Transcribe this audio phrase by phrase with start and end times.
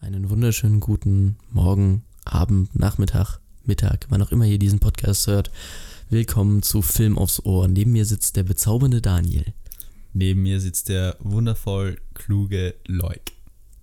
[0.00, 5.50] Einen wunderschönen guten Morgen, Abend, Nachmittag, Mittag, wann auch immer ihr diesen Podcast hört.
[6.08, 7.68] Willkommen zu Film aufs Ohr.
[7.68, 9.44] Neben mir sitzt der bezaubernde Daniel.
[10.14, 13.20] Neben mir sitzt der wundervoll kluge Leuk.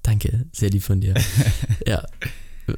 [0.04, 1.13] Danke, sehr lieb von dir.
[1.88, 2.04] ja,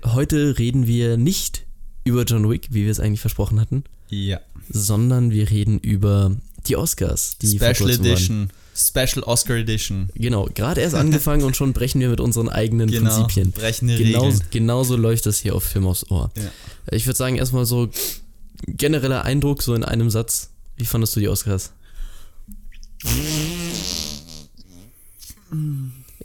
[0.03, 1.65] heute reden wir nicht
[2.03, 4.39] über John Wick, wie wir es eigentlich versprochen hatten, Ja.
[4.69, 6.35] sondern wir reden über
[6.67, 7.37] die Oscars.
[7.37, 8.49] Die Special kurzem waren.
[8.77, 10.09] Special Oscar Edition.
[10.13, 13.09] Genau, gerade erst angefangen und schon brechen wir mit unseren eigenen Genau.
[13.09, 13.51] Prinzipien.
[13.51, 14.41] Brechende Genau, Regeln.
[14.51, 16.29] genauso läuft das hier auf Film aufs Ohr.
[16.37, 16.43] Ja.
[16.91, 17.89] Ich würde sagen, erstmal so
[18.67, 20.51] genereller Eindruck, so in einem Satz.
[20.75, 21.71] Wie fandest du die Oscars?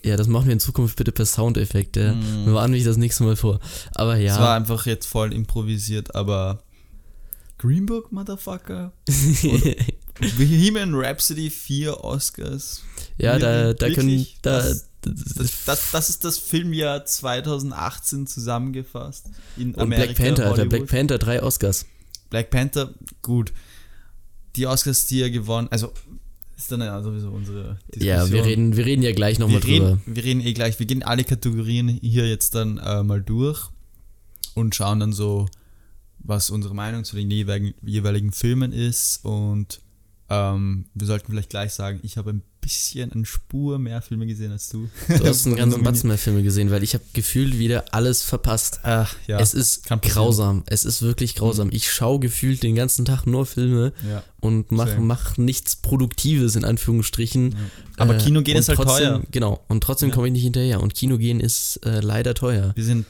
[0.04, 1.96] Ja, das machen wir in Zukunft bitte per Soundeffekt.
[1.96, 2.14] Ja.
[2.44, 3.60] Wir warnen mich das nächste Mal vor.
[3.94, 6.62] Aber Es war ja, einfach jetzt voll improvisiert, aber
[7.58, 8.92] Green Book, Motherfucker.
[10.20, 12.82] Bohemian Rhapsody, vier Oscars.
[13.18, 19.26] ja, da, da können, da, Das- Das, das, das ist das Filmjahr 2018 zusammengefasst.
[19.56, 20.70] In und Amerika, Black Panther, Alter, Hollywood.
[20.70, 21.86] Black Panther, drei Oscars.
[22.30, 23.52] Black Panther, gut.
[24.54, 25.92] Die Oscars, die er gewonnen, also
[26.56, 28.06] ist dann ja sowieso unsere Diskussion.
[28.06, 29.98] Ja, wir reden, wir reden ja gleich nochmal drüber.
[30.06, 33.70] wir reden eh gleich, wir gehen alle Kategorien hier jetzt dann äh, mal durch
[34.54, 35.48] und schauen dann so,
[36.20, 39.80] was unsere Meinung zu den jeweiligen, jeweiligen Filmen ist und
[40.32, 44.50] ähm, wir sollten vielleicht gleich sagen, ich habe ein bisschen, eine Spur mehr Filme gesehen
[44.50, 44.88] als du.
[45.08, 48.80] Du hast einen ganzen Batzen mehr Filme gesehen, weil ich habe gefühlt wieder alles verpasst.
[48.82, 49.38] Ach, ja.
[49.40, 50.62] es ist grausam.
[50.66, 51.68] Es ist wirklich grausam.
[51.70, 54.22] Ich schaue gefühlt den ganzen Tag nur Filme ja.
[54.40, 55.00] und mach, Same.
[55.00, 57.54] mach nichts Produktives in Anführungsstrichen.
[57.98, 59.22] Aber Äh, Kino gehen ist halt trotzdem, teuer.
[59.32, 59.60] Genau.
[59.68, 60.14] Und trotzdem Ja.
[60.14, 60.80] komme ich nicht hinterher.
[60.80, 62.72] Und Kino gehen ist äh, leider teuer.
[62.74, 63.04] Wir sind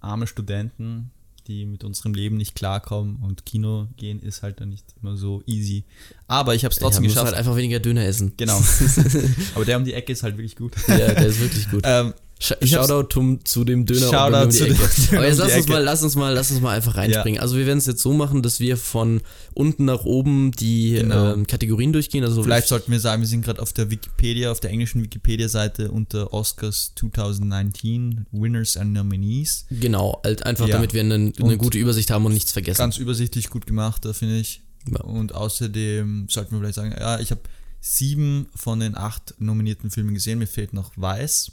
[0.00, 1.10] arme Studenten,
[1.46, 5.42] die mit unserem Leben nicht klarkommen und Kino gehen ist halt dann nicht immer so
[5.46, 5.84] easy.
[6.26, 7.26] Aber ich habe es trotzdem ja, geschafft.
[7.26, 8.32] halt einfach weniger Döner essen.
[8.36, 8.60] Genau.
[9.54, 10.72] Aber der um die Ecke ist halt wirklich gut.
[10.88, 11.84] ja, der ist wirklich gut.
[11.88, 15.68] Ähm, Hab's- Shoutout zum, zu dem Döner Shoutout zu dem Döner Aber jetzt lass uns
[15.68, 17.40] mal, lass uns mal, lass uns mal einfach reinspringen.
[17.40, 19.22] Also wir werden es jetzt so machen, dass wir von
[19.54, 21.32] unten nach oben die Genau.
[21.32, 22.24] ähm, Kategorien durchgehen.
[22.24, 25.90] Also vielleicht sollten wir sagen, wir sind gerade auf der Wikipedia, auf der englischen Wikipedia-Seite
[25.90, 29.64] unter Oscars 2019 Winners and Nominees.
[29.70, 30.74] Genau, halt einfach Ja.
[30.76, 32.78] damit wir eine, eine gute Übersicht haben und nichts vergessen.
[32.78, 34.62] Ganz übersichtlich gut gemacht, da finde ich.
[34.90, 35.00] Ja.
[35.00, 37.40] Und außerdem sollten wir vielleicht sagen, ja, ich habe
[37.80, 40.38] sieben von den acht nominierten Filmen gesehen.
[40.38, 41.52] Mir fehlt noch Weiß.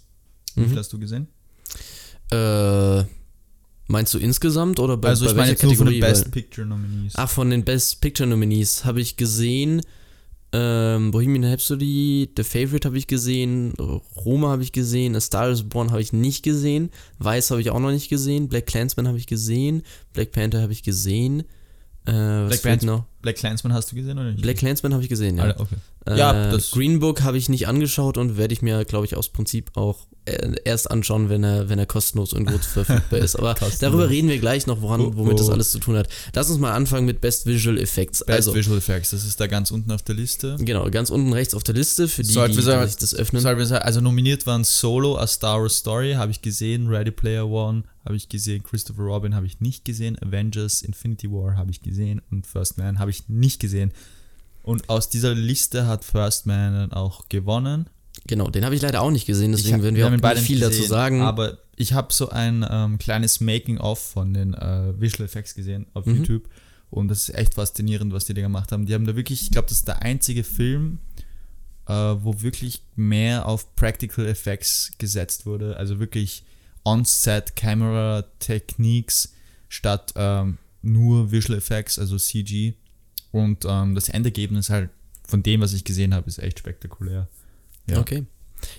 [0.55, 0.69] Wie Mhm.
[0.69, 1.27] viel hast du gesehen?
[2.31, 3.03] Äh,
[3.87, 5.99] meinst du insgesamt oder bei, also bei ich meine jetzt nur von den?
[5.99, 7.13] Best Picture Nominees.
[7.15, 9.81] Ach, von den Best Picture Nominees habe ich gesehen.
[10.55, 13.73] Ähm, Bohemian Rhapsody, The Favorite habe ich gesehen,
[14.15, 17.71] Roma habe ich gesehen, A Star is Born habe ich nicht gesehen, Weiß habe ich
[17.71, 19.81] auch noch nicht gesehen, Black Clansman habe ich gesehen,
[20.13, 21.39] Black Panther habe ich gesehen.
[22.05, 23.05] Äh, was Black Panther- noch?
[23.23, 24.43] Black Clansman hast du gesehen oder nicht?
[24.43, 25.45] Black Clansman habe ich gesehen, ja.
[25.45, 25.75] Ah, okay.
[26.05, 29.15] Äh, Ja, das- Green Book habe ich nicht angeschaut und werde ich mir, glaube ich,
[29.15, 33.35] aus Prinzip auch äh, erst anschauen, wenn er, wenn er kostenlos irgendwo verfügbar ist.
[33.37, 35.53] Aber darüber reden wir gleich noch, woran, Oh, womit das oh.
[35.53, 36.07] alles zu tun hat.
[36.33, 38.19] Lass uns mal anfangen mit Best Visual Effects.
[38.19, 40.55] Best also, Visual Effects, das ist da ganz unten auf der Liste.
[40.59, 43.41] genau, ganz unten rechts auf der Liste, für die, die, sagen- sich das öffnen.
[43.41, 47.83] Sagen, also nominiert waren Solo, A Star Wars Story, habe ich gesehen, Ready Player One
[48.05, 52.21] habe ich gesehen, Christopher Robin habe ich nicht gesehen, Avengers, Infinity War habe ich gesehen
[52.31, 53.91] und First Man habe ich nicht gesehen.
[54.63, 57.87] Und aus dieser Liste hat First Man dann auch gewonnen.
[58.27, 60.33] Genau, den habe ich leider auch nicht gesehen, Ich deswegen hab- werden wir, ihn auch
[60.35, 61.21] nicht viel nicht dazu gesehen, sagen.
[61.21, 66.05] Aber ich habe so ein ähm, kleines Making-of von den äh, Visual Effects gesehen auf
[66.05, 66.17] Mhm.
[66.17, 66.49] YouTube.
[66.89, 68.85] Und das ist echt faszinierend, was die da gemacht haben.
[68.85, 70.99] Die haben da wirklich, ich glaube, das ist der einzige Film,
[71.87, 75.75] äh, wo wirklich mehr auf Practical Effects gesetzt wurde.
[75.75, 76.43] Also wirklich
[76.85, 79.33] On-Set Camera Techniques
[79.69, 82.75] statt ähm, nur Visual Effects, also CG.
[83.33, 84.89] Und ähm, das Endergebnis halt
[85.27, 87.27] von dem, was ich gesehen habe, ist echt spektakulär.
[87.89, 87.99] Ja.
[87.99, 88.23] Okay.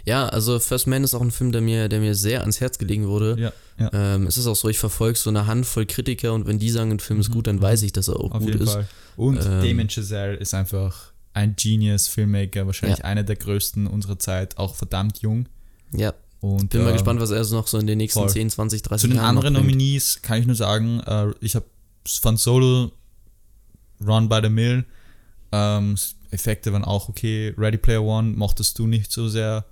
[0.07, 2.79] Ja, also First Man ist auch ein Film, der mir, der mir sehr ans Herz
[2.79, 3.37] gelegen wurde.
[3.39, 4.15] Ja, ja.
[4.15, 6.91] Ähm, es ist auch so, ich verfolge so eine Handvoll Kritiker und wenn die sagen,
[6.93, 8.33] ein Film ist gut, dann weiß ich, dass er auch Mhm.
[8.33, 8.73] Auf gut jeden ist.
[8.73, 8.89] Fall.
[9.17, 14.57] Und Ähm, Damien Chazelle ist einfach ein Genius Filmmaker, wahrscheinlich einer der größten unserer Zeit,
[14.57, 15.47] auch verdammt jung.
[15.93, 18.31] Ja, Und bin mal ähm, gespannt, was er so noch so in den nächsten voll.
[18.31, 19.55] 10, 20, 30 Zu den Jahren anderen.
[19.55, 21.67] Nominees kann ich nur sagen, äh, ich habe
[22.07, 22.93] von Solo
[24.07, 24.85] Run by the Mill,
[25.53, 25.97] ähm,
[26.31, 27.55] Effekte waren auch okay.
[27.57, 29.65] Ready Player One mochtest du nicht so sehr.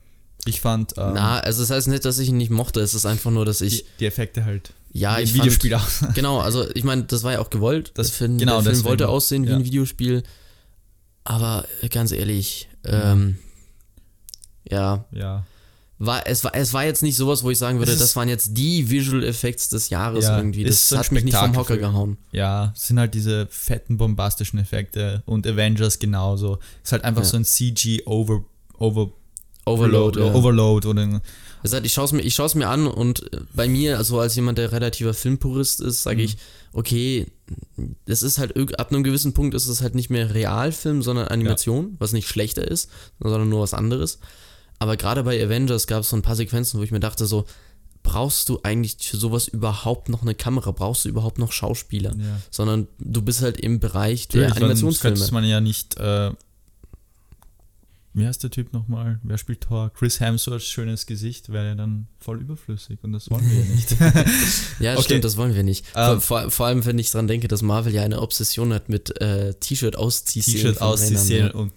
[0.44, 3.06] Ich fand ähm, Na, also das heißt nicht, dass ich ihn nicht mochte, es ist
[3.06, 6.04] einfach nur, dass ich, die, die Effekte halt ja, ich ein Videospiel fand, aus.
[6.14, 7.92] Genau, also ich meine, das war ja auch gewollt.
[7.94, 8.88] Das- Film, genau, der Film deswegen.
[8.88, 9.56] wollte aussehen wie Ja.
[9.56, 10.22] ein Videospiel,
[11.24, 13.38] aber äh, ganz ehrlich, ähm,
[14.68, 15.46] ja, ja.
[16.06, 18.56] War, es, war, es war jetzt nicht sowas, wo ich sagen würde, das waren jetzt
[18.56, 20.64] die Visual Effects des Jahres Ja, irgendwie.
[20.64, 22.16] Das hat mich nicht vom Hocker gehauen.
[22.32, 26.58] Ja, es sind halt diese fetten, bombastischen Effekte und Avengers genauso.
[26.82, 27.28] Es ist halt einfach Ja.
[27.28, 28.44] so ein CG over,
[28.78, 29.10] over
[29.64, 30.34] Overload, ja.
[30.34, 31.20] Overload oder
[31.62, 34.58] gesagt, ich schaue es mir, ich mir an und äh, bei mir, also als jemand,
[34.58, 36.24] der relativer Filmpurist ist, sage Mhm.
[36.24, 36.36] ich,
[36.72, 37.26] okay,
[38.06, 41.94] das ist halt ab einem gewissen Punkt ist es halt nicht mehr Realfilm, sondern Animation,
[42.00, 42.90] was nicht schlechter ist,
[43.20, 44.18] sondern nur was anderes.
[44.82, 47.44] Aber gerade bei Avengers gab es so ein paar Sequenzen, wo ich mir dachte, so,
[48.02, 50.72] brauchst du eigentlich für sowas überhaupt noch eine Kamera?
[50.72, 52.10] Brauchst du überhaupt noch Schauspieler?
[52.18, 52.40] Ja.
[52.50, 55.16] Sondern du bist halt im Bereich der Natürlich, Animationsfilme.
[55.16, 55.98] könnte man ja nicht.
[55.98, 56.32] Äh,
[58.12, 59.20] wie heißt der Typ nochmal?
[59.22, 59.92] Wer spielt Thor?
[59.94, 63.96] Chris Hemsworths schönes Gesicht wäre ja dann voll überflüssig und das wollen wir ja nicht.
[64.80, 65.02] Ja, Okay.
[65.04, 65.86] stimmt, das wollen wir nicht.
[65.94, 69.20] Ähm, vor, vor, allem, wenn ich dran denke, dass Marvel ja eine Obsession hat mit
[69.20, 70.60] äh, T-Shirt ausziehszenen.
[70.60, 71.76] T-Shirt ausziehen Männern, und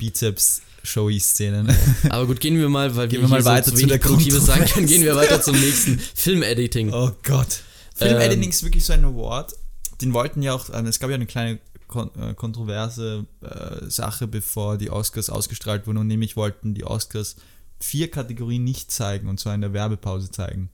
[0.85, 1.67] Bizeps-Showy-Szenen.
[2.03, 2.11] ja.
[2.11, 4.45] Aber gut, gehen wir mal, weil Gehen wir, wir mal weiter so zu der Produktives
[4.45, 6.93] sagen können, gehen wir weiter zum nächsten Film-Editing.
[6.93, 7.61] Oh Gott.
[7.95, 9.55] Film-Editing ist wirklich so ein Award.
[10.01, 14.27] Den wollten ja auch, ähm, es gab ja eine kleine kon äh, kontroverse äh, Sache,
[14.27, 15.97] bevor die Oscars ausgestrahlt wurden.
[15.97, 17.35] Und nämlich wollten die Oscars
[17.79, 20.69] vier Kategorien nicht zeigen und zwar in der Werbepause zeigen.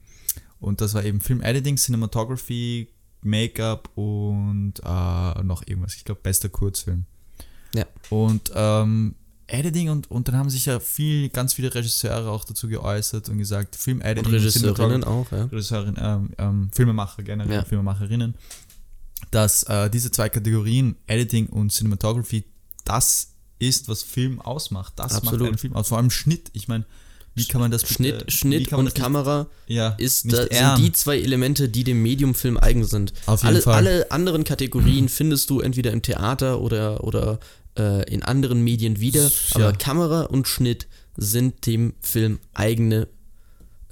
[0.59, 2.87] Und das war eben Film-Editing, Cinematography,
[3.23, 5.95] Make-up und äh, noch irgendwas.
[5.95, 7.05] Ich glaube, bester Kurzfilm.
[7.73, 7.85] Ja.
[8.09, 9.15] Und ähm,
[9.51, 13.37] Editing und, und dann haben sich ja viel, ganz viele Regisseure auch dazu geäußert und
[13.37, 15.45] gesagt, Und Film-Editing Regisseurinnen auch, ja.
[15.45, 17.65] Regisseurin, ähm, ähm, Filmemacher generell, Ja.
[17.65, 18.35] Filmemacherinnen,
[19.31, 22.43] dass äh, diese zwei Kategorien, Editing und Cinematography,
[22.85, 23.27] das
[23.59, 24.93] ist, was Film ausmacht.
[24.95, 25.39] Das Absolut.
[25.41, 25.89] macht einen Film aus.
[25.89, 26.49] Vor allem Schnitt.
[26.53, 26.85] Ich meine,
[27.35, 30.85] wie kann man das bitte- Schnitt, wie Schnitt und Kamera nicht, ja, ist, da, sind
[30.85, 33.13] die zwei Elemente, die dem Mediumfilm eigen sind.
[33.27, 33.75] Auf jeden alle, Fall.
[33.75, 37.39] alle anderen Kategorien findest du entweder im Theater oder, oder
[37.77, 39.55] äh, in anderen Medien wieder, Ja.
[39.55, 40.87] aber Kamera und Schnitt
[41.17, 43.07] sind dem Film eigene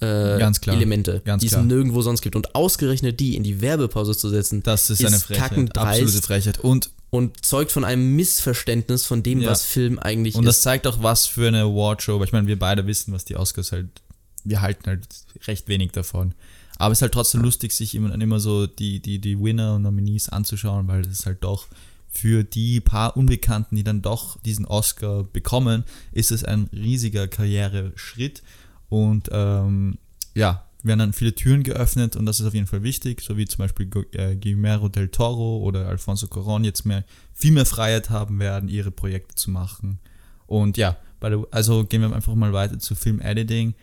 [0.01, 0.75] äh, Ganz klar.
[0.77, 1.65] Elemente, Ganz die es klar.
[1.65, 2.35] nirgendwo sonst gibt.
[2.37, 5.77] Und ausgerechnet die in die Werbepause zu setzen, das ist, ist eine Frechheit.
[5.77, 6.59] Absolute Frechheit.
[6.59, 9.49] Und, und zeugt von einem Missverständnis von dem, Ja.
[9.49, 10.63] was Film eigentlich und das ist.
[10.63, 12.23] zeigt auch, was für eine Awardshow.
[12.23, 13.87] Ich meine, wir beide wissen, was die Oscars halt.
[14.45, 15.05] Wir halten halt
[15.47, 16.33] recht wenig davon.
[16.77, 19.81] Aber es ist halt trotzdem lustig, sich immer, immer so die, die, die Winner und
[19.81, 21.67] Nominees anzuschauen, weil das ist halt doch
[22.09, 28.43] für die paar Unbekannten, die dann doch diesen Oscar bekommen, ist es ein riesiger Karriereschritt.
[28.89, 29.99] Und ähm,
[30.33, 33.45] ja, werden dann viele Türen geöffnet und das ist auf jeden Fall wichtig, so wie
[33.45, 37.03] zum Beispiel äh, Guillermo del Toro oder Alfonso Cuarón jetzt mehr,
[37.33, 39.99] viel mehr Freiheit haben werden, ihre Projekte zu machen.
[40.47, 40.97] Und ja,
[41.51, 43.75] also gehen wir einfach mal weiter zu Film-Editing.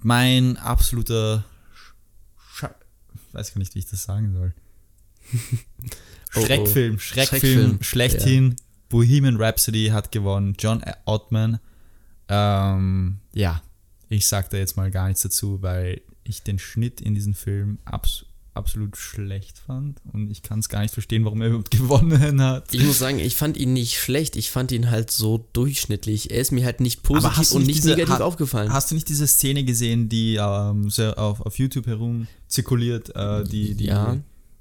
[0.00, 1.44] Mein absoluter
[2.54, 2.64] Sch
[3.32, 4.54] weiß gar nicht, wie ich das sagen soll.
[6.34, 6.44] Oh, oh.
[6.46, 8.56] Schreckfilm, Schreckfilm, Schreckfilm, schlechthin.
[8.88, 10.54] Bohemian Rhapsody hat gewonnen.
[10.58, 11.58] John Ottman.
[12.28, 13.62] Ähm, ja,
[14.08, 17.78] ich sag da jetzt mal gar nichts dazu, weil ich den Schnitt in diesem Film
[17.84, 22.42] abs absolut schlecht fand und ich kann es gar nicht verstehen, warum er überhaupt gewonnen
[22.42, 22.74] hat.
[22.74, 26.32] Ich muss sagen, ich fand ihn nicht schlecht, ich fand ihn halt so durchschnittlich.
[26.32, 28.72] Er ist mir halt nicht positiv und nicht diese- negativ ha- aufgefallen.
[28.72, 33.74] Hast du nicht diese Szene gesehen, die ähm, auf, auf YouTube herum zirkuliert, äh, die,
[33.76, 34.16] die, Ja.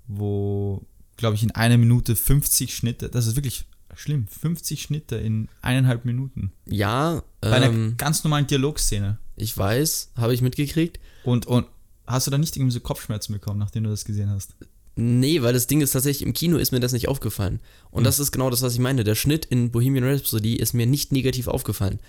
[0.07, 0.85] wo,
[1.17, 3.65] glaube ich, in einer Minute 50 Schnitte, das ist wirklich
[3.95, 6.51] schlimm, 50 Schnitte in eineinhalb Minuten.
[6.65, 9.17] ja, Bei einer ähm, ganz normalen Dialogszene.
[9.35, 10.99] ich weiß, habe ich mitgekriegt.
[11.23, 11.65] Und, und
[12.05, 14.55] hast du da nicht irgendwie so Kopfschmerzen bekommen, nachdem du das gesehen hast?
[14.95, 17.59] Nee, weil das Ding ist tatsächlich, im Kino ist mir das nicht aufgefallen.
[17.91, 18.05] Und Hm.
[18.05, 19.03] das ist genau das, was ich meine.
[19.03, 21.99] Der Schnitt in Bohemian Rhapsody ist mir nicht negativ aufgefallen.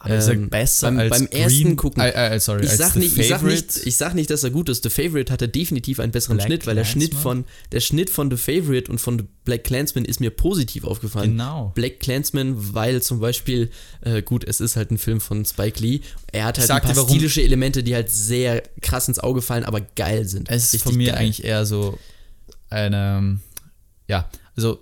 [0.00, 2.94] Aber ist er Ähm, besser beim- als beim ersten Gucken- Äh, äh, sorry, Ich sag,
[2.94, 4.84] nicht, ich, sag nicht, ich sag nicht, dass er gut ist.
[4.84, 8.30] The Favorite hatte definitiv einen besseren Black Schnitt, weil der Schnitt, von, der Schnitt von
[8.30, 11.32] The Favorite und von The Black Clansman ist mir positiv aufgefallen.
[11.32, 11.72] Genau.
[11.74, 13.70] Black Clansman, weil zum Beispiel,
[14.02, 16.00] äh, gut, es ist halt ein Film von Spike Lee.
[16.30, 19.42] Er hat halt ein dir, paar warum- stilische Elemente, die halt sehr krass ins Auge
[19.42, 20.48] fallen, aber geil sind.
[20.48, 21.22] Es ist von mir geil.
[21.22, 21.98] eigentlich eher so
[22.70, 23.40] eine,
[24.06, 24.78] ja, also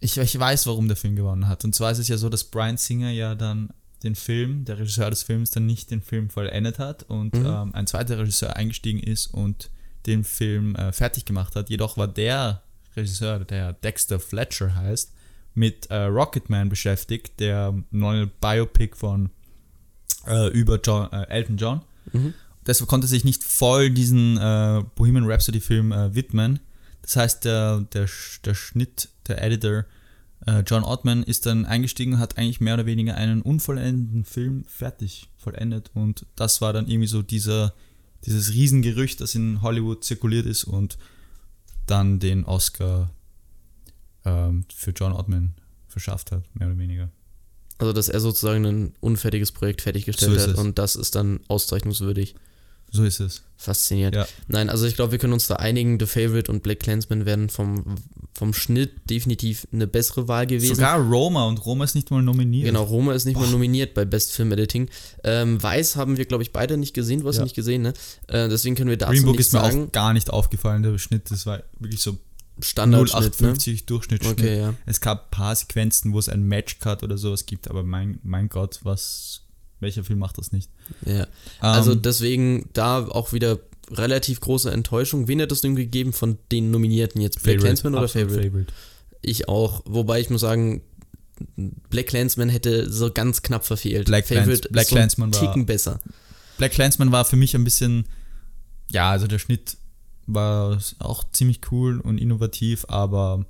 [0.00, 1.64] ich, ich weiß, warum der Film gewonnen hat.
[1.64, 3.70] Und zwar ist es ja so, dass Brian Singer ja dann
[4.04, 7.46] den Film, der Regisseur des Films, dann nicht den Film vollendet hat und Mhm.
[7.46, 9.70] ähm, ein zweiter Regisseur eingestiegen ist und
[10.06, 11.70] den Film äh, fertig gemacht hat.
[11.70, 12.62] Jedoch war der
[12.96, 15.12] Regisseur, der Dexter Fletcher heißt,
[15.54, 19.30] mit äh, Rocketman beschäftigt, der neue Biopic von
[20.26, 21.82] äh, über John, äh, Elton John.
[22.12, 22.34] Mhm.
[22.66, 26.60] Deshalb konnte er sich nicht voll diesen äh, Bohemian Rhapsody Film äh, widmen.
[27.02, 28.08] Das heißt, der, der,
[28.44, 29.84] der Schnitt, der Editor
[30.66, 35.28] John Ottman ist dann eingestiegen und hat eigentlich mehr oder weniger einen unvollendeten Film fertig
[35.36, 35.90] vollendet.
[35.94, 37.74] Und das war dann irgendwie so dieser,
[38.26, 40.98] dieses Riesengerücht, das in Hollywood zirkuliert ist und
[41.86, 43.10] dann den Oscar
[44.24, 45.54] ähm, für John Ottman
[45.88, 47.08] verschafft hat, mehr oder weniger.
[47.78, 52.34] Also, dass er sozusagen ein unfertiges Projekt fertiggestellt So hat und das ist dann auszeichnungswürdig.
[52.90, 53.42] So ist es.
[53.56, 54.14] Faszinierend.
[54.14, 54.26] Ja.
[54.46, 55.98] Nein, also ich glaube, wir können uns da einigen.
[55.98, 57.96] The Favorite und Black Clansman werden vom
[58.36, 60.74] vom Schnitt definitiv eine bessere Wahl gewesen.
[60.74, 62.66] Sogar Roma und Roma ist nicht mal nominiert.
[62.66, 64.88] Genau, Roma ist nicht mal nominiert bei Best Film Editing.
[65.22, 67.20] Ähm, Weiß haben wir, glaube ich, beide nicht gesehen.
[67.20, 67.44] Du hast Ja.
[67.44, 67.92] nicht gesehen, ne?
[68.26, 69.86] Äh, deswegen können wir dazu Green Book nichts ist mir sagen.
[69.86, 72.18] auch gar nicht aufgefallen, der Schnitt, das war wirklich so ne?
[73.04, 74.38] 0850 Durchschnittsschnitt.
[74.40, 74.74] Okay, ja.
[74.86, 78.48] Es gab ein paar Sequenzen, wo es einen Matchcut oder sowas gibt, aber mein, mein
[78.48, 79.42] Gott, was,
[79.80, 80.70] welcher Film macht das nicht?
[81.06, 81.26] ja.
[81.60, 83.58] Also Ähm, deswegen da auch wieder
[83.90, 85.28] relativ große Enttäuschung.
[85.28, 87.42] Wen hättest du ihm gegeben von den Nominierten jetzt?
[87.42, 88.72] Black Favorite, Clansman oder absolut Favorite?
[89.22, 89.82] Ich auch.
[89.86, 90.82] Wobei ich muss sagen,
[91.90, 94.06] Black Clansman hätte so ganz knapp verfehlt.
[94.06, 96.00] Black Favorite Black so ein Clansman war- Ticken besser.
[96.58, 98.04] Black Clansman war für mich ein bisschen,
[98.90, 99.76] ja, also der Schnitt
[100.26, 103.44] war auch ziemlich cool und innovativ, aber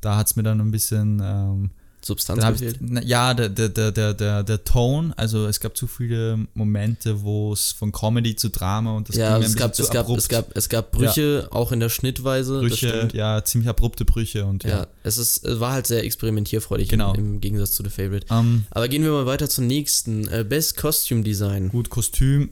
[0.00, 1.70] da hat es mir dann ein bisschen, ähm,
[2.02, 2.78] Substanz gefehlt.
[2.80, 7.22] na, ja, der, der, der, der, der, der Ton, also es gab zu viele Momente,
[7.22, 10.18] wo es von Comedy zu Drama und das ja, ging es gab, es, gab, abrupt.
[10.20, 12.60] es, gab, es gab Brüche, auch in der Schnittweise.
[12.60, 14.70] Brüche, ja, ziemlich abrupte Brüche und ja.
[14.70, 17.14] Ja, es, ist, es war halt sehr experimentierfreudig Genau.
[17.14, 18.26] im, im Gegensatz zu The Favorite.
[18.30, 20.26] Ähm, Aber gehen wir mal weiter zum nächsten.
[20.28, 21.68] Äh, Best Costume Design.
[21.68, 22.50] gut, Kostüm.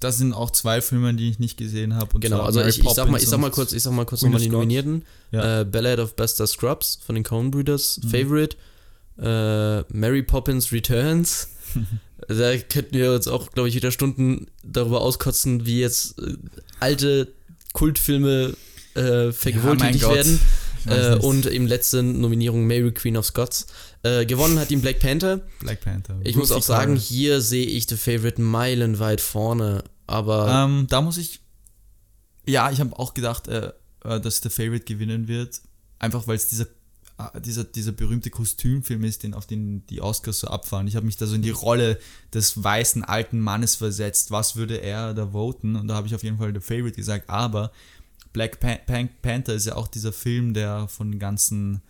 [0.00, 2.18] Das sind auch zwei Filme, die ich nicht gesehen habe.
[2.20, 4.40] Genau, also ich, ich, sag mal, ich sag mal kurz, ich sag mal kurz nochmal
[4.40, 4.48] die.
[4.48, 5.04] Nominierten.
[5.30, 5.60] Ja.
[5.60, 8.08] Äh, Ballad of Buster Scrubs von den Coen Brothers, Mhm.
[8.08, 8.56] Favorite.
[9.18, 11.48] Äh, Mary Poppins Returns.
[12.28, 16.34] da könnten wir uns auch, glaube ich, wieder Stunden darüber auskotzen, wie jetzt äh,
[16.80, 17.28] alte
[17.74, 18.54] Kultfilme
[18.94, 20.14] äh, vergewohltätigt Gott.
[20.14, 20.40] werden.
[20.86, 23.66] Äh, und eben letzte Nominierung Mary Queen of Scots.
[24.02, 25.42] Äh, gewonnen hat ihn Black Panther.
[25.60, 26.18] Black Panther.
[26.24, 29.84] Ich muss auch sagen, hier sehe ich The Favorite meilenweit vorne.
[30.06, 31.40] Aber Ähm, da muss ich.
[32.46, 33.72] Ja, ich habe auch gedacht, äh,
[34.04, 35.60] äh, dass The Favorite gewinnen wird.
[35.98, 36.64] Einfach weil es dieser,
[37.18, 40.86] äh, dieser, dieser berühmte Kostümfilm ist, den auf den die Oscars so abfahren.
[40.86, 41.98] Ich habe mich da so in die Rolle
[42.32, 44.30] des weißen alten Mannes versetzt.
[44.30, 45.76] Was würde er da voten?
[45.76, 47.28] Und da habe ich auf jeden Fall The Favorite gesagt.
[47.28, 47.70] Aber
[48.32, 51.82] Black Pan Pan Panther ist ja auch dieser Film, der von ganzen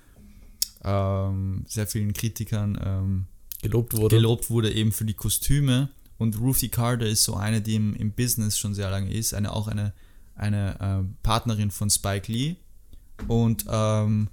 [0.84, 3.26] ähm, sehr vielen Kritikern ähm,
[3.62, 4.16] gelobt wurde.
[4.16, 5.90] gelobt wurde eben für die Kostüme.
[6.18, 9.52] Und Ruthie Carter ist so eine, die im, im Business schon sehr lange ist, eine
[9.52, 9.94] auch eine,
[10.34, 12.56] eine äh, Partnerin von Spike Lee.
[13.26, 14.28] Und ähm,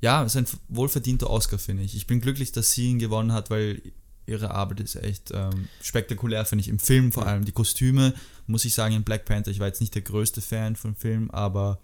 [0.00, 1.96] ja, ist ein wohlverdienter Oscar, finde ich.
[1.96, 3.82] Ich bin glücklich, dass sie ihn gewonnen hat, weil
[4.26, 6.68] ihre Arbeit ist echt ähm, spektakulär, finde ich.
[6.68, 7.44] Im Film vor allem.
[7.44, 8.14] Die Kostüme,
[8.46, 11.30] muss ich sagen, in Black Panther, ich war jetzt nicht der größte Fan von Film,
[11.30, 11.80] aber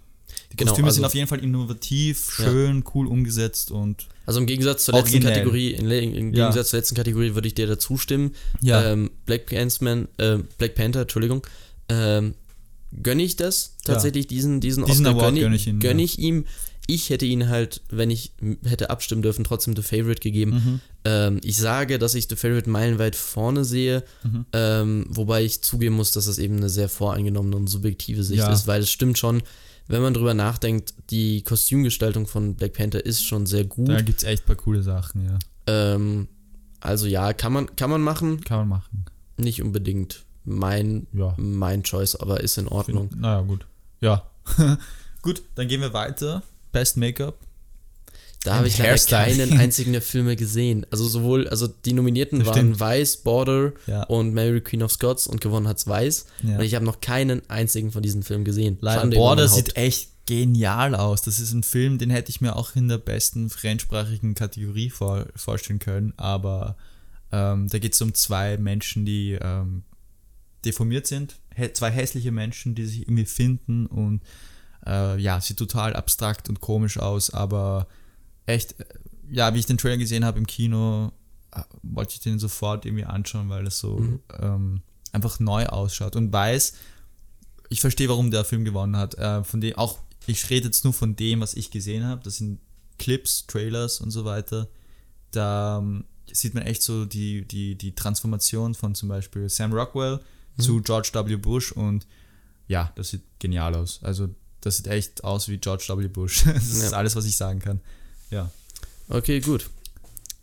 [0.52, 2.44] die Genau, Kostüme also- sind auf jeden Fall innovativ, Ja.
[2.44, 5.20] schön, cool umgesetzt und Also im Gegensatz zur letzten.
[5.20, 5.88] Kategorie, im
[6.34, 6.46] Ja.
[6.48, 8.34] Gegensatz zur letzten Kategorie würde ich dir da zustimmen.
[8.60, 8.92] Ja.
[8.92, 11.46] Ähm, Black Pantsman, äh, Black Panther, Entschuldigung,
[11.88, 12.34] ähm,
[13.02, 16.04] gönne ich das tatsächlich, diesen, diesen, Diesen Oscar Award gönne, ich ihm, gönne ja.
[16.04, 16.44] ich ihm.
[16.88, 18.32] Ich hätte ihn halt, wenn ich
[18.64, 20.50] hätte abstimmen dürfen, trotzdem The Favorite gegeben.
[20.52, 20.80] Mhm.
[21.04, 24.46] Ähm, ich sage, dass ich The Favorite meilenweit vorne sehe, Mhm.
[24.52, 28.52] ähm, wobei ich zugeben muss, dass das eben eine sehr voreingenommene und subjektive Sicht Ja.
[28.52, 29.42] ist, weil es stimmt schon,
[29.88, 33.88] wenn man drüber nachdenkt, die Kostümgestaltung von Black Panther ist schon sehr gut.
[33.88, 35.38] da gibt es echt ein paar coole Sachen, ja.
[35.66, 36.28] Ähm,
[36.80, 39.04] also ja, kann man, kann man machen, Kann man machen.
[39.36, 41.34] nicht unbedingt mein, Ja.
[41.36, 43.08] mein Choice, aber ist in Ordnung.
[43.10, 43.66] Find, naja, gut.
[44.00, 44.26] Ja.
[45.22, 46.42] gut, dann gehen wir weiter.
[46.72, 47.38] Best Make-up.
[48.44, 50.84] Da habe ich leider keinen einzigen der Filme gesehen.
[50.90, 52.80] Also sowohl, also die Nominierten Das waren stimmt.
[52.80, 54.02] Weiß, Border Ja.
[54.04, 56.26] und Mary Queen of Scots und gewonnen hat's Weiß.
[56.42, 56.56] Ja.
[56.58, 58.78] Und ich habe noch keinen einzigen von diesen Filmen gesehen.
[58.80, 61.22] Leider Schande Border sieht echt genial aus.
[61.22, 65.26] Das ist ein Film, den hätte ich mir auch in der besten fremdsprachigen Kategorie vor,
[65.36, 66.12] vorstellen können.
[66.16, 66.76] Aber
[67.30, 69.84] ähm, da geht es um zwei Menschen, die ähm,
[70.64, 71.36] deformiert sind.
[71.56, 74.22] Hä- Zwei hässliche Menschen, die sich irgendwie finden und
[74.86, 77.86] äh, ja, sieht total abstrakt und komisch aus, aber
[78.46, 78.84] echt, äh,
[79.30, 81.12] ja, wie ich den Trailer gesehen habe im Kino,
[81.52, 84.20] äh, wollte ich den sofort irgendwie anschauen, weil das so Mhm.
[84.40, 84.82] ähm,
[85.12, 86.72] einfach neu ausschaut und weiß,
[87.68, 89.14] ich verstehe, warum der Film gewonnen hat.
[89.14, 92.22] Äh, von dem auch, ich rede jetzt nur von dem, was ich gesehen habe.
[92.22, 92.60] Das sind
[92.98, 94.68] Clips, Trailers und so weiter.
[95.30, 100.20] Da ähm, sieht man echt so die, die, die Transformation von zum Beispiel Sam Rockwell
[100.58, 101.36] zu George W.
[101.36, 102.06] Bush und
[102.68, 104.00] ja, das sieht genial aus.
[104.02, 104.28] Also
[104.60, 106.08] das sieht echt aus wie George W.
[106.08, 106.44] Bush.
[106.54, 106.96] Das ist Ja.
[106.98, 107.80] alles, was ich sagen kann.
[108.32, 108.50] Ja.
[109.08, 109.68] Okay, gut.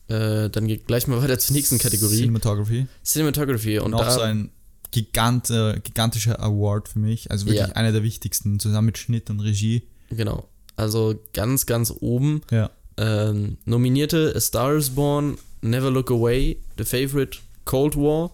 [0.08, 2.18] Äh, dann geht gleich mal weiter zur nächsten Kategorie.
[2.18, 2.88] Cinematography.
[3.04, 3.80] Cinematography.
[3.80, 4.50] Und Und auch so ein
[4.92, 7.30] gigant, äh, gigantischer Award für mich.
[7.30, 7.76] Also wirklich Ja.
[7.76, 9.84] einer der wichtigsten, zusammen mit Schnitt und Regie.
[10.10, 10.48] genau.
[10.76, 12.42] Also ganz, ganz oben.
[12.52, 12.70] Ja.
[12.96, 18.32] Ähm, nominierte A Star is Born, Never Look Away, The Favorite, Cold War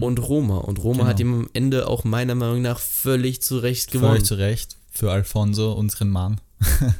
[0.00, 0.58] und Roma.
[0.58, 1.08] Und Roma Genau.
[1.08, 4.12] hat ihm am Ende auch meiner Meinung nach völlig zu Recht gewonnen.
[4.12, 4.76] Völlig zu Recht.
[4.90, 6.38] Für Alfonso, unseren Mann.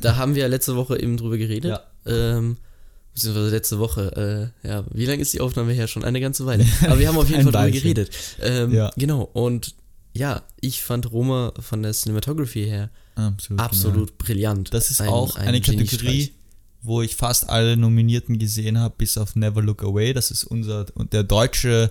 [0.01, 1.79] Da haben wir ja letzte Woche eben drüber geredet.
[2.07, 2.57] Ähm,
[3.15, 4.53] beziehungsweise letzte Woche.
[4.65, 5.87] Äh, ja, wie lange ist die Aufnahme her?
[5.89, 6.67] Schon eine ganze Weile.
[6.85, 7.83] Aber wir haben auf jeden Fall drüber Weilchen.
[7.83, 8.11] geredet.
[8.41, 8.91] Ähm, Ja.
[8.97, 9.23] Genau.
[9.33, 9.75] Und
[10.15, 13.61] ja, ich fand Roma von der Cinematography her Absolut.
[13.61, 14.73] absolut brillant.
[14.73, 16.33] Das ist Ein- auch ein eine Kategorie,
[16.83, 20.13] wo ich fast alle Nominierten gesehen habe, bis auf Never Look Away.
[20.15, 21.91] Das ist unser der deutsche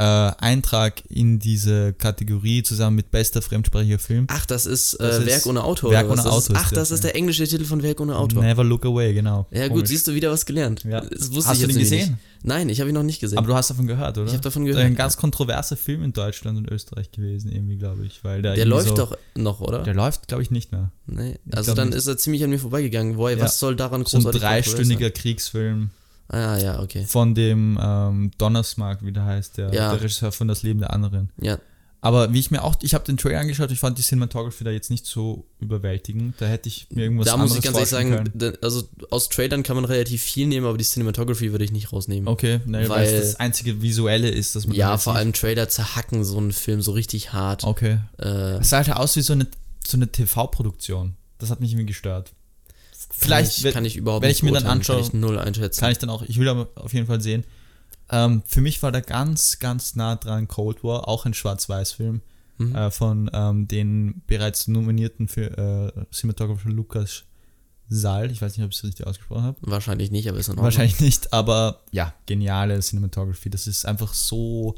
[0.00, 4.26] äh, Eintrag in diese Kategorie zusammen mit bester fremdsprachiger Film.
[4.30, 5.90] Ach, das ist, Das äh, ist Werk ohne Autor.
[5.90, 8.00] Werk ohne Das Autor Ist, ist ach, das, das ist der englische Titel von Werk
[8.00, 8.42] ohne Autor.
[8.42, 9.46] Never Look Away, genau.
[9.50, 9.88] Ja, gut, Komisch.
[9.90, 10.84] siehst du wieder was gelernt.
[10.84, 11.00] Ja.
[11.02, 12.10] Das wusste Hast du den gesehen?
[12.10, 12.18] Nicht.
[12.42, 13.36] Nein, ich habe ihn noch nicht gesehen.
[13.36, 14.26] Aber du hast davon gehört, oder?
[14.26, 17.52] Ich hab davon Das ist gehört, Ein ganz kontroverser Film in Deutschland und Österreich gewesen,
[17.52, 18.24] irgendwie, glaube ich.
[18.24, 19.82] Weil der läuft so, doch noch, oder?
[19.82, 20.90] Der läuft, glaube ich, nicht mehr.
[21.06, 21.38] nee.
[21.52, 23.16] Also glaub dann ist er ziemlich an mir vorbeigegangen.
[23.16, 23.40] Boah, Ja.
[23.40, 25.90] was soll daran So ein großartig dreistündiger Kriegsfilm?
[26.32, 27.04] Ah, ja, okay.
[27.06, 29.90] von dem ähm, Donnersmark, wie der heißt, der, Ja.
[29.92, 31.30] der Regisseur von Das Leben der anderen.
[31.40, 31.58] Ja,
[32.02, 34.70] Aber wie ich mir auch, ich habe den Trailer angeschaut, ich fand die Cinematography da
[34.70, 36.34] jetzt nicht so überwältigend.
[36.38, 39.62] Da hätte ich mir irgendwas da muss ich ganz ehrlich sagen, da- also aus Trailern
[39.62, 42.26] kann man relativ viel nehmen, aber die Cinematography würde ich nicht rausnehmen.
[42.28, 46.24] Okay, ne, weil, es das einzige Visuelle ist, dass man Ja, vor allem Trailer zerhacken
[46.24, 47.64] so einen Film so richtig hart.
[47.64, 47.98] Okay.
[48.18, 49.46] Äh, Es sah halt aus wie so eine,
[49.86, 51.16] so eine TV-Produktion.
[51.38, 52.32] Das hat mich irgendwie gestört.
[53.20, 55.38] Vielleicht kann ich, kann ich überhaupt wenn nicht ich mir dann anschaue- kann ich null
[55.38, 55.80] einschätzen.
[55.80, 57.44] kann ich dann auch, ich will aber auf jeden Fall sehen.
[58.10, 62.22] Ähm, für mich war da ganz, ganz nah dran Cold War, auch ein Schwarz-Weiß-Film
[62.58, 62.74] Mhm.
[62.74, 67.22] äh, von ähm, den bereits nominierten für äh, Cinematographer Lukas
[67.88, 68.30] Saal.
[68.30, 69.56] Ich weiß nicht, ob ich es richtig ausgesprochen habe.
[69.62, 70.64] Wahrscheinlich nicht, aber ist in Ordnung.
[70.64, 73.48] Wahrscheinlich nicht, aber ja, geniale Cinematography.
[73.50, 74.74] Das ist einfach so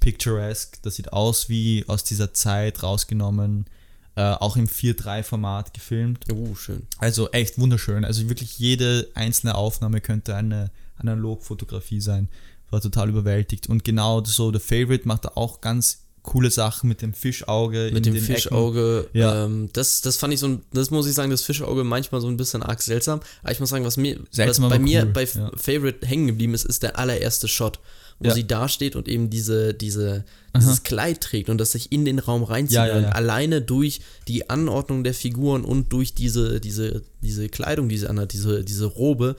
[0.00, 0.78] picturesque.
[0.82, 3.64] Das sieht aus wie aus dieser Zeit rausgenommen.
[4.14, 6.26] Äh, auch im 4-3-Format gefilmt.
[6.30, 6.86] Uh, schön.
[6.98, 8.04] Also echt wunderschön.
[8.04, 12.28] Also wirklich jede einzelne Aufnahme könnte eine Analogfotografie sein.
[12.70, 13.68] War total überwältigt.
[13.68, 17.90] Und genau so The Favorite macht da auch ganz coole Sachen mit dem Fischauge.
[17.92, 19.44] Mit dem Fischauge, Ja.
[19.44, 22.28] ähm, das, das fand ich so, ein- das muss ich sagen, das Fischauge manchmal so
[22.28, 23.20] ein bisschen arg seltsam.
[23.42, 25.50] Aber ich muss sagen, was mir, was bei aber mir cool, bei ja.
[25.56, 27.80] Favorite hängen geblieben ist, ist der allererste Shot,
[28.22, 28.34] wo Ja.
[28.34, 30.24] sie da steht und eben diese, diese,
[30.56, 32.76] dieses Kleid trägt und das sich in den Raum reinzieht.
[32.76, 33.08] Ja, ja.
[33.10, 38.32] Alleine durch die Anordnung der Figuren und durch diese, diese, diese Kleidung, die sie anhat,
[38.32, 39.36] diese, diese Robe,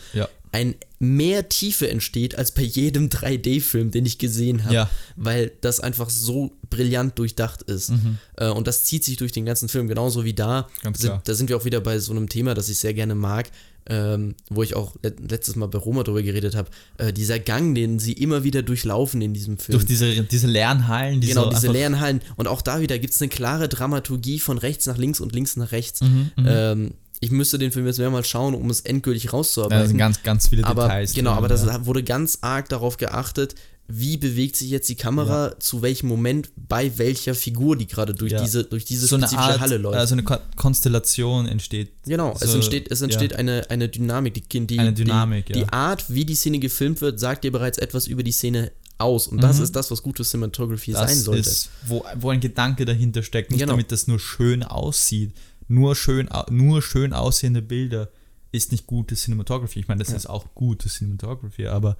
[0.52, 4.90] ein mehr Tiefe entsteht als bei jedem 3D-Film, den ich gesehen habe, Ja.
[5.16, 7.92] weil das einfach so brillant durchdacht ist.
[8.38, 10.68] Äh, und das zieht sich durch den ganzen Film, genauso wie da.
[10.84, 10.94] Mhm.
[10.96, 13.50] Sind, da sind wir auch wieder bei so einem Thema, das ich sehr gerne mag,
[13.90, 16.70] ähm, wo ich auch let letztes Mal bei Roma drüber geredet habe.
[16.98, 19.74] Äh, dieser Gang, den sie immer wieder durchlaufen in diesem Film.
[19.78, 21.22] Durch diese, diese leeren Hallen.
[21.22, 22.22] Die Genau, so diese einfach- leeren Hallen.
[22.36, 25.56] Und auch da wieder gibt es eine klare Dramaturgie von rechts nach links und links
[25.58, 26.02] nach rechts.
[26.02, 29.88] Mhm, Ähm, ich müsste den Film jetzt mehrmals schauen, um es endgültig Ja, da rauszuarbeiten.
[29.88, 31.14] sind ganz, ganz viele aber Details.
[31.14, 31.86] genau, drin, aber das ja.
[31.86, 33.56] wurde ganz arg darauf geachtet,
[33.88, 38.32] wie bewegt sich jetzt die Kamera, zu welchem Moment, bei welcher Figur die gerade durch
[38.32, 38.42] Ja.
[38.42, 39.98] diese, durch diese so spezifische Art, Halle läuft.
[39.98, 41.92] Also eine Ko Konstellation entsteht.
[42.06, 44.34] Genau, es so- entsteht, es entsteht eine, eine Dynamik.
[44.36, 45.66] Die, die, Eine Dynamik, die, ja.
[45.66, 49.28] die Art, wie die Szene gefilmt wird, sagt dir bereits etwas über die Szene aus.
[49.28, 50.96] Und das ist das, was gute Cinematography Mhm.
[50.96, 51.50] das sein sollte.
[51.50, 53.74] ist, wo, wo ein Gedanke dahinter steckt, nicht Genau.
[53.74, 55.34] damit das nur schön aussieht.
[55.68, 58.10] Nur schön, nur schön aussehende Bilder
[58.52, 59.80] ist nicht gute Cinematography.
[59.82, 61.98] Ich meine, das ist auch gute Cinematography, aber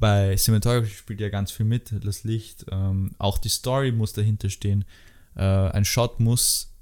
[0.00, 1.92] bei Cinematography spielt ja ganz viel mit.
[2.04, 4.84] Das Licht, ähm, auch die Story muss dahinter stehen.
[5.36, 6.72] Äh, ein Shot muss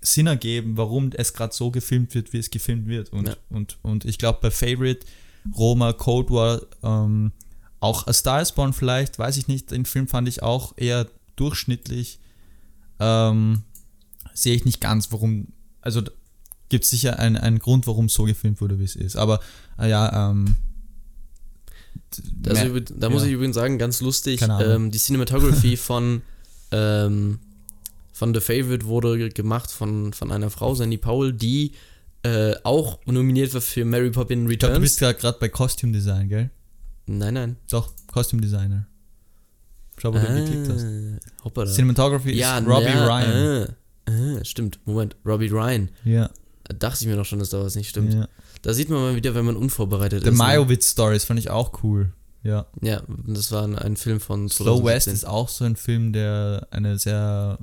[0.00, 3.12] Sinn ergeben, warum es gerade so gefilmt wird, wie es gefilmt wird.
[3.12, 3.36] Und, Ja.
[3.48, 5.04] und, und ich glaube, bei Favorite,
[5.56, 7.32] Roma, Cold War, ähm,
[7.80, 11.08] auch A Star is Born vielleicht, weiß ich nicht, den Film fand ich auch eher
[11.36, 12.18] durchschnittlich.
[13.00, 13.62] Ähm,
[14.34, 15.48] sehe ich nicht ganz, warum,
[15.80, 16.02] also
[16.68, 19.16] gibt es sicher einen, einen Grund, warum es so gefilmt wurde, wie es ist.
[19.16, 19.40] Aber
[19.78, 20.56] äh, ja, ähm,
[22.46, 23.28] Also, mehr- da muss ja.
[23.28, 26.22] ich übrigens sagen, ganz lustig, ähm, die Cinematography von,
[26.72, 27.38] ähm,
[28.12, 31.72] von The Favorite wurde gemacht von, von einer Frau, Sandy Powell, die
[32.22, 35.20] äh, auch nominiert war für Mary Poppins ich glaube, du bist Returns.
[35.20, 36.50] gerade bei Costume Design, gell?
[37.06, 37.56] Nein, nein.
[37.70, 38.86] Doch, Costume Designer.
[39.98, 40.84] Schau, wo du geklickt hast.
[40.84, 41.70] Ah, hoppala.
[41.70, 43.68] Cinematography ja, ist Robbie ja, Ryan.
[44.08, 45.88] Äh, äh, stimmt, Moment, Robbie Ryan.
[46.04, 46.30] Ja,
[46.78, 48.14] Dachte ich mir doch schon, dass da was nicht stimmt.
[48.14, 48.28] ja.
[48.62, 50.32] Da sieht man mal wieder, wenn man unvorbereitet The ist.
[50.34, 50.38] ne?
[50.38, 52.12] Majowitz Stories fand ich auch cool.
[52.42, 52.66] Ja.
[52.80, 54.84] Ja, das war ein, ein Film von Slow 2017.
[54.94, 57.58] West ist auch so ein Film, der eine sehr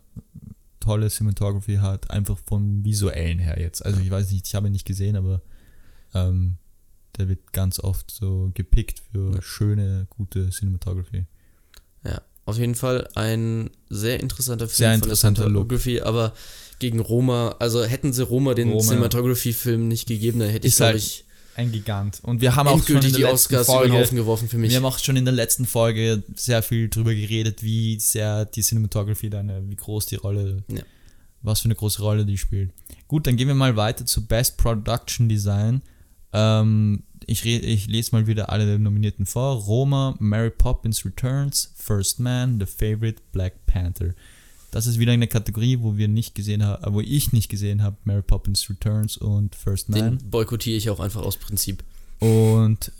[0.79, 3.85] tolle Cinematography hat, einfach vom visuellen her jetzt.
[3.85, 5.41] Also ich weiß nicht, ich habe ihn nicht gesehen, aber
[6.13, 6.57] ähm,
[7.17, 9.41] der wird ganz oft so gepickt für Ja.
[9.41, 11.25] schöne, gute Cinematography.
[12.45, 16.34] Auf jeden Fall ein sehr interessanter Film Sehr interessanter von der aber
[16.79, 18.77] gegen Roma, also hätten sie Roma den.
[18.79, 21.23] Cinematography-Film nicht gegeben, dann hätte ich, glaube halt ich,
[21.56, 22.19] Ein Gigant.
[22.23, 24.49] Und wir haben auch schon in der die letzten Oscars über den Folge, Haufen geworfen
[24.49, 24.71] für mich.
[24.71, 28.62] wir haben auch schon in der letzten Folge sehr viel drüber geredet, wie sehr die
[28.62, 30.82] Cinematography da eine, wie groß die Rolle, Ja.
[31.41, 32.71] was für eine große Rolle die spielt.
[33.08, 35.82] Gut, dann gehen wir mal weiter zu Best Production Design.
[36.34, 39.55] Ähm, ich, ich lese mal wieder alle Nominierten vor.
[39.55, 44.13] Roma, Mary Poppins Returns, First Man, The Favorite, Black Panther.
[44.73, 47.95] Das ist wieder eine Kategorie, wo wir nicht gesehen haben, wo ich nicht gesehen habe,
[48.05, 50.17] Mary Poppins Returns und First Man.
[50.17, 51.83] Den boykottiere ich auch einfach aus Prinzip.
[52.17, 52.91] Und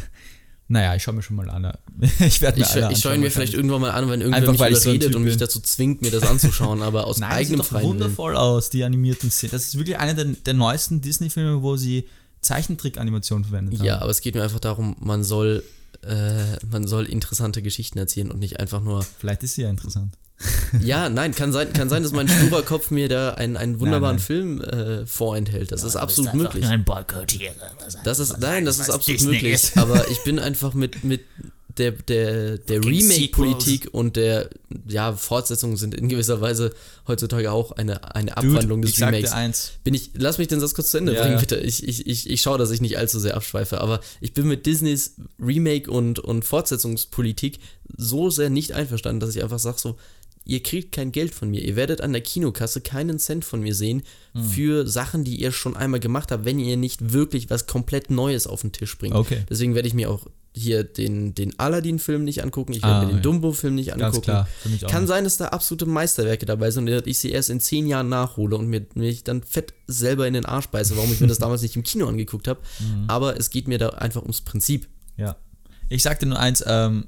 [0.68, 1.72] naja, ich schaue mir schon mal an.
[2.20, 4.58] Ich werde mir Ich, ich schaue ihn mir vielleicht irgendwann mal an, wenn irgendwer mich
[4.58, 7.58] so überredet Typ und mich dazu zwingt, mir das anzuschauen, aber aus Nein, eigenem sieht
[7.60, 8.00] doch freien Willen.
[8.00, 9.52] wundervoll aus, die animierten Szenen.
[9.52, 12.04] Das ist wirklich einer der, der neuesten Disney-Filme, wo sie
[12.46, 13.86] Zeichentrick-Animation verwendet haben.
[13.86, 15.62] Ja, aber es geht mir einfach darum, man soll,
[16.02, 19.04] äh, man soll interessante Geschichten erzählen und nicht einfach nur.
[19.18, 20.14] Vielleicht ist sie ja interessant.
[20.80, 24.16] Ja, nein, kann sein, kann sein, dass mein sturer Kopf mir da einen, einen wunderbaren
[24.16, 24.22] nein.
[24.22, 25.72] Film äh, vorenthält.
[25.72, 26.64] Das ist absolut möglich.
[26.64, 26.84] nur ein
[28.04, 29.54] Das ist, nein, das ist absolut Disney möglich.
[29.54, 29.78] ist.
[29.78, 31.22] Aber ich bin einfach mit, mit
[31.78, 34.50] der, der, der Remake-Politik und der,
[34.88, 36.72] ja, Fortsetzungen sind in gewisser Weise
[37.06, 39.32] heutzutage auch eine, eine Abwandlung des ich Remakes.
[39.32, 39.72] eins.
[39.84, 41.56] Bin ich, lass mich den Satz kurz zu Ende Ja, bringen, bitte.
[41.56, 44.66] Ich, ich, ich, ich schaue, dass ich nicht allzu sehr abschweife, aber ich bin mit
[44.66, 47.58] Disneys Remake und, und Fortsetzungspolitik
[47.96, 49.96] so sehr nicht einverstanden, dass ich einfach sage so,
[50.44, 51.62] ihr kriegt kein Geld von mir.
[51.64, 54.44] Ihr werdet an der Kinokasse keinen Cent von mir sehen Hm.
[54.44, 58.46] für Sachen, die ihr schon einmal gemacht habt, wenn ihr nicht wirklich was komplett Neues
[58.46, 59.14] auf den Tisch bringt.
[59.14, 59.44] Okay.
[59.48, 63.06] Deswegen werde ich mir auch hier den, den Aladdin-Film nicht angucken, ich werde Ah, mir
[63.08, 63.22] den ja.
[63.22, 64.22] Dumbo-Film nicht Ganz angucken.
[64.24, 65.08] klar, für mich auch Kann nicht.
[65.08, 68.56] sein, dass da absolute Meisterwerke dabei sind und ich sie erst in zehn Jahren nachhole
[68.56, 71.62] und mir mich dann fett selber in den Arsch beiße, warum ich mir das damals
[71.62, 72.60] nicht im Kino angeguckt habe.
[72.80, 73.04] Mhm.
[73.08, 74.88] Aber es geht mir da einfach ums Prinzip.
[75.16, 75.36] Ja.
[75.88, 77.06] Ich sag dir nur eins, ähm,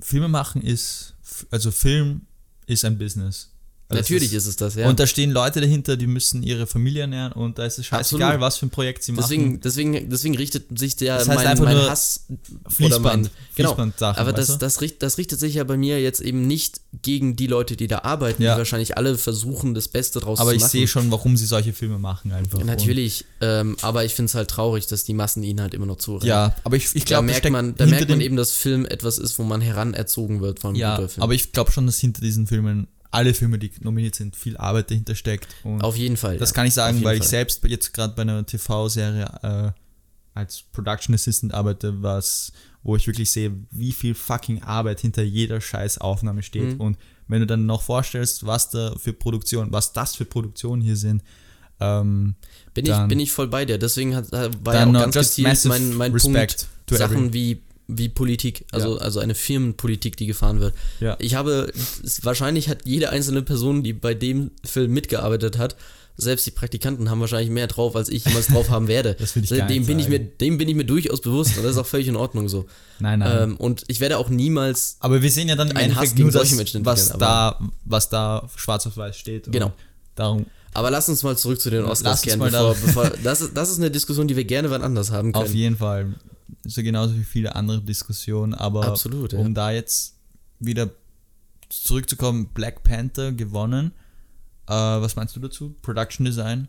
[0.00, 1.14] Filme machen ist,
[1.50, 2.22] also Film
[2.66, 3.53] ist ein Business.
[3.86, 4.88] Also Natürlich ist, es das, ja.
[4.88, 8.28] Und da stehen Leute dahinter, die müssen ihre Familie ernähren und da ist es scheißegal,
[8.28, 8.40] Absolut.
[8.40, 9.60] was für ein Projekt sie deswegen, machen.
[9.60, 12.24] deswegen, deswegen richtet sich der Das heißt mein, einfach mein nur Hass
[12.68, 13.76] Fließband, oder mein, genau.
[14.16, 17.76] Aber das, das, das richtet sich ja bei mir jetzt eben nicht gegen die Leute,
[17.76, 18.54] die da arbeiten, Ja.
[18.54, 20.70] die wahrscheinlich alle versuchen, das Beste draus Aber zu ich machen.
[20.70, 22.60] sehe schon, warum sie solche Filme machen einfach.
[22.60, 25.86] Und- Natürlich, ähm, aber ich finde es halt traurig, dass die Massen ihnen halt immer
[25.86, 26.26] noch zurennen.
[26.28, 29.18] Ja, aber ich, ich da glaube, merkt man, da merkt man eben, dass Film etwas
[29.18, 31.22] ist, wo man heranerzogen wird von Ja, guter Film.
[31.22, 34.90] aber ich glaube schon, dass hinter diesen Filmen, alle Filme, die nominiert sind, viel Arbeit
[34.90, 35.48] dahinter steckt.
[35.80, 36.36] Auf jeden Fall.
[36.38, 36.54] das ja.
[36.54, 37.30] kann ich sagen, weil ich Fall.
[37.30, 39.80] selbst jetzt gerade bei einer TV-Serie äh,
[40.34, 45.60] als Production Assistant arbeite, was, wo ich wirklich sehe, wie viel fucking Arbeit hinter jeder
[45.60, 46.74] scheiß Aufnahme steht.
[46.74, 46.80] Mhm.
[46.80, 46.98] Und
[47.28, 51.22] wenn du dann noch vorstellst, was da für Produktion, was das für Produktionen hier sind,
[51.80, 52.34] ähm,
[52.72, 53.78] bin, ich, dann- bin ich voll bei dir.
[53.78, 58.96] Deswegen hat, war ja auch ganz gezielt mein, mein Punkt, Sachen wie, wie Politik, also,
[58.96, 59.02] Ja.
[59.02, 60.74] also eine Firmenpolitik, die gefahren wird.
[61.00, 61.16] Ja.
[61.20, 61.70] Ich habe,
[62.22, 65.76] wahrscheinlich hat jede einzelne Person, die bei dem Film mitgearbeitet hat,
[66.16, 69.16] selbst die Praktikanten haben wahrscheinlich mehr drauf, als ich jemals drauf haben werde.
[69.18, 71.64] Das will ich gar dem, bin ich mir, dem bin ich mir durchaus bewusst und
[71.64, 72.66] das ist auch völlig in Ordnung so.
[73.00, 73.42] nein, nein.
[73.50, 76.16] Ähm, und ich werde auch niemals Aber wir sehen ja dann im Ein Hass Endeffekt
[76.16, 79.50] gegen nur das, solche Menschen was da, was da schwarz auf weiß steht.
[79.50, 79.72] Genau.
[80.14, 83.70] Darum, Aber lass uns mal zurück zu den Oscars kehren, bevor, bevor, das, ist, das
[83.70, 85.44] ist eine Diskussion, die wir gerne wann anders haben können.
[85.44, 86.14] auf jeden Fall.
[86.66, 89.38] So genauso wie viele andere Diskussionen, aber Absolut, ja.
[89.38, 90.14] um da jetzt
[90.60, 90.90] wieder
[91.68, 93.92] zurückzukommen, Black Panther gewonnen.
[94.66, 95.74] Äh, was meinst du dazu?
[95.82, 96.68] Production Design?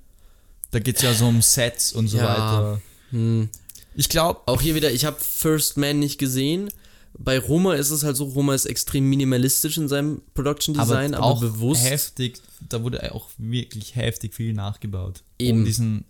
[0.71, 2.23] Da geht es ja so um Sets und so Ja.
[2.25, 2.81] weiter.
[3.11, 3.49] Hm.
[3.95, 6.69] Ich glaube, Auch hier wieder, ich habe First Man nicht gesehen.
[7.17, 11.25] Bei Roma ist es halt so, Roma ist extrem minimalistisch in seinem Production Design, aber,
[11.25, 11.85] auch bewusst.
[11.89, 15.23] heftig, da wurde auch wirklich heftig viel nachgebaut.
[15.39, 15.59] Eben.
[15.59, 16.03] Um diesen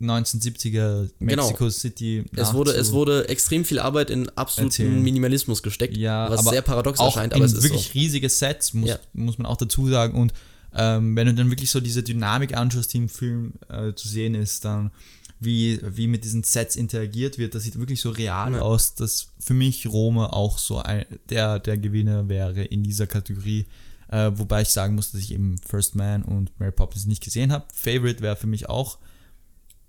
[0.00, 1.42] 1970er Genau.
[1.46, 5.02] Mexico City Es wurde, es wurde extrem viel Arbeit in absoluten Erzählen.
[5.02, 7.92] Minimalismus gesteckt, Ja, was aber sehr paradox auch erscheint, in aber es ist wirklich so.
[7.92, 8.98] riesige Sets, muss, Ja.
[9.14, 10.20] muss man auch dazu sagen.
[10.20, 10.32] Und
[10.74, 14.34] ähm, wenn du dann wirklich so diese Dynamik anschaust, die im Film äh, zu sehen
[14.34, 14.90] ist, dann
[15.40, 18.60] wie, wie mit diesen Sets interagiert wird, das sieht wirklich so real Ja.
[18.60, 23.66] aus, dass für mich Rome auch so ein, der, der Gewinner wäre in dieser Kategorie.
[24.08, 27.50] Äh, wobei ich sagen muss, dass ich eben First Man und Mary Poppins nicht gesehen
[27.52, 27.64] habe.
[27.74, 28.98] Favorite wäre für mich auch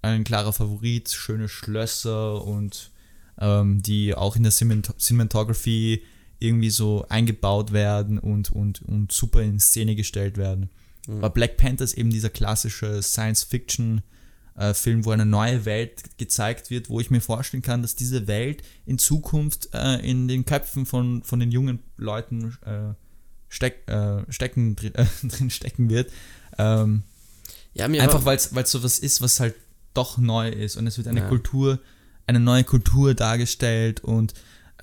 [0.02, 2.92] ein klarer Favorit, schöne Schlösser und
[3.40, 6.04] ähm, die auch in der Cinemat Cinematography
[6.40, 10.70] irgendwie so eingebaut werden und, und, und super in Szene gestellt werden.
[11.08, 17.00] Aber Black Panther ist eben dieser klassische Science-Fiction-Film, wo eine neue Welt gezeigt wird, wo
[17.00, 21.40] ich mir vorstellen kann, dass diese Welt in Zukunft äh, in den Köpfen von, von
[21.40, 22.94] den jungen Leuten äh,
[23.48, 26.12] steck, äh, stecken, drin, äh, drin stecken wird.
[26.58, 27.04] Ähm,
[27.74, 29.56] Ja, Einfach weil es so was ist, was halt
[29.98, 31.28] doch neu ist und es wird eine Ja.
[31.28, 31.80] Kultur,
[32.28, 34.34] eine neue Kultur dargestellt und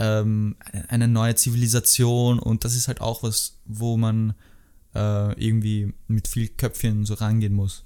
[0.00, 0.56] ähm,
[0.88, 4.34] eine, neue Zivilisation und das ist halt auch was, wo man
[4.94, 7.84] äh, irgendwie mit viel Köpfchen so rangehen muss.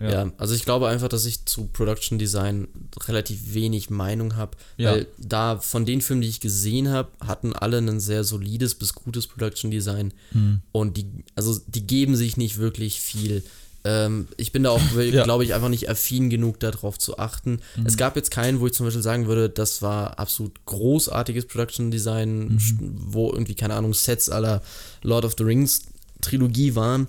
[0.00, 0.30] ja.
[0.38, 2.68] also ich glaube einfach, dass ich zu Production Design
[3.06, 4.92] relativ wenig Meinung habe, Ja.
[4.92, 8.94] weil da von den Filmen, die ich gesehen habe, hatten alle ein sehr solides bis
[8.94, 10.60] gutes Production Design Hm.
[10.72, 13.42] und die, also die geben sich nicht wirklich viel.
[13.84, 15.24] Ähm, ich bin da auch, Ja.
[15.24, 17.60] glaube ich, einfach nicht affin genug darauf zu achten.
[17.76, 17.86] Mhm.
[17.86, 21.90] Es gab jetzt keinen, wo ich zum Beispiel sagen würde, das war absolut großartiges Production
[21.90, 22.94] Design, Mhm.
[23.06, 24.62] wo irgendwie, keine Ahnung, Sets aller
[25.02, 25.82] Lord of the Rings
[26.20, 27.08] Trilogie waren.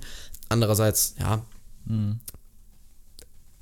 [0.49, 1.45] Andererseits, ja,
[1.85, 2.19] Mhm.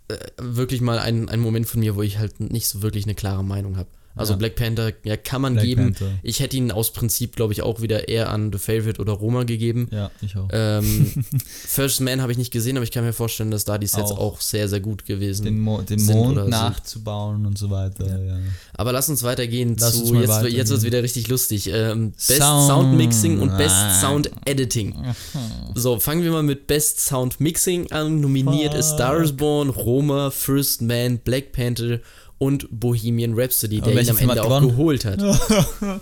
[0.07, 3.15] äh, wirklich mal ein, ein Moment von mir, wo ich halt nicht so wirklich eine
[3.15, 3.89] klare Meinung habe.
[4.15, 4.37] Also Ja.
[4.37, 5.83] Black Panther, ja, kann man Black geben.
[5.93, 6.11] Panther.
[6.23, 9.43] Ich hätte ihn aus Prinzip, glaube ich, auch wieder eher an The Favorite oder Roma
[9.43, 9.87] gegeben.
[9.91, 10.49] Ja, ich auch.
[10.51, 13.87] Ähm, First Man habe ich nicht gesehen, aber ich kann mir vorstellen, dass da die
[13.87, 14.17] Sets Auch.
[14.19, 16.51] auch, sehr, sehr gut gewesen den, Mo den sind Mond oder sind.
[16.51, 18.05] nachzubauen und so weiter.
[18.25, 18.37] Ja.
[18.73, 20.01] Aber lass uns weitergehen Lass zu.
[20.01, 20.57] uns jetzt weitergehen.
[20.57, 21.69] jetzt wird es wieder richtig lustig.
[21.73, 22.67] Ähm, Best Sound.
[22.67, 22.97] Sound.
[22.97, 23.99] Mixing und Best Ah.
[24.01, 24.95] Sound Editing.
[25.75, 28.19] So, fangen wir mal mit Best Sound Mixing an.
[28.21, 28.95] Nominiert ist Fuck.
[28.97, 31.99] Star is Born, Roma, First Man, Black Panther
[32.41, 35.21] und Bohemian Rhapsody, Aber der ihn am Ende auch geholt hat.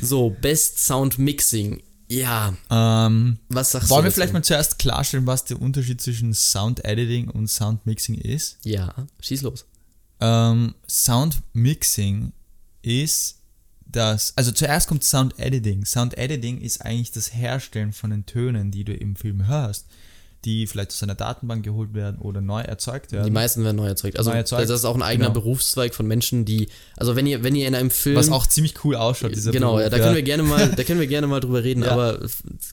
[0.00, 1.80] so, Best Sound Mixing.
[2.08, 4.06] Ja, Ähm, was sagst wollen du?
[4.06, 8.58] wir vielleicht mal zuerst klarstellen, was der Unterschied zwischen Sound Editing und Sound Mixing ist?
[8.64, 9.64] Ja, schieß los.
[10.20, 12.32] Ähm, Sound Mixing
[12.82, 13.36] ist
[13.86, 15.84] das, also zuerst kommt Sound Editing.
[15.86, 19.86] Sound Editing ist eigentlich das Herstellen von den Tönen, die du im Film hörst,
[20.44, 23.24] die vielleicht aus einer Datenbank geholt werden oder neu erzeugt werden.
[23.24, 24.18] Die meisten werden neu erzeugt.
[24.18, 25.40] Also Neu erzeugt, das ist auch ein eigener genau.
[25.40, 28.84] Berufszweig von Menschen, die, also wenn ihr, wenn ihr in einem Film was auch ziemlich
[28.84, 31.26] cool ausschaut, dieser genau, Beruf, ja, da können wir gerne mal, da können wir gerne
[31.26, 32.20] mal drüber reden, aber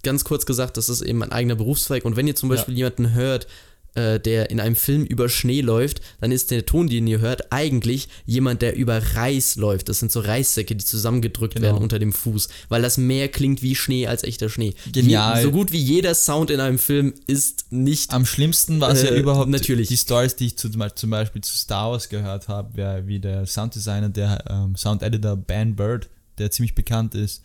[0.03, 3.13] ganz kurz gesagt, das ist eben ein eigener Berufszweig und wenn ihr zum Beispiel jemanden
[3.13, 3.47] hört,
[3.95, 7.51] äh, der in einem Film über Schnee läuft, dann ist der Ton, den ihr hört,
[7.51, 9.89] eigentlich jemand, der über Reis läuft.
[9.89, 11.67] Das sind so Reissäcke, die zusammengedrückt Genau.
[11.67, 14.73] werden unter dem Fuß, weil das mehr klingt wie Schnee als echter Schnee.
[14.91, 15.37] Genial.
[15.37, 19.03] Je, so gut wie jeder Sound in einem Film ist nicht Am schlimmsten war es
[19.03, 19.89] ja Äh, überhaupt natürlich.
[19.89, 24.09] die Stories, die ich zu, zum Beispiel zu Star Wars gehört habe, wie der Sounddesigner,
[24.09, 27.41] der ähm, Sound-Editor Ben Bird, der ziemlich bekannt ist,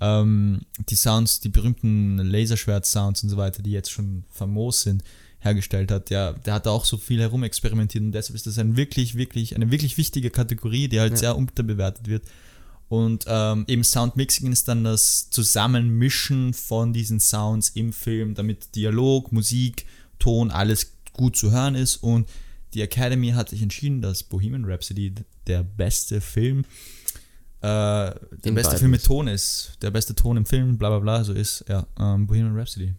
[0.00, 5.04] ähm, die Sounds, die berühmten Laserschwert-Sounds und so weiter, die jetzt schon famos sind,
[5.42, 9.16] hergestellt hat, der, der hat auch so viel herumexperimentiert und deshalb ist das ein wirklich,
[9.16, 11.18] wirklich, eine wirklich wichtige Kategorie, die halt Ja.
[11.18, 12.24] sehr unterbewertet wird.
[12.88, 19.32] Und ähm, eben Soundmixing ist dann das Zusammenmischen von diesen Sounds im Film, damit Dialog,
[19.32, 19.86] Musik,
[20.18, 21.96] Ton, alles gut zu hören ist.
[21.96, 22.28] Und
[22.74, 25.14] die Academy hat sich entschieden, dass Bohemian Rhapsody
[25.46, 26.64] der beste Film,
[27.60, 29.04] äh, der beste Film mit.
[29.04, 32.56] Ton ist, der beste Ton im Film, bla bla bla, so ist, ja, ähm, Bohemian
[32.56, 32.92] Rhapsody.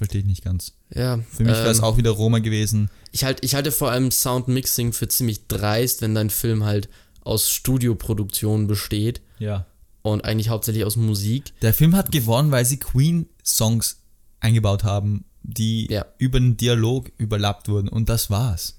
[0.00, 0.72] Verstehe ich nicht ganz.
[0.94, 2.88] ja, Für mich wäre es ähm, auch wieder Roma gewesen.
[3.12, 6.88] Ich, halt, ich halte vor allem Soundmixing für ziemlich dreist, wenn dein Film halt
[7.22, 9.66] aus Studioproduktionen besteht Ja.
[10.00, 11.52] und eigentlich hauptsächlich aus Musik.
[11.60, 13.98] Der Film hat gewonnen, weil sie Queen-Songs
[14.40, 16.06] eingebaut haben, die Ja.
[16.16, 17.90] über den Dialog überlappt wurden.
[17.90, 18.78] Und das war's.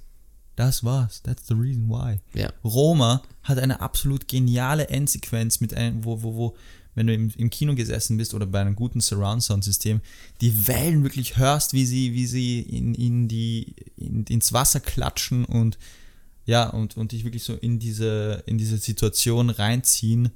[0.55, 1.21] Das war's.
[1.21, 2.19] That's the reason why.
[2.33, 2.51] Ja.
[2.63, 6.55] Roma hat eine absolut geniale Endsequenz mit einem, wo, wo, wo,
[6.95, 10.01] wenn du im, im Kino gesessen bist oder bei einem guten Surround-Sound-System,
[10.41, 15.45] die Wellen wirklich hörst, wie sie, wie sie in, in die, in, ins Wasser klatschen
[15.45, 15.77] und
[16.45, 20.31] ja, und, und dich wirklich so in diese, in diese Situation reinziehen.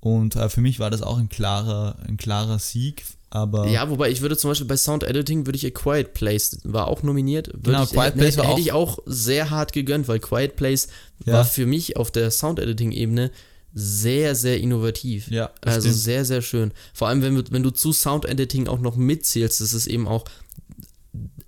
[0.00, 4.10] Und äh, für mich war das auch ein klarer, ein klarer Sieg, aber Ja, wobei
[4.10, 7.48] ich würde zum Beispiel bei Sound Editing würde ich A Quiet Place war auch nominiert.
[7.48, 10.56] Würde Genau, ich, Quiet hätte, Place hätte auch- ich auch sehr hart gegönnt, weil Quiet
[10.56, 10.88] Place
[11.24, 11.34] Ja.
[11.34, 13.30] war für mich auf der Sound Editing Ebene
[13.74, 15.30] sehr, sehr innovativ.
[15.30, 15.94] Ja, also stimmt.
[15.96, 16.72] sehr, sehr schön.
[16.92, 20.06] Vor allem, wenn, du- wenn du zu Sound Editing auch noch mitzählst, das ist eben
[20.08, 20.24] auch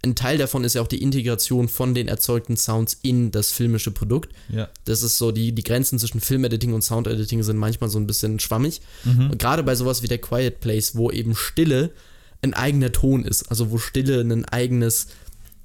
[0.04, 3.90] ein Teil davon ist ja auch die Integration von den erzeugten Sounds in das filmische
[3.90, 4.34] Produkt.
[4.50, 8.06] ja, Das ist so, die, die Grenzen zwischen Filmediting und Soundediting sind manchmal so ein
[8.06, 8.82] bisschen schwammig.
[9.04, 9.30] Mhm.
[9.30, 11.90] Und gerade bei sowas wie der Quiet Place, wo eben Stille
[12.42, 15.06] ein eigener Ton ist, also wo Stille ein eigenes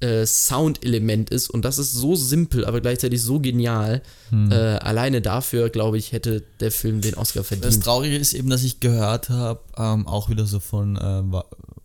[0.00, 4.02] äh, Soundelement ist und das ist so simpel, aber gleichzeitig so genial.
[4.30, 4.50] Hm.
[4.50, 7.84] Äh, alleine dafür, glaube ich, hätte der Film den Oscar Das verdient.
[7.84, 11.42] Traurige ist eben, dass ich gehört habe, ähm, auch wieder so von äh,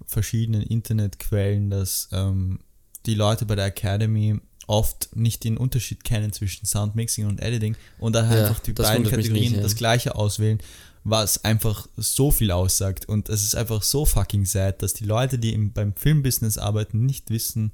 [0.07, 2.59] verschiedenen Internetquellen, dass ähm,
[3.05, 8.15] die Leute bei der Academy oft nicht den Unterschied kennen zwischen Soundmixing und Editing und
[8.15, 10.59] daher Ja, einfach die das beiden Kategorien nicht, das gleiche auswählen,
[11.03, 13.07] was einfach so viel aussagt.
[13.07, 17.05] Und es ist einfach so fucking sad, dass die Leute, die im, beim Filmbusiness arbeiten,
[17.05, 17.71] nicht wissen,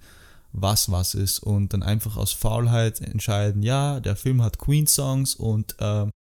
[0.53, 5.75] was was ist und dann einfach aus Faulheit entscheiden, ja, der Film hat Queen-Songs und
[5.79, 6.11] ähm,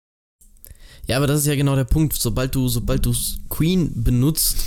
[1.07, 2.15] Ja, aber das ist ja genau der Punkt.
[2.15, 3.15] Sobald du, sobald du
[3.49, 4.59] Queen benutzt,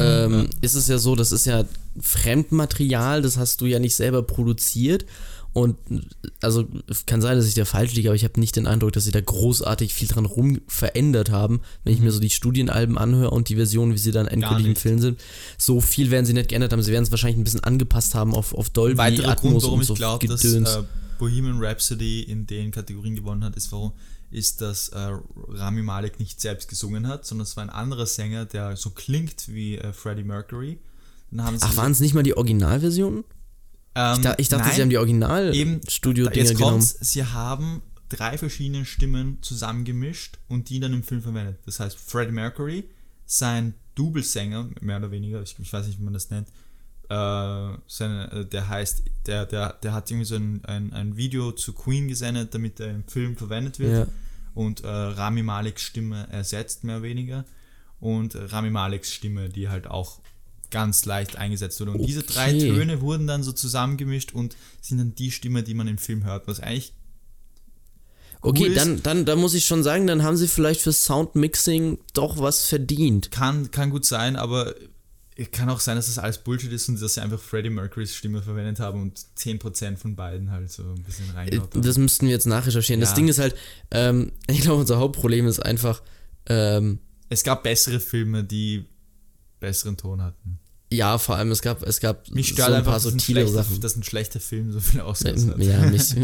[0.00, 1.64] ähm, ist es ja so, das ist ja
[2.00, 5.06] Fremdmaterial, das hast du ja nicht selber produziert.
[5.58, 5.76] Und
[6.40, 6.68] also
[7.06, 9.10] kann sein, dass ich da falsch liege, aber ich habe nicht den Eindruck, dass sie
[9.10, 13.48] da großartig viel dran rum verändert haben, wenn ich mir so die Studienalben anhöre und
[13.48, 14.76] die Versionen, wie sie dann endgültig im.
[14.76, 15.20] Film sind.
[15.58, 16.80] So viel werden sie nicht geändert haben.
[16.80, 19.74] Sie werden es wahrscheinlich ein bisschen angepasst haben auf, auf Dolby, weiterer Atmos Grund, warum
[19.74, 20.84] und ich so glaube, dass äh,
[21.18, 23.90] Bohemian Rhapsody in den Kategorien gewonnen hat, ist, warum,
[24.30, 25.10] ist, dass äh,
[25.48, 29.48] Rami Malek nicht selbst gesungen hat, sondern es war ein anderer Sänger, der so klingt
[29.48, 30.78] wie äh, Freddie Mercury.
[31.32, 33.24] Ach, waren es nicht mal die Originalversionen?
[33.98, 36.80] Ähm, Ich, da, ich dachte, nein, sie haben die Original-Studio-Dinger jetzt genommen.
[36.82, 41.58] sie haben drei verschiedene Stimmen zusammengemischt und die dann im Film verwendet.
[41.66, 42.84] Das heißt Freddie Mercury,
[43.26, 46.48] sein Double-Sänger, mehr oder weniger, ich, ich, weiß nicht, wie man das nennt,
[47.10, 51.52] äh, seine, äh, der heißt, der, der, der hat irgendwie so ein, ein, ein Video
[51.52, 54.06] zu Queen gesendet, damit er im Film verwendet wird.
[54.06, 54.12] Ja.
[54.54, 57.44] Und äh, Rami Maleks Stimme ersetzt, mehr oder weniger.
[58.00, 60.20] Und Rami Maleks Stimme, die halt auch
[60.70, 61.92] ganz leicht eingesetzt wurde.
[61.92, 62.06] Und okay.
[62.06, 65.98] diese drei Töne wurden dann so zusammengemischt und sind dann die Stimme, die man im
[65.98, 66.92] Film hört, was eigentlich.
[68.42, 71.98] Cool okay, dann, dann, dann muss ich schon sagen, dann haben sie vielleicht für Soundmixing
[72.14, 73.32] doch was verdient.
[73.32, 74.74] Kann, kann gut sein, aber
[75.46, 78.42] kann auch sein, dass das alles Bullshit ist und dass sie einfach Freddie Mercurys Stimme
[78.42, 82.46] verwendet haben und 10% von beiden halt so ein bisschen reingehauen Das müssten wir jetzt
[82.46, 83.00] nachrecherchieren.
[83.00, 83.06] Ja.
[83.06, 83.54] Das Ding ist halt,
[83.92, 86.02] ähm, ich glaube, unser Hauptproblem ist einfach.
[86.46, 88.86] Ähm, es gab bessere Filme, die
[89.60, 90.58] besseren Ton hatten.
[90.90, 93.80] Ja, vor allem es gab es gab mich so ein paar subtile Sachen.
[93.80, 95.58] Dass ein schlechter Film so viel Oscars hat.
[95.58, 96.14] Ja, mich,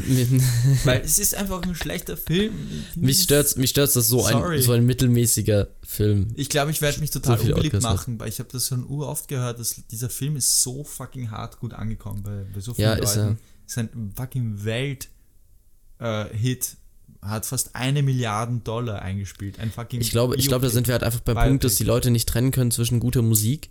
[0.85, 2.55] Weil es ist einfach ein schlechter Film.
[2.97, 6.29] Mich stört mich stört's, dass so ein so ein mittelmäßiger Film.
[6.35, 9.29] Ich glaube, ich werde mich total so unbeliebt machen, weil ich habe das schon oft
[9.29, 12.95] gehört, dass dieser Film ist so fucking hart gut angekommen bei, bei so vielen ja,
[12.95, 13.05] Leuten.
[13.05, 13.37] Ist, er.
[13.67, 15.09] ist ein fucking Welt
[15.99, 16.79] äh, Hit
[17.25, 19.59] hat fast eine Milliarde Dollar eingespielt.
[19.59, 21.49] Ein fucking ich glaube, ich glaube, da sind wir halt einfach beim Biopic.
[21.49, 23.71] Punkt, dass die Leute nicht trennen können zwischen guter Musik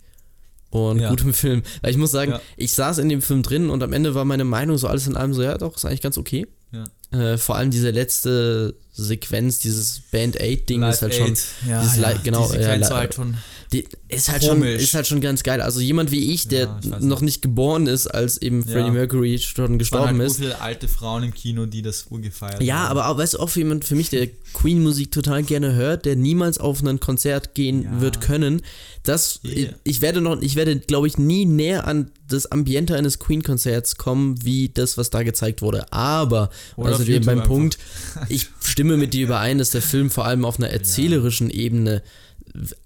[0.70, 1.08] und ja.
[1.08, 1.62] gutem Film.
[1.82, 2.40] Weil ich muss sagen, ja.
[2.56, 5.16] ich saß in dem Film drin und am Ende war meine Meinung so alles in
[5.16, 6.46] allem so, ja, doch, ist eigentlich ganz okay.
[6.72, 6.84] Ja.
[7.18, 11.34] Äh, vor allem diese letzte Sequenz, dieses Band Aid Ding ist halt schon,
[11.68, 13.36] ja, dieses ja, genau, die Sequenz ja, halt von
[13.72, 15.60] die, ist halt schon ist halt schon ganz geil.
[15.60, 19.38] Also jemand wie ich, der ja, ich noch nicht geboren ist, als eben Freddie Mercury
[19.38, 20.36] schon gestorben halt ist.
[20.36, 22.90] So viele alte Frauen im Kino, die das urgefeiert Ja, haben.
[22.90, 26.04] aber auch, weißt du, auch für jemand für mich, der Queen Musik total gerne hört,
[26.04, 28.62] der niemals auf ein Konzert gehen wird können,
[29.02, 29.72] das yeah.
[29.84, 33.96] ich werde noch ich werde glaube ich nie näher an das Ambiente eines Queen Konzerts
[33.96, 37.48] kommen, wie das was da gezeigt wurde, aber Oder also wir beim einfach.
[37.48, 37.78] Punkt,
[38.28, 41.56] ich stimme mit dir überein, dass der Film vor allem auf einer erzählerischen ja.
[41.56, 42.02] Ebene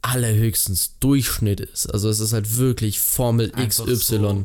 [0.03, 1.87] allerhöchstens Durchschnitt ist.
[1.87, 4.17] Also es ist halt wirklich Formel Einfach XY.
[4.19, 4.45] So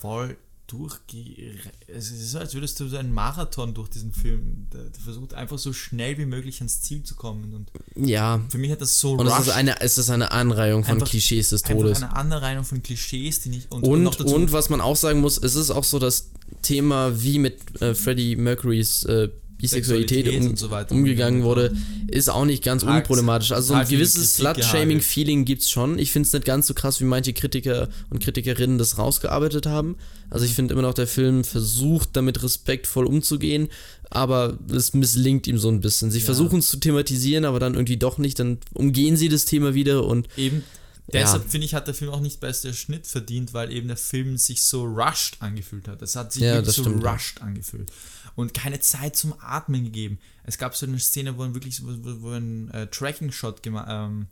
[0.00, 0.36] voll
[0.72, 1.58] durchge...
[1.86, 4.68] Es ist so, als würdest du so einen Marathon durch diesen Film.
[4.72, 7.54] Der, der, versucht einfach so schnell wie möglich ans Ziel zu kommen.
[7.54, 8.40] Und ja.
[8.48, 11.08] Für mich hat das so Und es ist, eine, es ist eine Anreihung von einfach,
[11.08, 12.02] Klischees des Todes.
[12.02, 13.70] eine Anreihung von Klischees, die nicht...
[13.70, 16.30] Und, und, und, und, was man auch sagen muss, es ist auch so das
[16.62, 19.28] Thema, wie mit äh, Freddie Mercurys äh,
[19.62, 21.72] Bisexualität um, so umgegangen wurde,
[22.08, 23.52] ist auch nicht ganz unproblematisch.
[23.52, 26.00] Also so ein gewisses Slut-Shaming-Feeling gibt es schon.
[26.00, 29.96] Ich finde es nicht ganz so krass, wie manche Kritiker und Kritikerinnen das rausgearbeitet haben.
[30.30, 30.56] Also ich mhm.
[30.56, 33.68] finde immer noch, der Film versucht, damit respektvoll umzugehen,
[34.10, 36.10] aber es misslingt ihm so ein bisschen.
[36.10, 36.24] Sie ja.
[36.24, 38.40] versuchen es zu thematisieren, aber dann irgendwie doch nicht.
[38.40, 40.64] Dann umgehen sie das Thema wieder und eben
[41.12, 41.48] Deshalb ja.
[41.50, 44.62] finde ich, hat der Film auch nicht bester Schnitt verdient, weil eben der Film sich
[44.62, 46.00] so rushed angefühlt hat.
[46.00, 47.90] Es hat sich ja, so stimmt, rushed angefühlt
[48.34, 50.18] und keine Zeit zum Atmen gegeben.
[50.44, 54.26] Es gab so eine Szene, wo wirklich wo, wo ein äh, Tracking-Shot ähm,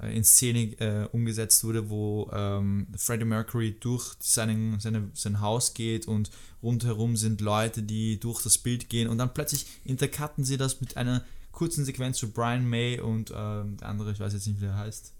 [0.00, 5.74] äh, in Szene äh, umgesetzt wurde, wo ähm, Freddie Mercury durch seinen, seine, sein Haus
[5.74, 6.30] geht und
[6.62, 10.96] rundherum sind Leute, die durch das Bild gehen und dann plötzlich intercutten sie das mit
[10.96, 14.66] einer kurzen Sequenz zu Brian May und ähm, der andere, ich weiß jetzt nicht, wie
[14.66, 15.12] der heißt,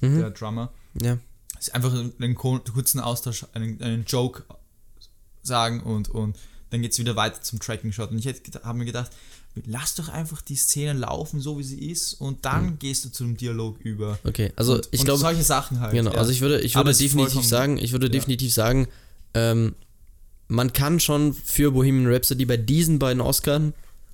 [0.00, 0.18] mhm.
[0.18, 0.72] der Drummer.
[1.00, 1.18] Ja.
[1.58, 4.44] Ist einfach einen kurzen Austausch, einen, einen Joke
[5.42, 6.38] sagen und, und
[6.74, 8.10] dann geht es wieder weiter zum Tracking-Shot.
[8.10, 8.26] Und ich
[8.64, 9.12] habe mir gedacht,
[9.64, 12.78] lass doch einfach die Szene laufen, so wie sie ist, und dann mhm.
[12.80, 14.18] gehst du zu dem Dialog über.
[14.24, 15.20] Okay, also und, ich glaube.
[15.20, 15.92] solche Sachen halt.
[15.92, 16.18] Genau, ja.
[16.18, 18.12] also ich würde, ich würde definitiv sagen, ich würde ja.
[18.12, 18.88] definitiv sagen,
[19.34, 19.76] ähm,
[20.48, 23.62] man kann schon für Bohemian Rhapsody bei diesen beiden Oscars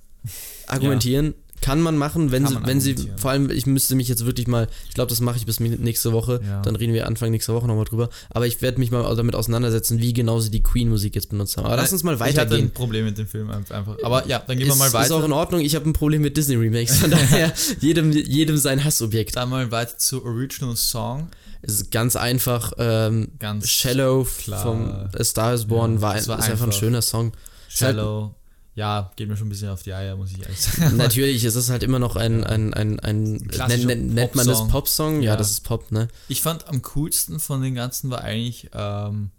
[0.67, 4.47] argumentieren, kann man machen, wenn, sie, wenn sie, vor allem, ich müsste mich jetzt wirklich
[4.47, 6.61] mal, ich glaube, das mache ich bis nächste Woche, ja.
[6.63, 9.99] dann reden wir Anfang nächster Woche nochmal drüber, aber ich werde mich mal damit auseinandersetzen,
[9.99, 11.65] wie genau sie die Queen-Musik jetzt benutzt haben.
[11.65, 12.47] Aber lass uns mal weitergehen.
[12.47, 13.97] Ich hatte ein Problem mit dem Film einfach.
[14.03, 15.05] Aber ja, dann gehen wir mal weiter.
[15.05, 18.83] Ist auch in Ordnung, ich habe ein Problem mit Disney-Remakes, von daher jedem, jedem sein
[18.83, 19.35] Hassobjekt.
[19.35, 21.29] Dann mal weiter zu Original Song.
[21.61, 24.63] Es ist ganz einfach, ähm, ganz Shallow klar.
[24.63, 26.49] vom A Star is Born ja, war, ist einfach.
[26.49, 27.33] einfach ein schöner Song.
[27.69, 28.33] Shallow
[28.73, 30.95] ja, geht mir schon ein bisschen auf die Eier, muss ich ehrlich sagen.
[30.97, 34.67] Natürlich, es ist halt immer noch ein, ein, ein, ein, ein nennt, nennt man das
[34.69, 35.21] Popsong?
[35.21, 36.07] Ja, ja, das ist Pop, ne?
[36.29, 39.31] Ich fand am coolsten von den ganzen war eigentlich ähm,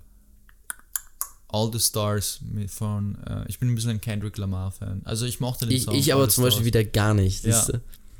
[1.49, 5.01] All the Stars mit von, äh, ich bin ein bisschen ein Kendrick Lamar-Fan.
[5.05, 5.95] Also ich mochte den ich, Song.
[5.95, 7.45] Ich aber zum Beispiel wieder gar nicht.
[7.45, 7.67] Ja.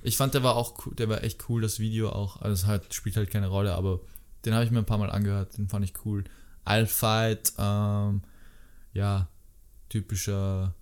[0.03, 2.41] Ich fand, der war auch cool, der war echt cool, das Video auch.
[2.41, 4.01] Also es halt, spielt halt keine Rolle, aber
[4.47, 6.25] den habe ich mir ein paar Mal angehört, den fand ich cool.
[6.65, 8.23] I'll Fight, ähm,
[8.95, 9.29] ja,
[9.89, 10.75] typischer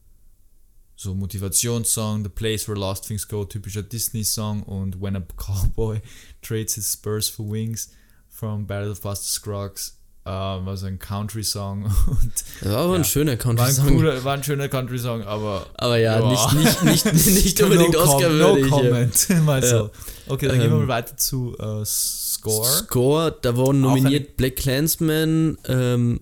[1.03, 6.01] so Motivationssong, The Place Where Lost Things Go, typischer Disney-Song und When a Cowboy
[6.43, 7.89] Trades His Spurs for Wings
[8.29, 9.97] from Battle of Buster Scruggs,
[10.27, 11.85] äh, war so ein Country-Song.
[12.61, 12.99] War aber Ja.
[12.99, 13.87] ein schöner War Country-Song.
[13.97, 15.67] cooler, war ein schöner Country-Song, aber.
[15.77, 16.53] Aber ja, Ja.
[16.53, 18.69] nicht, nicht, nicht, nicht unbedingt no Oscar-würdig.
[18.71, 18.89] No ja.
[18.91, 19.29] comment.
[19.47, 19.69] Mal Ja.
[19.69, 19.91] so.
[20.29, 22.67] Okay, dann gehen wir Ähm, mal weiter zu äh, Score.
[22.69, 26.21] Score, da wurden nominiert Black Clansman, ähm,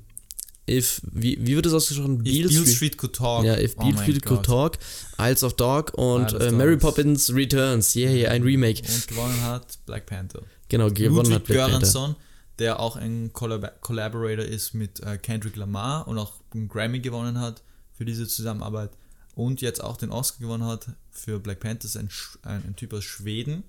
[0.68, 2.24] If, wie, wie wird das ausgesprochen?
[2.24, 2.98] If Beale Beale Street.
[2.98, 3.44] Could Talk.
[3.44, 4.44] Ja, If Oh Beale Street Could.
[4.44, 4.78] Talk,
[5.18, 6.76] Isles of Dog und äh, Mary.
[6.76, 7.94] Poppins Returns.
[7.96, 8.82] Yeah, yeah, ein Remake.
[8.82, 10.42] Und gewonnen hat Black Panther.
[10.68, 11.78] Genau, gewonnen hat Ludwig Black Panther.
[11.78, 12.16] Göransson,
[12.58, 17.40] der auch ein Collab Collaborator ist mit äh, Kendrick Lamar und auch einen Grammy gewonnen
[17.40, 17.62] hat
[17.92, 18.90] für diese Zusammenarbeit
[19.34, 22.10] und jetzt auch den Oscar gewonnen hat für Black Panther, ein,
[22.42, 23.64] ein, ein Typ aus Schweden,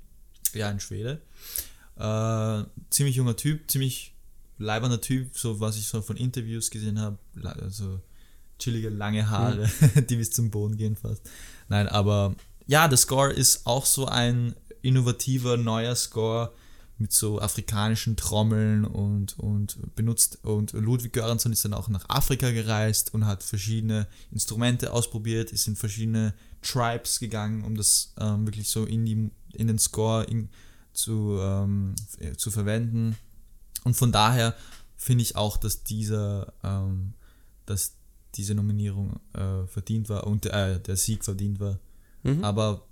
[0.54, 1.22] ja, ein Schwede.
[1.98, 4.14] Äh, ziemlich junger Typ, ziemlich
[4.60, 8.00] leibernder Typ, so was ich so von Interviews gesehen habe, also
[8.60, 9.70] chillige lange Haare,
[10.10, 11.28] die bis zum Boden gehen fast.
[11.70, 12.36] Nein, aber
[12.68, 16.52] ja, der Score ist auch so ein innovativer neuer Score
[17.00, 22.52] mit so afrikanischen Trommeln und, und benutzt und Ludwig Göransson ist dann auch nach Afrika
[22.52, 28.68] gereist und hat verschiedene Instrumente ausprobiert, ist in verschiedene Tribes gegangen, um das ähm, wirklich
[28.68, 30.50] so in, die, in den Score in,
[30.92, 31.96] zu, ähm,
[32.36, 33.16] zu verwenden.
[33.84, 34.56] Und von daher
[34.96, 37.14] finde ich auch, dass dieser, ähm,
[37.66, 37.96] dass
[38.36, 41.80] diese Nominierung äh, verdient war und äh, der Sieg verdient war.
[42.24, 42.44] Mhm.
[42.44, 42.86] Aber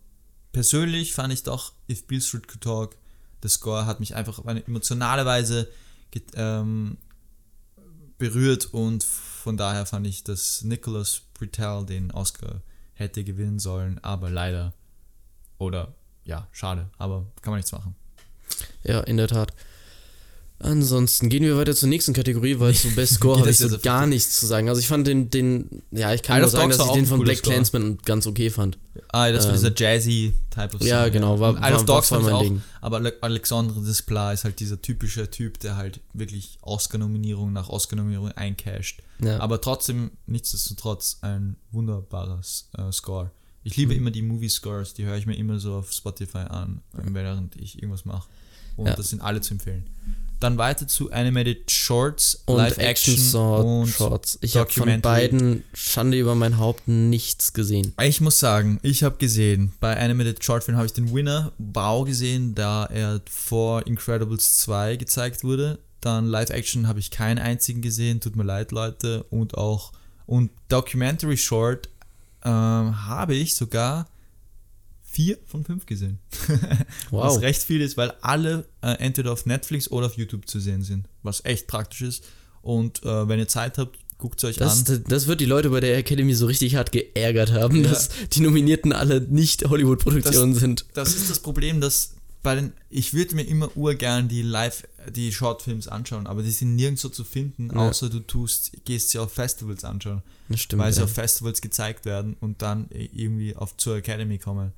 [0.51, 2.97] persönlich fand ich doch, If Bill Street Could Talk,
[3.43, 5.69] der Score hat mich einfach auf eine emotionale Weise
[6.33, 6.97] ähm,
[8.17, 12.61] berührt und von daher fand ich, dass Nicholas Britell den Oscar
[12.93, 14.73] hätte gewinnen sollen, aber leider.
[15.59, 17.95] Oder ja, schade, aber kann man nichts machen.
[18.83, 19.53] Ja, in der Tat.
[20.59, 24.07] Ansonsten gehen wir weiter zur nächsten Kategorie, weil zu Best Score habe ich so gar
[24.07, 24.69] nichts zu sagen.
[24.69, 27.19] Also ich fand den, den ja, ich kann nur sagen, dass war ich den von
[27.21, 27.53] Black Score.
[27.53, 28.79] Clansman ganz okay fand.
[29.09, 30.87] Ah, das war Ähm, dieser jazzy Type of Song.
[30.87, 32.61] ja, genau, war- Und Isle of war- Dogs war fand ich mein auch, Ding.
[32.81, 38.31] aber Ale- Alexandre Desplat ist halt dieser typische Typ, der halt wirklich Oscar-Nominierung nach Oscar-Nominierung
[38.31, 39.03] eincasht.
[39.23, 39.39] Ja.
[39.39, 42.41] Aber trotzdem, nichtsdestotrotz, ein wunderbarer
[42.77, 43.29] äh, Score.
[43.63, 43.99] Ich liebe Mhm.
[43.99, 48.05] immer die Movie-Scores, die höre ich mir immer so auf Spotify an, während ich irgendwas
[48.05, 48.27] mache.
[48.75, 48.95] Und Ja.
[48.95, 49.85] das sind alle zu empfehlen.
[50.39, 54.37] Dann weiter zu Animated Shorts, und Live-Action Action und Shorts.
[54.41, 57.93] Ich habe von beiden Schande über mein Haupt nichts gesehen.
[58.01, 62.03] Ich muss sagen, ich habe gesehen, bei Animated Short Film habe ich den Winner Bao
[62.03, 65.79] gesehen, da er vor Incredibles 2 gezeigt wurde.
[66.01, 69.23] Dann Live Action habe ich keinen einzigen gesehen, tut mir leid, Leute.
[69.29, 69.91] Und auch,
[70.27, 71.89] und Documentary Short
[72.45, 74.07] ähm, habe ich sogar
[75.17, 76.19] vier von fünf gesehen.
[77.09, 77.41] Was Wow.
[77.41, 81.07] recht viel ist, weil alle äh, entweder auf Netflix oder auf YouTube zu sehen sind,
[81.23, 82.23] was echt praktisch ist.
[82.61, 84.85] Und äh, wenn ihr Zeit habt, guckt es euch Das, an.
[84.85, 87.89] das, das wird die Leute bei der Academy so richtig hart geärgert haben, Ja.
[87.89, 90.85] dass die Nominierten alle nicht Hollywood-Produktionen sind.
[90.93, 92.11] das ist das Problem, dass
[92.43, 96.75] bei den, ich würde mir immer urgern die Live, die Shortfilms anschauen, aber die sind
[96.75, 97.89] nirgendwo zu finden, Ja.
[97.89, 100.81] außer du tust, gehst sie auf Festivals anschauen, Das stimmt.
[100.83, 101.05] weil sie ja.
[101.05, 104.71] auf Festivals gezeigt werden und dann irgendwie auf zur Academy kommen.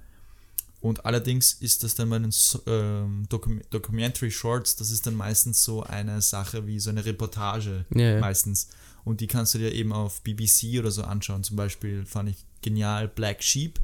[0.81, 2.33] Und allerdings ist das dann bei den
[2.65, 7.85] ähm, Docu Documentary Shorts, das ist dann meistens so eine Sache wie so eine Reportage
[7.93, 8.19] Ja, ja.
[8.19, 8.69] meistens.
[9.03, 11.43] Und die kannst du dir eben auf BBC oder so anschauen.
[11.43, 13.79] Zum Beispiel fand ich genial Black Sheep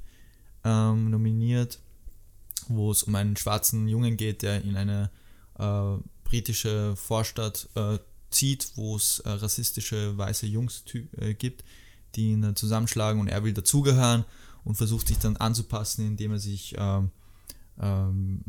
[0.64, 1.80] ähm, nominiert,
[2.68, 5.10] wo es um einen schwarzen Jungen geht, der in eine
[5.60, 7.98] äh, britische Vorstadt äh,
[8.30, 10.84] zieht, wo es äh, rassistische weiße Jungs
[11.18, 11.64] äh, gibt,
[12.16, 14.24] die ihn zusammenschlagen und er will dazugehören
[14.66, 17.12] und versucht sich dann anzupassen, indem er sich ähm,
[17.80, 18.42] ähm,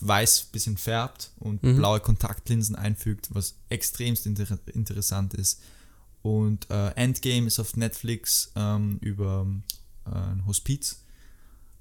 [0.00, 1.76] weiß bisschen färbt und Mhm.
[1.76, 5.60] blaue Kontaktlinsen einfügt, was extremst inter interessant ist.
[6.22, 9.46] Und äh, Endgame ist auf Netflix ähm, über
[10.06, 11.02] äh, ein Hospiz.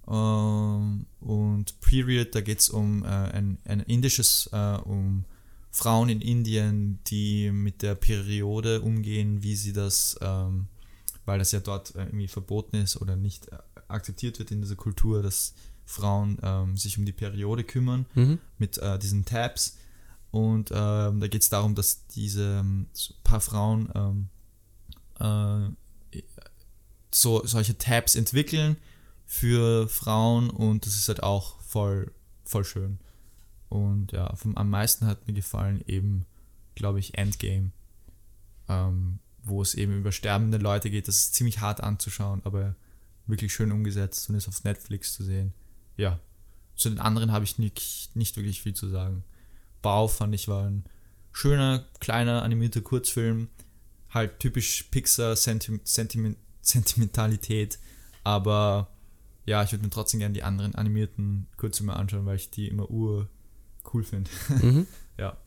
[0.08, 5.26] Ähm, und Period, da geht es um äh, ein, ein indisches, äh, um
[5.72, 10.68] Frauen in Indien, die mit der Periode umgehen, wie sie das, ähm,
[11.26, 13.58] weil das ja dort äh, irgendwie verboten ist oder nicht äh,
[13.88, 15.54] akzeptiert wird in dieser Kultur, dass
[15.86, 18.40] Frauen ähm, sich um die Periode kümmern Mhm.
[18.58, 19.78] mit äh, diesen Tabs.
[20.32, 23.90] Und ähm, da geht es darum, dass diese ähm, so paar Frauen
[25.20, 25.76] ähm,
[26.12, 26.22] äh,
[27.14, 28.76] so, solche Tabs entwickeln
[29.26, 32.12] für Frauen und das ist halt auch voll,
[32.44, 33.00] voll schön.
[33.70, 36.26] Und ja, vom, am meisten hat mir gefallen eben,
[36.76, 37.72] glaube ich, Endgame,
[38.68, 41.08] ähm, wo es eben über sterbende Leute geht.
[41.08, 42.76] Das ist ziemlich hart anzuschauen, aber
[43.28, 45.54] wirklich schön umgesetzt und ist auf Netflix zu sehen.
[45.98, 46.20] Ja,
[46.76, 49.24] zu den anderen habe ich nicht, nicht wirklich viel zu sagen.
[49.82, 50.84] Bau fand ich war ein
[51.32, 53.50] schöner, kleiner, animierter Kurzfilm.
[54.10, 57.80] Halt typisch Pixar Senti Sentiment Sentimentalität.
[58.24, 58.90] Aber
[59.46, 62.90] ja, ich würde mir trotzdem gerne die anderen animierten Kurzfilme anschauen, weil ich die immer
[62.90, 63.30] ur
[63.94, 64.30] cool finde.
[64.62, 64.88] Mhm.
[65.18, 65.38] Ja.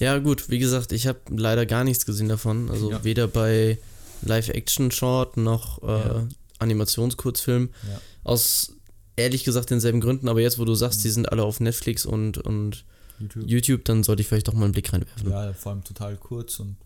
[0.00, 2.68] Ja, gut, wie gesagt, ich habe leider gar nichts gesehen davon.
[2.70, 3.04] Also Ja.
[3.04, 3.78] weder bei
[4.22, 6.28] Live-Action-Short noch äh, Ja.
[6.58, 7.70] Animationskurzfilm.
[7.88, 8.00] Ja.
[8.24, 8.72] Aus
[9.16, 11.02] ehrlich gesagt denselben Gründen, aber jetzt, wo du sagst, Mhm.
[11.02, 12.84] die sind alle auf Netflix und, und
[13.18, 13.44] YouTube.
[13.46, 15.30] YouTube, dann sollte ich vielleicht doch mal einen Blick reinwerfen.
[15.30, 16.76] Ja, Ja, vor allem total kurz und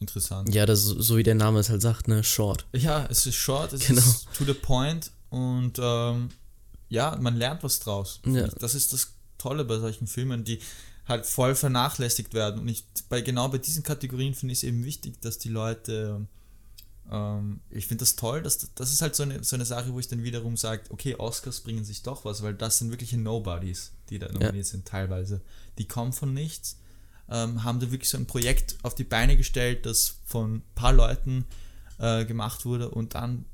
[0.00, 0.54] interessant.
[0.54, 2.22] das ist so wie der Name es halt sagt, ne?
[2.22, 2.66] Short.
[2.74, 4.00] Ja, es ist short, es Genau.
[4.00, 6.28] ist to the point und ähm,
[6.88, 8.20] ja, man lernt was draus.
[8.26, 8.46] Ja.
[8.60, 10.58] Das ist das Tolle bei solchen Filmen, die
[11.08, 12.60] halt voll vernachlässigt werden.
[12.60, 16.26] Und ich, bei, genau bei diesen Kategorien finde ich es eben wichtig, dass die Leute,
[17.10, 19.98] ähm, ich finde das toll, dass das ist halt so eine, so eine Sache, wo
[19.98, 23.92] ich dann wiederum sage, okay, Oscars bringen sich doch was, weil das sind wirkliche Nobodies,
[24.10, 25.40] die da nominiert sind teilweise.
[25.78, 26.76] Die kommen von nichts,
[27.30, 30.92] ähm, haben da wirklich so ein Projekt auf die Beine gestellt, das von ein paar
[30.92, 31.46] Leuten
[31.98, 33.46] äh, gemacht wurde und dann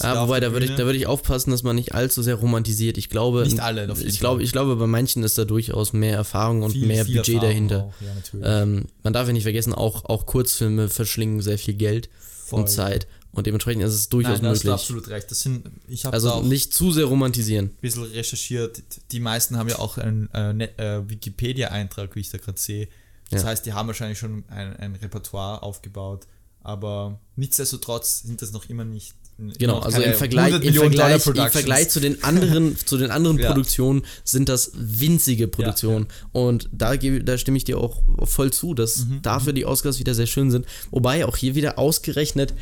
[0.00, 2.96] auf wobei, da würde ich, da würde ich aufpassen, dass man nicht allzu sehr romantisiert.
[2.98, 6.62] Ich glaube, Nicht alle, ich glaube, ich glaube, bei manchen ist da durchaus mehr Erfahrung
[6.62, 7.92] und Viel- mehr viel Budget Erfahrung dahinter.
[8.40, 8.62] Ja.
[8.62, 12.08] Ähm, man darf ja nicht vergessen, auch, auch Kurzfilme verschlingen sehr viel Geld
[12.46, 12.60] Voll.
[12.60, 13.06] und Zeit.
[13.32, 14.80] Und dementsprechend ist es durchaus Nein, da hast du möglich.
[14.80, 15.28] absolut recht.
[15.30, 17.66] Das sind, ich Also nicht zu sehr romantisieren.
[17.66, 18.80] ein bisschen recherchiert.
[19.10, 22.86] Die meisten haben ja auch einen äh, Net- äh, Wikipedia-Eintrag, wie ich da gerade sehe.
[23.30, 23.48] Das Ja.
[23.48, 26.28] heißt, die haben wahrscheinlich schon ein, ein Repertoire aufgebaut.
[26.62, 29.14] Aber nichtsdestotrotz sind das noch immer nicht.
[29.58, 31.50] Genau, also im Vergleich, 100 im, Vergleich, im.
[31.50, 33.48] Vergleich zu den anderen, zu den anderen Ja.
[33.48, 36.06] Produktionen sind das winzige Produktionen.
[36.32, 40.14] Und da, da stimme ich dir auch voll zu, dass Mhm, dafür die Oscars wieder
[40.14, 40.66] sehr schön sind.
[40.92, 42.54] Wobei auch hier wieder ausgerechnet,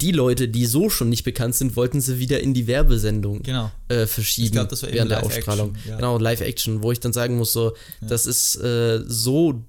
[0.00, 3.70] die Leute, die so schon nicht bekannt sind, wollten sie wieder in die Werbesendung Genau.
[3.88, 5.74] äh, verschieben Ich glaub, das war eben während der Ausstrahlung.
[5.86, 5.96] ja.
[5.96, 9.62] Genau, Live-Action, wo ich dann sagen muss, so, das ist äh, so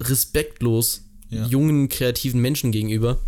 [0.00, 1.46] respektlos Ja.
[1.46, 3.18] jungen, kreativen Menschen gegenüber.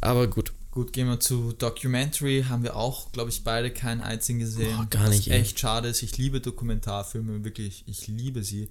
[0.00, 0.52] Aber gut.
[0.76, 2.44] Gut, gehen wir zu Documentary.
[2.50, 4.76] Haben wir auch, glaube ich, beide keinen einzigen gesehen.
[4.76, 5.40] Boah, gar nicht, Was ey.
[5.40, 6.02] echt schade ist.
[6.02, 7.84] Ich liebe Dokumentarfilme, wirklich.
[7.86, 8.68] Ich liebe sie.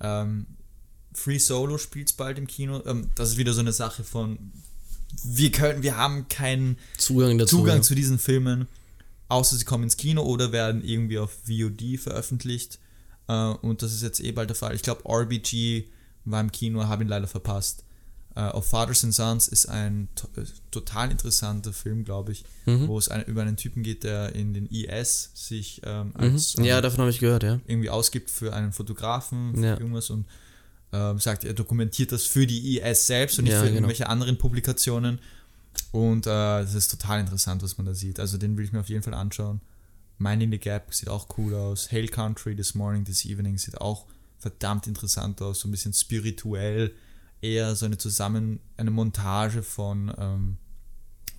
[0.00, 0.46] Ähm,
[1.12, 2.82] Free Solo spielt bald im Kino.
[2.86, 4.38] Ähm, das ist wieder so eine Sache von,
[5.24, 7.58] wir können, wir haben keinen Zugang dazu.
[7.58, 7.82] Zugang ja.
[7.82, 8.66] zu diesen Filmen,
[9.28, 12.78] außer sie kommen ins Kino oder werden irgendwie auf VOD veröffentlicht.
[13.28, 14.74] Äh, und das ist jetzt eh bald der Fall.
[14.74, 15.84] Ich glaube, RBG
[16.24, 17.84] war im Kino, habe ihn leider verpasst.
[18.34, 22.88] Äh, Of Fathers and Sons ist ein to äh, total interessanter Film, glaube ich, Mhm.
[22.88, 26.64] wo es ein, über einen Typen geht, der in den IS sich ähm, als Mhm.
[26.64, 27.60] Ja, davon habe ich gehört, ja.
[27.66, 29.72] irgendwie ausgibt für einen Fotografen, für Ja.
[29.78, 30.24] irgendwas und
[30.94, 33.76] ähm, sagt, er dokumentiert das für die IS selbst und nicht Ja, für genau.
[33.78, 35.18] irgendwelche anderen Publikationen.
[35.90, 38.18] Und äh, das ist total interessant, was man da sieht.
[38.20, 39.60] Also den will ich mir auf jeden Fall anschauen.
[40.18, 41.90] Minding the Gap sieht auch cool aus.
[41.92, 44.06] Hail Country, This Morning, This Evening sieht auch
[44.38, 45.60] verdammt interessant aus.
[45.60, 46.92] So ein bisschen spirituell.
[47.42, 50.56] Eher so eine Zusammen, eine Montage von, ähm,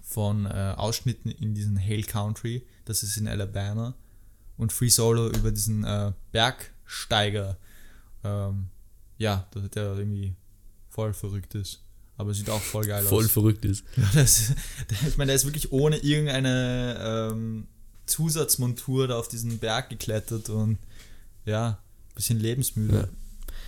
[0.03, 2.63] von äh, Ausschnitten in diesen Hail Country.
[2.85, 3.95] Das ist in Alabama.
[4.57, 7.57] Und Free Solo über diesen äh, Bergsteiger.
[8.23, 8.67] Ähm,
[9.17, 10.35] ja, der, der irgendwie
[10.89, 11.81] voll verrückt ist.
[12.15, 13.31] Aber sieht auch voll geil Voll aus.
[13.31, 13.83] verrückt ist.
[13.97, 14.51] Ja, das,
[15.07, 17.67] ich meine, der ist wirklich ohne irgendeine ähm,
[18.05, 20.77] Zusatzmontur da auf diesen Berg geklettert und
[21.45, 21.79] ja,
[22.13, 22.97] bisschen lebensmüde.
[22.97, 23.07] Ja.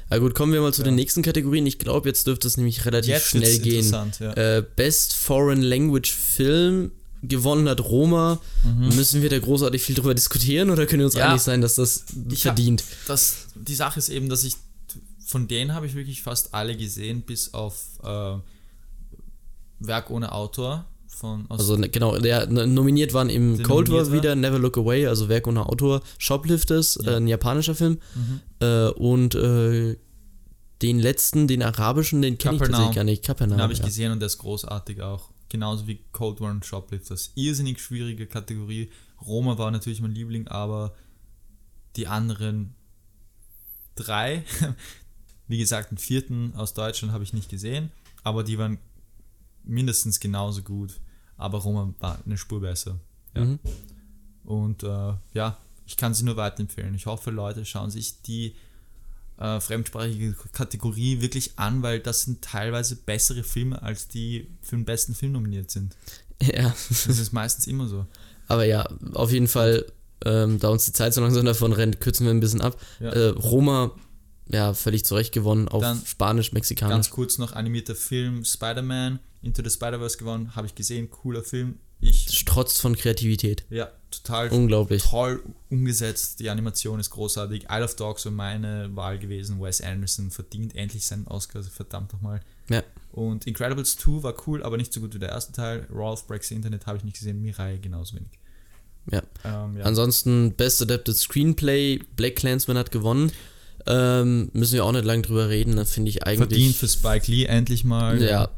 [0.09, 0.85] Na gut, kommen wir mal zu Ja.
[0.85, 1.65] den nächsten Kategorien.
[1.65, 3.91] Ich glaube, jetzt dürfte es nämlich relativ Jetzt schnell gehen.
[4.19, 4.33] ja.
[4.33, 6.91] Äh, Best Foreign Language Film
[7.23, 8.39] gewonnen hat Roma.
[8.77, 11.19] Müssen wir da großartig viel drüber diskutieren oder können wir uns Mhm.
[11.21, 11.29] Ja.
[11.29, 12.83] einig sein, dass das Ich hab- verdient?
[13.07, 14.55] das, die Sache ist eben, dass ich
[15.25, 18.35] von denen habe ich wirklich fast alle gesehen, bis auf äh,
[19.79, 20.85] Werk ohne Autor
[21.15, 24.77] von aus Also ne, genau, der n- nominiert waren im Cold War wieder, Never Look
[24.77, 27.13] Away, also Werk ohne Autor, Shoplifters, Ja.
[27.13, 28.41] äh, ein japanischer Film Mhm.
[28.59, 29.97] äh, und äh,
[30.81, 33.57] den letzten, den arabischen, den kenne ich tatsächlich gar nicht, Kapernaum.
[33.57, 33.85] Den habe ich ja.
[33.85, 35.31] gesehen und der ist großartig auch.
[35.47, 37.31] Genauso wie Cold War und Shoplifters.
[37.35, 38.89] Irrsinnig schwierige Kategorie.
[39.25, 40.93] Roma war natürlich mein Liebling, aber
[41.95, 42.75] die anderen
[43.95, 44.43] drei,
[45.47, 47.89] wie gesagt, den vierten aus Deutschland habe ich nicht gesehen,
[48.23, 48.77] aber die waren
[49.63, 50.99] mindestens genauso gut.
[51.37, 52.99] Aber Roma war eine Spur besser.
[53.35, 53.43] Ja.
[53.45, 53.59] Mhm.
[54.43, 56.95] Und äh, ja, ich kann sie nur weiterempfehlen.
[56.95, 58.55] Ich hoffe, Leute schauen sich die
[59.37, 64.85] äh, fremdsprachige Kategorie wirklich an, weil das sind teilweise bessere Filme, als die für den
[64.85, 65.95] besten Film nominiert sind.
[66.41, 68.05] Ja, Das ist meistens immer so.
[68.49, 69.85] aber ja, auf jeden Fall,
[70.25, 72.77] ähm, da uns die Zeit so langsam davon rennt, kürzen wir ein bisschen ab.
[72.99, 73.09] Ja.
[73.11, 73.91] Äh, Roma,
[74.47, 76.93] ja, völlig zu Recht gewonnen auf Dann Spanisch, Mexikanisch.
[76.93, 81.77] Ganz kurz noch animierter Film Spider-Man Into the Spider-Verse gewonnen, habe ich gesehen, cooler Film.
[82.01, 83.63] Ich, Strotzt von Kreativität.
[83.69, 85.03] ja, total Unglaublich.
[85.03, 86.39] toll umgesetzt.
[86.39, 87.67] Die Animation ist großartig.
[87.69, 89.61] Isle of Dogs war meine Wahl gewesen.
[89.61, 92.41] Wes Anderson verdient endlich seinen Oscar, also verdammt nochmal.
[92.69, 92.83] Ja.
[93.11, 95.87] Und Incredibles 2 war cool, aber nicht so gut wie der erste Teil.
[95.91, 98.39] Ralph Breaks the Internet habe ich nicht gesehen, Mirai genauso wenig.
[99.11, 99.21] Ja.
[99.43, 99.85] Ähm, ja.
[99.85, 103.31] Ansonsten Best Adapted Screenplay, Black Clansman hat gewonnen.
[103.87, 106.37] Ähm, müssen wir auch nicht lang drüber reden, da finde ich eigentlich.
[106.49, 108.21] Verdient für Spike Lee endlich mal.
[108.21, 108.49] Ja.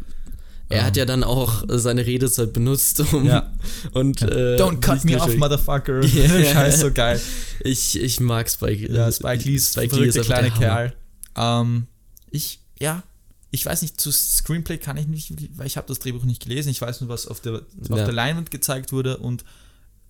[0.69, 0.85] Er Ähm.
[0.85, 3.25] hat ja dann auch seine Redezeit benutzt, um.
[3.25, 3.51] Ja.
[3.93, 6.03] Und, äh, Don't cut me off, motherfucker.
[6.03, 6.43] Ja.
[6.53, 7.21] Scheiß so geil.
[7.61, 8.91] Ich, ich mag Spike.
[8.91, 10.57] Ja, Spike Lee ist Spike Lee verrückter einfach kleiner der.
[10.57, 10.93] Kerl.
[11.37, 11.87] Ähm,
[12.31, 13.03] ich, ja,
[13.51, 16.69] ich weiß nicht, zu Screenplay kann ich nicht, weil ich habe das Drehbuch nicht gelesen.
[16.69, 17.53] Ich weiß nur, was auf der,
[17.89, 18.03] auf Ja.
[18.05, 19.45] der Leinwand gezeigt wurde und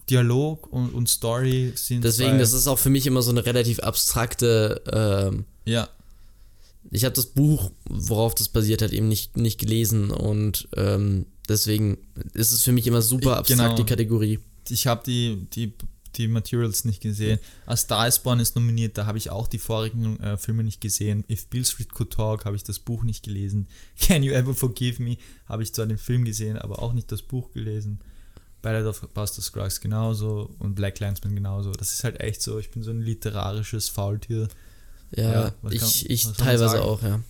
[0.09, 3.79] Dialog und, und Story sind Deswegen, das ist auch für mich immer so eine relativ
[3.79, 4.81] abstrakte.
[4.91, 5.89] Ähm, ja,
[6.91, 11.97] ich habe das Buch, worauf das basiert hat, eben nicht, nicht gelesen und ähm, deswegen
[12.33, 13.75] ist es für mich immer super abstrakt, genau.
[13.75, 14.39] die Kategorie.
[14.69, 15.73] ich habe die, die,
[16.15, 17.39] die Materials nicht gesehen.
[17.65, 20.79] A Star is Born ist nominiert, da habe ich auch die vorigen äh, Filme nicht
[20.79, 21.25] gesehen.
[21.29, 23.67] If Bill Street Could Talk habe ich das Buch nicht gelesen.
[23.99, 27.21] Can You Ever Forgive Me habe ich zwar den Film gesehen, aber auch nicht das
[27.21, 27.99] Buch gelesen.
[28.67, 31.71] Ballad of Buster Scruggs genauso und Black Landsman genauso.
[31.71, 34.47] Das ist halt echt so, ich bin so ein literarisches Faultier.
[35.15, 37.21] Ja, Ja, ich, kann- ich teilweise auch, ja.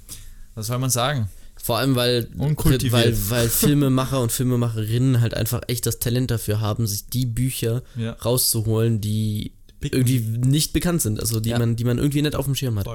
[0.55, 1.29] Was soll man sagen?
[1.61, 6.87] Vor allem, weil, weil, weil Filmemacher und Filmemacherinnen halt einfach echt das Talent dafür haben,
[6.87, 8.13] sich die Bücher Ja.
[8.13, 11.59] rauszuholen, die Big irgendwie nicht bekannt sind, also die, Ja.
[11.59, 12.87] man, die man irgendwie nicht auf dem Schirm hat.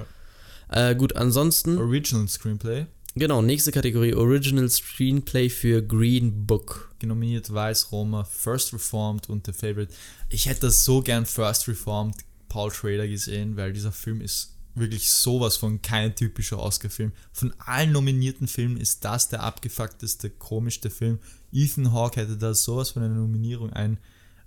[0.68, 2.86] Äh, gut, ansonsten, Original Screenplay.
[3.14, 6.94] Genau, nächste Kategorie, Original Screenplay für Green Book.
[6.98, 9.92] Genominiert Weiß Roma, First Reformed und The Favorite.
[10.28, 12.16] Ich hätte das so gern First Reformed
[12.48, 17.12] Paul Schrader gesehen, weil dieser Film ist wirklich sowas von kein typischer Oscar-Film.
[17.32, 21.18] Von allen nominierten Filmen ist das der abgefuckteste, komischste Film.
[21.52, 23.70] Ethan Hawke hätte da sowas von einer Nominierung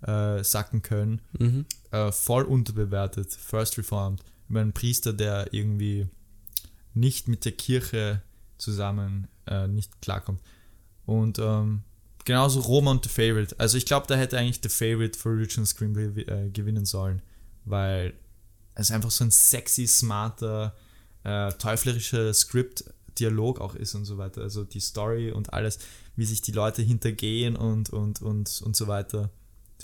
[0.02, 1.22] einsacken können.
[1.38, 1.66] Mhm.
[1.92, 3.32] Äh, voll unterbewertet.
[3.34, 4.22] First Reformed.
[4.50, 6.08] Über einen Priester, der irgendwie
[6.94, 8.22] nicht mit der Kirche
[8.58, 10.42] zusammen äh, nicht klarkommt.
[11.06, 11.84] Und ähm,
[12.26, 13.56] genauso Roma und The Favorite.
[13.60, 17.22] Also ich glaube, da hätte eigentlich The Favorite für Original Screenplay äh, gewinnen sollen,
[17.64, 18.14] weil
[18.74, 20.76] es einfach so ein sexy, smarter,
[21.24, 24.42] äh, teuflerischer Script-Dialog auch ist und so weiter.
[24.42, 25.80] Also die Story und alles,
[26.16, 29.30] wie sich die Leute hintergehen und, und, und, und so weiter.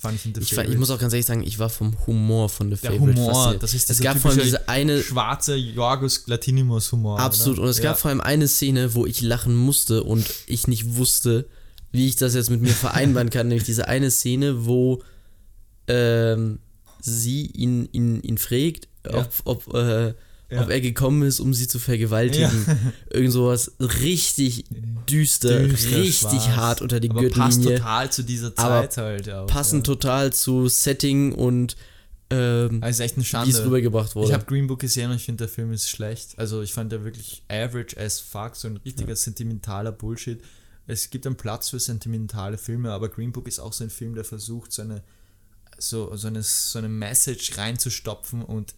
[0.02, 1.95] Fand ich in The Ich, war, ich muss auch ganz ehrlich sagen, ich war vom
[2.08, 3.62] Humor von The Der Favorite Humor, fasziniert.
[3.64, 7.20] das ist Es gab vor allem diese eine, schwarze Jorgos Latinimus Humor.
[7.20, 7.60] Absolut.
[7.60, 7.66] Oder?
[7.66, 7.84] Und es ja.
[7.84, 11.45] gab vor allem eine Szene, wo ich lachen musste und ich nicht wusste,
[11.91, 13.47] wie ich das jetzt mit mir vereinbaren kann.
[13.49, 15.04] Nämlich diese eine Szene, wo
[15.88, 16.58] ähm,
[16.99, 19.20] sie ihn, ihn, ihn fragt, Ja.
[19.45, 20.14] ob, ob, äh,
[20.52, 20.64] Ja.
[20.64, 22.66] ob er gekommen ist, um sie zu vergewaltigen.
[23.10, 24.66] Irgend sowas richtig
[25.10, 26.47] düster, Düster, richtig schwarz.
[26.58, 27.78] hart unter die Aber passt Gürtellinie.
[27.78, 29.47] total zu dieser Aber Zeit halt auch.
[29.47, 29.93] Passend ja.
[29.93, 31.76] total zu Setting und
[32.30, 33.66] ähm, Also echt eine wie es Schande.
[33.66, 34.34] rübergebracht Ich wurde.
[34.34, 36.38] habe Green Book gesehen und ich finde, der Film ist schlecht.
[36.38, 40.41] Also ich fand der wirklich average as fuck, so ein richtiger sentimentaler Bullshit.
[40.88, 44.16] Es gibt einen Platz für sentimentale Filme, aber Green Book ist auch so ein Film,
[44.16, 45.04] der versucht, so eine,
[45.78, 48.74] so, so eine, so eine Message reinzustopfen und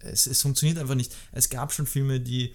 [0.00, 1.14] es, es funktioniert einfach nicht.
[1.32, 2.52] Es gab schon Filme, die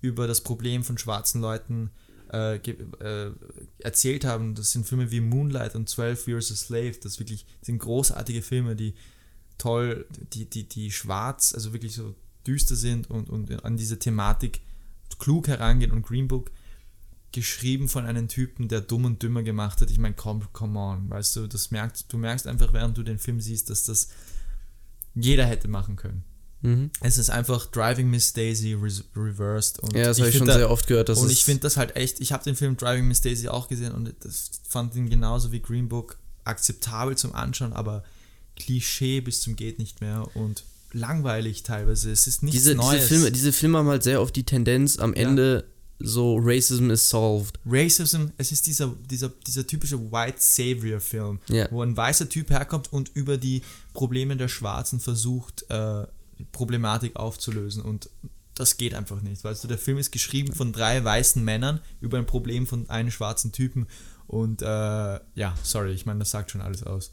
[0.00, 1.90] über das Problem von schwarzen Leuten
[2.32, 3.32] äh, äh,
[3.78, 4.54] erzählt haben.
[4.54, 6.96] Das sind Filme wie Moonlight und 12 Years a Slave.
[7.02, 8.94] Das wirklich das sind großartige Filme, die
[9.58, 12.14] toll, die, die, die schwarz, also wirklich so
[12.46, 14.60] düster sind und, und an diese Thematik
[15.18, 15.92] klug herangehen.
[15.92, 16.50] Und Green Book
[17.32, 19.90] geschrieben von einem Typen, der dumm und dümmer gemacht hat.
[19.90, 23.18] Ich meine, come, come on, weißt du, das merkst, du merkst einfach, während du den
[23.18, 24.08] Film siehst, dass das
[25.14, 26.24] jeder hätte machen können.
[26.62, 26.90] Mhm.
[27.00, 29.78] Es ist einfach Driving Miss Daisy res- reversed.
[29.80, 31.10] Und Ja, das habe ich schon da- sehr oft gehört.
[31.10, 33.92] Und ich finde das halt echt, ich habe den Film Driving Miss Daisy auch gesehen
[33.92, 38.04] und das fand ihn genauso wie Green Book akzeptabel zum Anschauen, aber
[38.56, 42.10] Klischee bis zum geht nicht mehr und langweilig teilweise.
[42.10, 43.08] Es ist nichts diese, diese, Neues.
[43.08, 45.28] Filme, diese Filme haben halt sehr oft die Tendenz, am Ja.
[45.28, 45.64] Ende
[45.98, 47.58] so Racism is solved.
[47.66, 51.68] Racism, es ist dieser, dieser, dieser typische White Savior Film, Ja.
[51.70, 53.62] wo ein weißer Typ herkommt und über die
[53.94, 56.06] Probleme der Schwarzen versucht, äh,
[56.52, 58.10] Problematik aufzulösen und
[58.54, 59.44] das geht einfach nicht.
[59.44, 63.10] Weißt du, der Film ist geschrieben von drei weißen Männern über ein Problem von einem
[63.10, 63.86] schwarzen Typen
[64.26, 67.12] und äh, ja, sorry, ich meine, das sagt schon alles aus.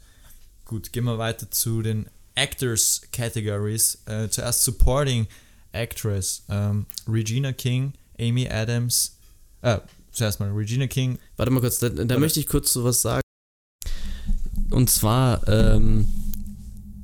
[0.64, 4.02] Gut, gehen wir weiter zu den Actors Categories.
[4.06, 5.26] Äh, zuerst Supporting
[5.72, 6.44] Actress.
[6.48, 9.18] Ähm, Regina King, Amy Adams.
[9.62, 9.78] Äh,
[10.10, 11.18] zuerst mal Regina King.
[11.36, 13.22] Warte mal kurz, da, da möchte ich kurz so was sagen.
[14.70, 16.08] Und zwar, ähm,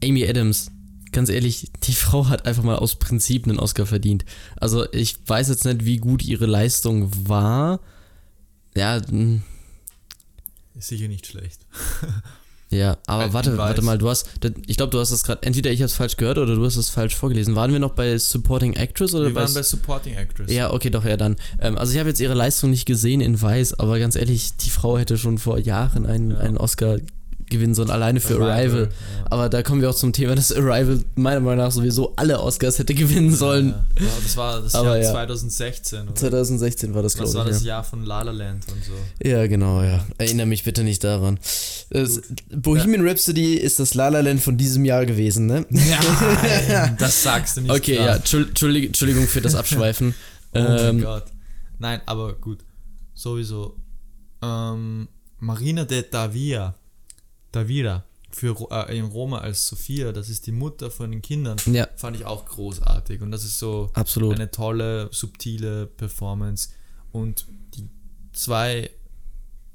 [0.03, 0.71] Amy Adams.
[1.13, 4.25] Ganz ehrlich, die Frau hat einfach mal aus Prinzip einen Oscar verdient.
[4.57, 7.81] Also ich weiß jetzt nicht, wie gut ihre Leistung war.
[8.77, 9.41] Ja, mh,
[10.79, 11.67] Ist sicher nicht schlecht.
[12.71, 13.59] ja, aber Halt, warte, weiß.
[13.59, 14.29] warte mal, du hast,
[14.67, 16.77] ich glaube, du hast das gerade, entweder ich habe es falsch gehört oder du hast
[16.77, 17.57] es falsch vorgelesen.
[17.57, 20.53] Waren wir noch bei Supporting Actress oder Wir bei waren bei Supporting Actress.
[20.53, 21.35] Ja, okay, doch, ja dann.
[21.61, 24.71] Ähm, also ich habe jetzt ihre Leistung nicht gesehen in Weiß, aber ganz ehrlich, die
[24.71, 26.39] Frau hätte schon vor Jahren einen, Ja.
[26.39, 26.99] einen Oscar
[27.51, 28.89] gewinnen sollen, alleine für Arrival.
[28.91, 29.25] ja.
[29.31, 32.79] Aber da kommen wir auch zum Thema, dass Arrival meiner Meinung nach sowieso alle Oscars
[32.79, 33.75] hätte gewinnen sollen.
[33.99, 34.11] Ja, ja.
[34.23, 35.11] das war das Aber Jahr ja.
[35.13, 36.03] 2016.
[36.05, 36.15] Oder?
[36.15, 37.67] 2016 war das, Das war glaube das ich.
[37.67, 38.93] Jahr von La La Land und so.
[39.23, 39.39] Ja.
[39.39, 40.05] ja, genau, ja.
[40.19, 41.39] Erinnere mich bitte nicht daran.
[41.91, 42.21] Das,
[42.55, 45.67] Bohemian Rhapsody ist das La La Land von diesem Jahr gewesen, ne?
[45.69, 47.71] Nein, das sagst du nicht.
[47.71, 48.07] Okay, klar.
[48.07, 50.15] ja, Entschuld- Entschuldigung, Entschuldigung für das Abschweifen.
[50.53, 51.27] Oh mein ähm, Gott.
[51.79, 52.59] Nein, aber gut.
[53.15, 53.77] Sowieso.
[54.43, 55.07] Ähm,
[55.39, 56.75] Marina de Davia.
[57.53, 58.05] Davira.
[58.33, 61.59] Für, äh, in Roma als Sophia, das ist die Mutter von den Kindern.
[61.67, 63.23] ja, Fand ich auch großartig.
[63.23, 64.35] Und das ist so absolut.
[64.35, 66.69] eine tolle, subtile Performance.
[67.11, 67.89] Und die
[68.33, 68.91] zwei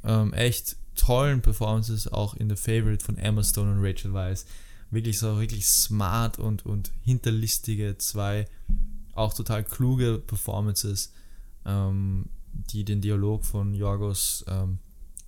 [0.06, 4.46] ähm, echt tollen Performances auch in The Favorite von Emma Stone und Rachel Weisz.
[4.92, 8.48] Wirklich so wirklich smart und, und hinterlistige zwei
[9.14, 11.12] auch total kluge Performances,
[11.66, 14.80] ähm, die den Dialog von Yorgos ähm,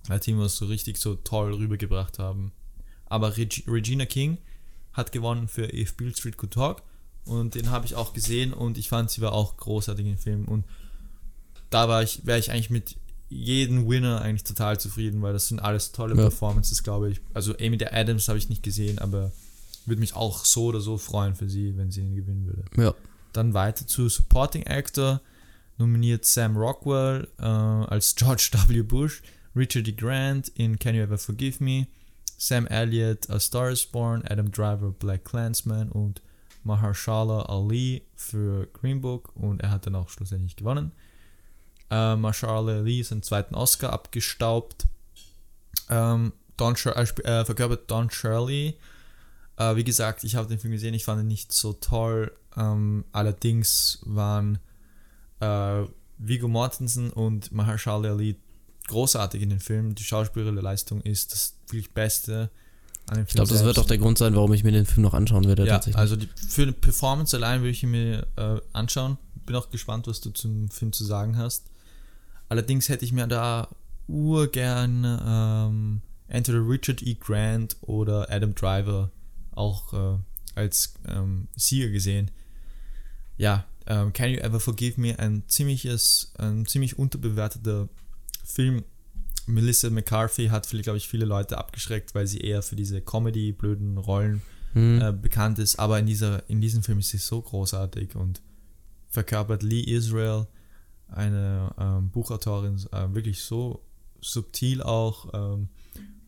[0.08, 2.52] Latimos so richtig so toll rübergebracht haben.
[3.06, 4.38] Aber Reg Regina King
[4.92, 6.82] hat gewonnen für If Beale Street Could Talk
[7.24, 10.44] und den habe ich auch gesehen und ich fand sie war auch großartig im Film
[10.46, 10.64] und
[11.70, 12.96] da war ich, wäre ich eigentlich mit
[13.28, 16.22] jedem Winner eigentlich total zufrieden, weil das sind alles tolle Ja.
[16.22, 17.20] Performances, glaube ich.
[17.34, 19.32] Also Amy der Adams habe ich nicht gesehen, aber
[19.84, 22.64] würde mich auch so oder so freuen für sie, wenn sie ihn gewinnen würde.
[22.82, 22.94] Ja.
[23.34, 25.20] Dann weiter zu Supporting Actor,
[25.76, 28.82] nominiert Sam Rockwell äh, als George W.
[28.82, 29.22] Bush,
[29.54, 29.92] Richard E.
[29.92, 31.86] Grant in Can You Ever Forgive Me,
[32.36, 36.22] Sam Elliott als Star is Born, Adam Driver Black Clansman und
[36.64, 40.92] Mahershala Ali für Green Book und er hat dann auch schlussendlich gewonnen.
[41.90, 44.86] Äh, Mahershala Ali seinen zweiten Oscar abgestaubt.
[45.88, 48.76] Ähm, Don Shir äh, äh, verkörpert Don Shirley.
[49.56, 52.32] Äh, wie gesagt, ich habe den Film gesehen, ich fand ihn nicht so toll.
[52.56, 54.58] Ähm, allerdings waren
[55.40, 55.84] äh,
[56.18, 58.36] Viggo Mortensen und Mahershala Ali
[58.88, 59.94] großartig in den Film.
[59.94, 62.50] Die schauspielerische Leistung ist das wirklich Beste
[63.06, 65.02] an dem Ich glaube, das wird auch der Grund sein, warum ich mir den Film
[65.02, 65.66] noch anschauen werde.
[65.66, 69.18] ja, also die, für eine Performance allein würde ich ihn mir äh, anschauen.
[69.46, 71.64] Bin auch gespannt, was du zum Film zu sagen hast.
[72.48, 73.68] Allerdings hätte ich mir da
[74.08, 77.14] urgern ähm, entweder Richard E.
[77.14, 79.10] Grant oder Adam Driver
[79.52, 80.18] auch äh,
[80.54, 82.30] als ähm, Sieger gesehen.
[83.36, 85.18] Ja, ähm, Can You Ever Forgive Me?
[85.18, 87.88] Ein ziemliches, ein ziemlich unterbewerteter
[88.48, 88.84] Film.
[89.46, 94.42] Melissa McCarthy hat, glaube ich, viele Leute abgeschreckt, weil sie eher für diese Comedy-blöden Rollen
[94.74, 95.00] Hm.
[95.00, 98.42] äh, bekannt ist, aber in, dieser, in diesem Film ist sie so großartig und
[99.08, 100.46] verkörpert Lee Israel,
[101.08, 103.82] eine ähm, Buchautorin, äh, wirklich so
[104.20, 105.68] subtil auch ähm,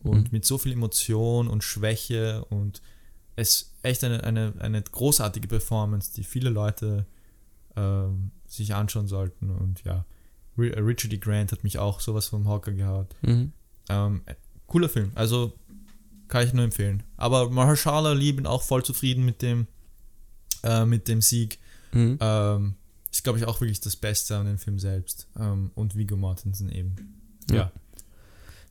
[0.01, 0.29] und Mhm.
[0.31, 2.81] mit so viel Emotion und Schwäche und
[3.35, 7.05] es echt eine, eine, eine großartige Performance, die viele Leute
[7.75, 10.03] ähm, sich anschauen sollten und ja,
[10.57, 11.17] Richard E.
[11.17, 13.07] Grant hat mich auch sowas vom Hocker gehauen.
[13.21, 13.51] Mhm.
[13.89, 14.21] Ähm,
[14.67, 15.53] cooler Film, also
[16.27, 17.03] kann ich nur empfehlen.
[17.17, 19.67] Aber Mahershala Ali bin auch voll zufrieden mit dem,
[20.63, 21.59] äh, mit dem Sieg.
[21.91, 22.17] Mhm.
[22.19, 22.75] Ähm,
[23.11, 25.27] ist, glaube ich, auch wirklich das Beste an dem Film selbst.
[25.37, 26.95] Ähm, und Viggo Mortensen eben.
[27.49, 27.55] Ja.
[27.55, 27.71] Ja.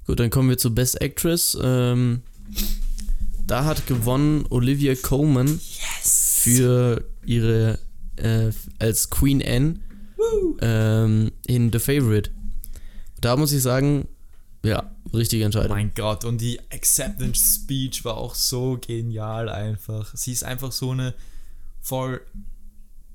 [0.06, 1.56] Gut, dann kommen wir zu Best Actress.
[1.60, 2.22] Ähm,
[3.46, 5.60] da hat gewonnen Olivia Colman
[6.02, 7.78] für ihre
[8.16, 9.80] äh, als Queen Anne
[10.60, 12.30] ähm, in The Favorite.
[13.20, 14.08] Da muss ich sagen,
[14.64, 15.70] ja, richtige Entscheidung.
[15.76, 20.14] Mein Gott, und die Acceptance Speech war auch so genial einfach.
[20.14, 21.14] Sie ist einfach so eine
[21.80, 22.20] voll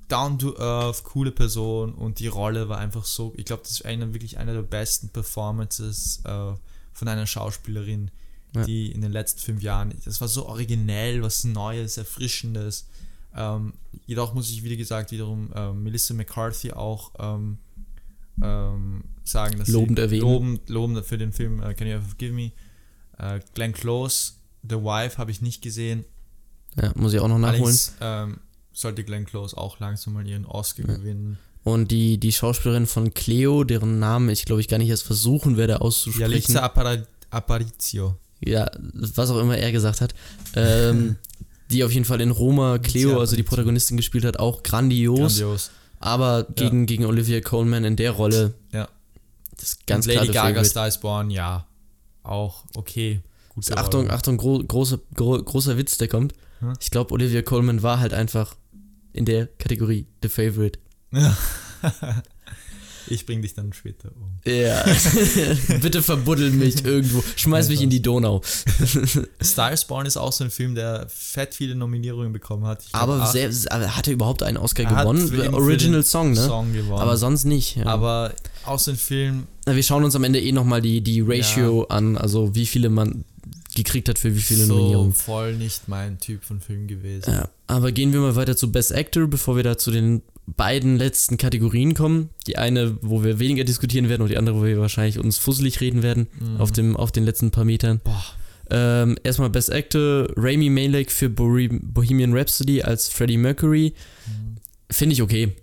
[0.08, 3.86] down to earth, coole Person und die Rolle war einfach so, ich glaube, das ist
[3.86, 6.54] eine, wirklich eine der besten Performances äh,
[6.94, 8.12] von einer Schauspielerin,
[8.56, 8.64] Ja.
[8.66, 12.86] die in den letzten fünf Jahren, das war so originell, was Neues, Erfrischendes.
[13.36, 13.74] Ähm,
[14.06, 17.58] jedoch muss ich, wie gesagt, wiederum ähm, Melissa McCarthy auch ähm,
[18.42, 20.22] ähm, sagen, dass Lobend sie erwähnen.
[20.22, 22.52] lobend, lobend für den Film äh, Can You Ever Forgive Me?
[23.18, 24.34] Äh, Glenn Close,
[24.68, 26.06] The Wife habe ich nicht gesehen.
[26.82, 27.62] Ja, muss ich auch noch nachholen.
[27.64, 28.40] Allerdings ähm,
[28.74, 30.96] sollte Glenn Close auch langsam mal ihren Oscar Ja.
[30.98, 31.38] gewinnen.
[31.64, 35.58] Und die, die Schauspielerin von Cleo, deren Namen ich glaube ich gar nicht erst versuchen
[35.58, 36.22] werde auszusprechen.
[36.32, 38.18] Yalitza Appara- Aparicio.
[38.40, 40.14] ja, was auch immer er gesagt hat,
[40.56, 41.16] ähm,
[41.76, 45.20] die auf jeden Fall in Roma Cleo, Ja, also die Protagonistin gespielt hat, auch grandios,
[45.40, 45.72] Grandios.
[46.00, 48.88] aber gegen, gegen Olivia Colman in der Rolle, Ja.
[49.60, 50.64] das ganz Und Lady Gaga.
[50.64, 51.68] Star is Born, ja.
[52.24, 53.22] Auch okay.
[53.50, 54.14] Gute Achtung, Rolle.
[54.14, 56.34] Achtung, gro große, gro großer Witz, der kommt.
[56.60, 56.74] Hm?
[56.80, 58.56] Ich glaube, Olivia Colman war halt einfach
[59.14, 60.80] in der Kategorie The Favorite.
[63.08, 64.40] ich bring dich dann später um.
[64.52, 64.84] Ja.
[65.82, 67.24] Bitte verbuddel mich irgendwo.
[67.36, 68.42] Schmeiß mich in die Donau.
[69.44, 72.84] Star is Born ist auch so ein Film, der fett viele Nominierungen bekommen hat.
[72.90, 75.28] Glaub, Aber, sehr, aber hat er überhaupt einen Oscar Er hat gewonnen?
[75.28, 76.46] für Original Song, ne?
[76.46, 77.00] Song gewonnen.
[77.02, 77.78] Aber sonst nicht.
[77.78, 77.86] Ja.
[77.88, 78.34] Aber
[78.66, 81.86] auch so ein Film, Na, wir schauen uns am Ende eh nochmal die, die Ratio
[81.86, 83.24] an, also wie viele man
[83.76, 85.14] gekriegt hat für wie viele so Nominierungen.
[85.14, 87.30] voll nicht mein Typ von Film gewesen.
[87.32, 90.98] Ja, aber gehen wir mal weiter zu Best Actor, bevor wir da zu den beiden
[90.98, 92.30] letzten Kategorien kommen.
[92.48, 95.82] Die eine, wo wir weniger diskutieren werden und die andere, wo wir wahrscheinlich uns fusselig
[95.82, 96.62] reden werden Mhm.
[96.62, 98.00] auf, dem, auf den letzten paar Metern.
[98.04, 98.24] Boah.
[98.70, 103.94] Ähm, erstmal Best Actor, Rami Malek für Bohe- Bohemian Rhapsody als Freddie Mercury.
[104.92, 105.54] Finde ich okay.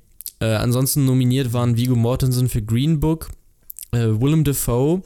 [0.41, 3.31] Äh, ansonsten nominiert waren Viggo Mortensen für Green Book,
[3.93, 5.03] äh, Willem Dafoe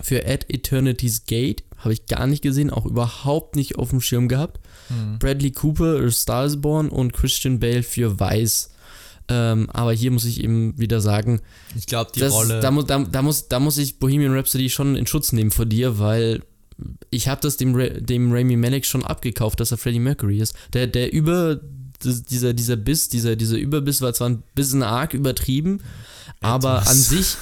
[0.00, 4.26] für At Eternity's Gate, habe ich gar nicht gesehen, auch überhaupt nicht auf dem Schirm
[4.28, 4.60] gehabt.
[4.90, 5.18] Mhm.
[5.20, 8.70] Bradley Cooper, A Star Born und Christian Bale für Weiß.
[9.28, 11.40] Ähm, aber hier muss ich eben wieder sagen,
[11.76, 12.60] Ich glaube, die das, Rolle.
[12.60, 15.64] da, muss, da, da, muss, da muss ich Bohemian Rhapsody schon in Schutz nehmen vor
[15.66, 16.42] dir, weil
[17.10, 17.72] ich habe das dem,
[18.04, 20.54] dem Rami Malek schon abgekauft, dass er Freddie Mercury ist.
[20.74, 21.58] Der, der über,
[22.04, 25.80] dieser, dieser Biss, dieser, dieser Überbiss war zwar ein bisschen arg übertrieben,
[26.40, 26.88] aber Etwas.
[26.90, 27.36] an sich,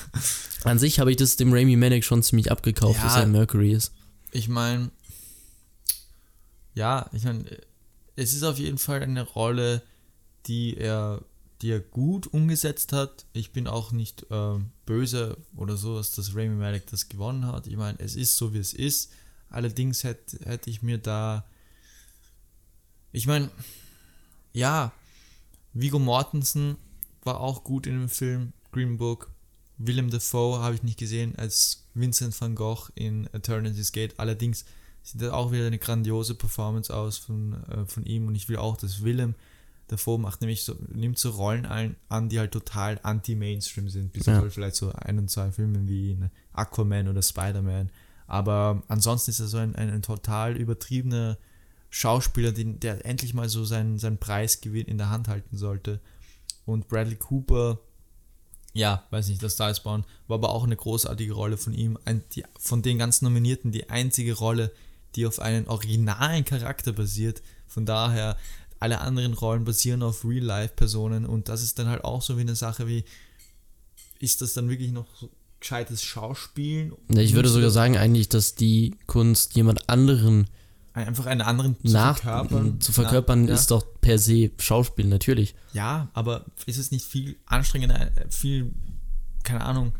[0.64, 3.04] an sich habe ich das dem Rami Malek schon ziemlich abgekauft, Ja.
[3.04, 3.92] dass er Mercury ist.
[4.30, 4.90] Ich meine,
[6.74, 7.44] ja, ich meine,
[8.16, 9.82] es ist auf jeden Fall eine Rolle,
[10.46, 11.22] die er,
[11.62, 13.24] die er gut umgesetzt hat.
[13.32, 17.68] Ich bin auch nicht ähm, böse oder so, dass das Rami Malek das gewonnen hat.
[17.68, 19.12] Ich meine, es ist so, wie es ist.
[19.48, 21.44] Allerdings hätte, hätte ich mir da,
[23.12, 23.48] ich meine,
[24.52, 24.92] ja,
[25.72, 26.76] Vigo Mortensen
[27.22, 29.30] war auch gut in dem Film Green Book.
[29.78, 34.18] Willem Dafoe habe ich nicht gesehen als Vincent van Gogh in Eternity's Gate.
[34.18, 34.64] Allerdings
[35.02, 38.56] sieht das auch wieder eine grandiose Performance aus von, äh, von ihm und ich will
[38.56, 39.34] auch, dass Willem
[39.88, 44.26] Dafoe macht nämlich so, nimmt so Rollen ein, an, die halt total anti-Mainstream sind, bis
[44.26, 44.40] Ja.
[44.40, 47.90] auf vielleicht so ein und zwei Filme wie in Aquaman oder Spider-Man.
[48.26, 51.36] Aber ansonsten ist er so ein, ein, ein total übertriebener
[51.90, 56.00] Schauspieler, den, der endlich mal so seinen, seinen Preisgewinn in der Hand halten sollte.
[56.64, 57.78] Und Bradley Cooper,
[58.72, 61.98] ja, weiß nicht, das Star Born war aber auch eine großartige Rolle von ihm.
[62.06, 64.72] Ein, die, von den ganzen Nominierten die einzige Rolle,
[65.14, 67.42] die auf einen originalen Charakter basiert.
[67.66, 68.38] Von daher,
[68.82, 72.56] alle anderen Rollen basieren auf Real-Life-Personen und das ist dann halt auch so wie eine
[72.56, 73.04] Sache wie,
[74.18, 75.30] ist das dann wirklich noch so
[75.60, 76.92] gescheites Schauspielen?
[77.08, 80.48] Ich würde sogar sagen eigentlich, dass die Kunst jemand anderen
[80.94, 83.54] einfach einen anderen zu nach verkörpern, zu verkörpern Na, ja.
[83.54, 85.54] ist doch per se Schauspiel, natürlich.
[85.72, 88.72] Ja, aber ist es nicht viel anstrengender, viel,
[89.42, 89.92] keine Ahnung.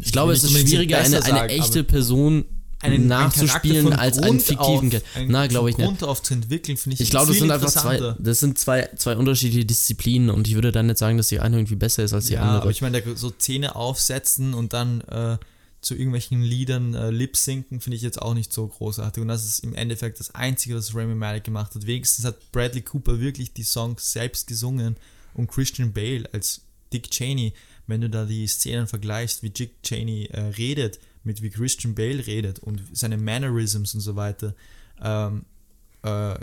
[0.00, 2.44] Ich glaube, will es ist schwieriger, eine, eine sagen, echte Person
[2.82, 5.98] einen- einen nachzuspielen von als einen Grund fiktiven auf- einen Na, glaube ich von nicht.
[5.98, 8.88] Grund auf zu entwickeln, finde ich Ich glaube, das sind einfach zwei, das sind zwei,
[8.96, 12.12] zwei unterschiedliche Disziplinen und ich würde dann nicht sagen, dass die eine irgendwie besser ist
[12.12, 12.62] als die Ja, andere.
[12.62, 15.38] aber ich meine, so Zähne aufsetzen und dann äh,
[15.80, 19.20] zu irgendwelchen Liedern äh, lip sinken, finde ich jetzt auch nicht so großartig.
[19.20, 21.86] Und das ist im Endeffekt das Einzige, was Rami Malek gemacht hat.
[21.86, 24.96] Wenigstens hat Bradley Cooper wirklich die Songs selbst gesungen
[25.34, 26.60] und Christian Bale als
[26.92, 27.52] Dick Cheney,
[27.88, 32.26] wenn du da die Szenen vergleichst, wie Dick Cheney äh, redet, mit wie Christian Bale
[32.26, 34.54] redet und seine Mannerisms und so weiter,
[35.02, 35.44] ähm,
[36.02, 36.34] äh,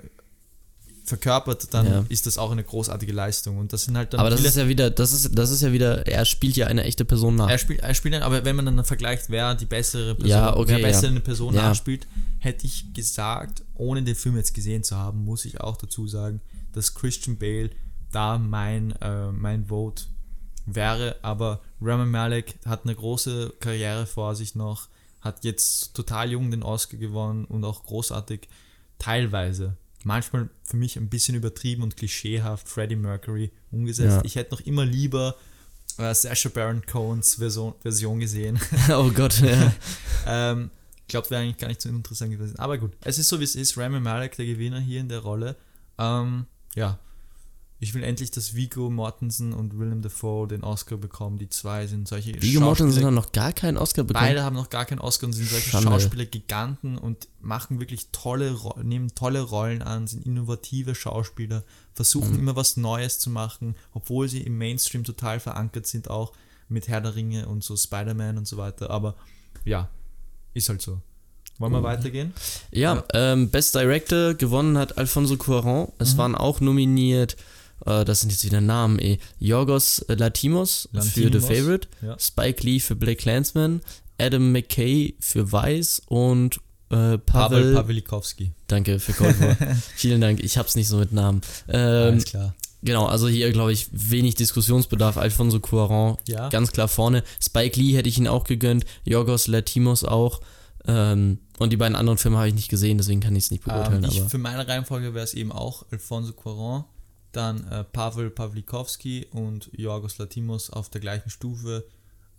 [1.06, 2.06] verkörpert, dann Ja.
[2.10, 3.58] ist das auch eine großartige Leistung.
[3.58, 5.72] Und das sind halt dann aber das ist ja wieder, das ist, das ist ja
[5.72, 7.50] wieder, er spielt ja eine echte Person nach.
[7.50, 10.74] er spielt, er spielt, aber wenn man dann vergleicht, wer die bessere Person, Ja, okay,
[10.74, 11.10] wer besser ja.
[11.10, 11.64] eine Person Ja.
[11.64, 12.06] nachspielt,
[12.38, 16.42] hätte ich gesagt, ohne den Film jetzt gesehen zu haben, muss ich auch dazu sagen,
[16.74, 17.72] dass Christian Bale
[18.12, 20.04] da mein, äh, mein Vote
[20.68, 21.16] wäre.
[21.24, 24.90] Aber Rami Malek hat eine große Karriere vor sich noch,
[25.22, 28.48] hat jetzt total jung den Oscar gewonnen und auch großartig
[28.98, 29.78] teilweise.
[30.04, 34.18] Manchmal für mich ein bisschen übertrieben und klischeehaft Freddie Mercury umgesetzt.
[34.18, 34.22] Ja.
[34.24, 35.36] Ich hätte noch immer lieber
[35.98, 38.60] äh, Sacha Baron Cohens Version, Version gesehen.
[38.90, 39.74] oh Gott, ja.
[40.26, 40.72] ähm,
[41.02, 42.58] ich glaube, wäre eigentlich gar nicht so interessant gewesen.
[42.60, 43.78] Aber gut, es ist so, wie es ist.
[43.78, 45.56] Rami Malek, der Gewinner hier in der Rolle.
[45.98, 47.00] Ähm, ja,
[47.82, 51.38] ich will endlich, dass Vigo Mortensen und Willem Dafoe den Oscar bekommen.
[51.38, 54.26] Die zwei sind solche Viggo Mortensen hat noch gar keinen Oscar bekommen.
[54.26, 55.90] Beide haben noch gar keinen Oscar und sind solche Schande.
[55.90, 61.64] Schauspieler Giganten und machen wirklich tolle, nehmen tolle Rollen an, sind innovative Schauspieler,
[61.94, 62.40] versuchen Mhm.
[62.40, 66.34] immer was Neues zu machen, obwohl sie im Mainstream total verankert sind, auch
[66.68, 68.90] mit Herr der Ringe und so Spider-Man und so weiter.
[68.90, 69.16] Aber
[69.64, 69.90] ja,
[70.54, 71.00] ist halt so.
[71.60, 71.84] Wollen wir Mhm.
[71.84, 72.34] weitergehen?
[72.72, 75.92] Ja, ähm, Best Director gewonnen hat Alfonso Cuarón.
[75.98, 76.18] Es Mhm.
[76.18, 77.36] waren auch nominiert,
[77.86, 79.20] äh, das sind jetzt wieder Namen, ey.
[79.40, 82.18] Yorgos Latimos, für The Favorite, ja.
[82.20, 83.82] Spike Lee für Black Clansman,
[84.20, 86.58] Adam McKay für Weiß und
[86.92, 88.52] äh, Pavel Pavel, Pawlikowski.
[88.68, 89.56] danke für Cold War.
[89.96, 91.42] Vielen Dank, ich hab's nicht so mit Namen.
[91.68, 91.78] Ähm,
[92.14, 92.56] Alles klar.
[92.82, 95.18] genau, also hier glaube ich wenig Diskussionsbedarf.
[95.18, 96.50] Alfonso Cuarón Ja.
[96.50, 97.24] ganz klar vorne.
[97.42, 100.42] Spike Lee hätte ich ihn auch gegönnt, Yorgos Latimos auch.
[100.88, 103.64] Ähm, und die beiden anderen Filme habe ich nicht gesehen, deswegen kann ich es nicht
[103.66, 104.04] beurteilen.
[104.06, 106.86] Ähm, ich, aber für meine Reihenfolge wäre es eben auch Alfonso Cuarón,
[107.32, 111.86] dann äh, Pavel Pawlikowski und Yorgos Latimos auf der gleichen Stufe.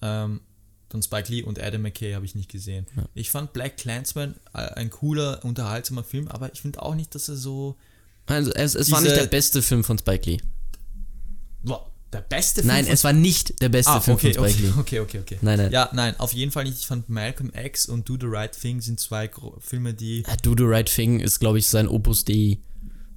[0.03, 0.41] Ähm,
[0.89, 2.87] Dann Spike Lee und Adam McKay habe ich nicht gesehen.
[2.97, 3.05] Ja.
[3.15, 7.37] Ich fand Black Clansman ein cooler, unterhaltsamer Film, aber ich finde auch nicht, dass er
[7.37, 7.77] so.
[8.27, 10.39] Also es, es war nicht der beste Film von Spike Lee.
[11.63, 11.83] Wow,
[12.13, 12.75] der beste Film.
[12.75, 14.81] Nein, es war nicht der beste ah, Film okay, von Spike okay, Lee.
[14.81, 15.39] okay, okay, okay.
[15.43, 15.73] Nein, nein.
[15.73, 16.79] Ja, nein, auf jeden Fall nicht.
[16.79, 19.31] Ich fand Malcolm X und Do the Right Thing sind zwei
[19.61, 20.25] Filme, die.
[20.27, 22.59] Ja, Do the Right Thing ist, glaube ich, sein Opus Dei.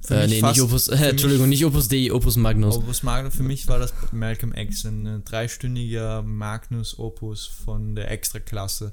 [0.09, 2.75] Äh, nee, nicht Opus, äh, Entschuldigung, nicht Opus Dei, Opus Magnus.
[2.75, 8.91] Opus Magnus, für mich war das Malcolm X ein dreistündiger Magnus-Opus von der Extraklasse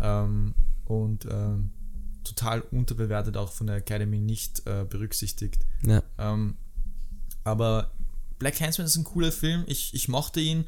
[0.00, 0.54] ähm,
[0.84, 1.70] und ähm,
[2.24, 5.66] total unterbewertet, auch von der Academy nicht äh, berücksichtigt.
[5.84, 6.02] Ja.
[6.18, 6.56] Ähm,
[7.44, 7.90] aber
[8.38, 10.64] Black Handsman ist ein cooler Film, ich, ich mochte ihn.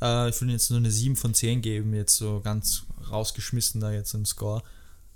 [0.00, 3.92] Äh, ich würde jetzt nur eine 7 von 10 geben, jetzt so ganz rausgeschmissen da
[3.92, 4.62] jetzt im Score.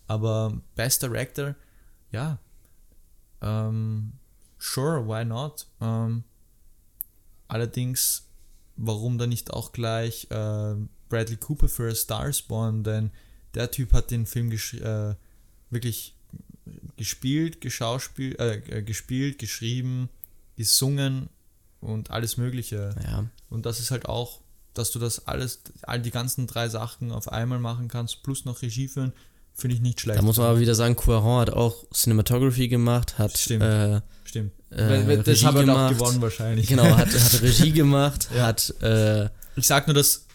[0.06, 1.54] Aber Best Director,
[2.10, 2.38] ja.
[3.40, 4.12] Ähm,
[4.58, 5.66] sure, why not?
[5.80, 6.24] Ähm,
[7.48, 8.28] allerdings,
[8.76, 10.74] warum dann nicht auch gleich äh,
[11.08, 12.84] Bradley Cooper für A Star Born?
[12.84, 13.10] Denn
[13.54, 15.14] der Typ hat den Film äh,
[15.70, 16.14] wirklich
[16.96, 20.08] gespielt, geschauspielt, äh, äh, gespielt, geschrieben,
[20.56, 21.28] gesungen
[21.80, 22.94] und alles Mögliche.
[23.04, 23.26] Ja.
[23.48, 24.40] Und das ist halt auch,
[24.74, 28.62] dass du das alles, all die ganzen drei Sachen auf einmal machen kannst, plus noch
[28.62, 29.12] Regie führen,
[29.56, 30.18] finde ich nicht schlecht.
[30.18, 33.62] Da muss man aber wieder sagen, Cuaron hat auch Cinematography gemacht, hat Stimmt.
[33.64, 34.52] äh, Stimmt.
[34.70, 36.66] äh, das haben wir auch gewonnen wahrscheinlich.
[36.68, 38.46] Genau, hat, hat Regie gemacht, Ja.
[38.46, 39.24] hat äh,
[39.56, 40.26] Ich sag nur, dass,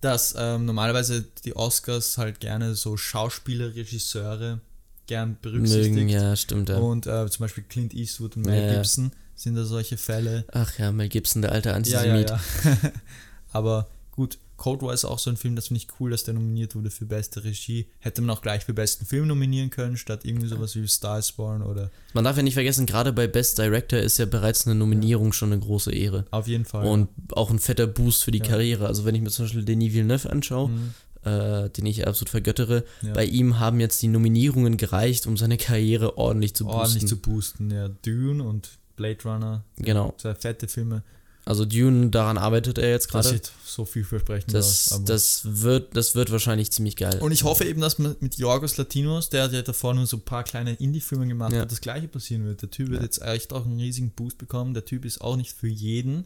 [0.00, 4.60] dass ähm, normalerweise die Oscars halt gerne so Schauspieler, Regisseure
[5.06, 5.94] gern berücksichtigt.
[5.94, 6.76] mögen, ja, stimmt, ja.
[6.78, 8.74] Und äh, zum Beispiel Clint Eastwood und Mel Ja, ja.
[8.74, 10.44] Gibson sind da solche Fälle.
[10.52, 12.30] Ach ja, Mel Gibson, der alte Ja, Antisemit.
[12.30, 12.76] ja, ja.
[13.52, 16.34] Aber gut, Cold War ist auch so ein Film, das finde ich cool, dass der
[16.34, 17.86] nominiert wurde für beste Regie.
[18.00, 21.32] Hätte man auch gleich für besten Film nominieren können, statt irgendwie sowas wie Star is
[21.32, 24.74] Born oder Man darf ja nicht vergessen, gerade bei Best Director ist ja bereits eine
[24.74, 26.26] Nominierung schon eine große Ehre.
[26.32, 26.84] auf jeden Fall.
[26.86, 28.44] Und auch ein fetter Boost für die Ja.
[28.46, 28.86] Karriere.
[28.86, 30.94] Also wenn ich mir zum Beispiel Denis Villeneuve anschaue, Mhm.
[31.24, 33.12] äh, den ich absolut vergöttere, Ja.
[33.12, 36.78] bei ihm haben jetzt die Nominierungen gereicht, um seine Karriere ordentlich zu boosten.
[36.80, 37.70] ordentlich zu boosten.
[37.70, 40.14] Ja, Dune und Blade Runner, Genau.
[40.18, 41.04] zwei fette Filme.
[41.48, 43.28] Also Dune, daran arbeitet er jetzt Das gerade.
[43.30, 45.04] sieht so vielversprechend Das, aus.
[45.04, 47.18] das, wird, das wird wahrscheinlich ziemlich geil.
[47.22, 50.18] und ich hoffe eben, dass man mit Yorgos Latinos, der hat ja davor nur so
[50.18, 51.60] ein paar kleine Indie-Filme gemacht Ja.
[51.60, 52.60] hat, das gleiche passieren wird.
[52.60, 53.04] Der Typ wird Ja.
[53.06, 54.74] jetzt echt auch einen riesigen Boost bekommen.
[54.74, 56.24] Der Typ ist auch nicht für jeden.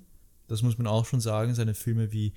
[0.48, 1.54] Das muss man auch schon sagen.
[1.54, 2.32] Seine Filme wie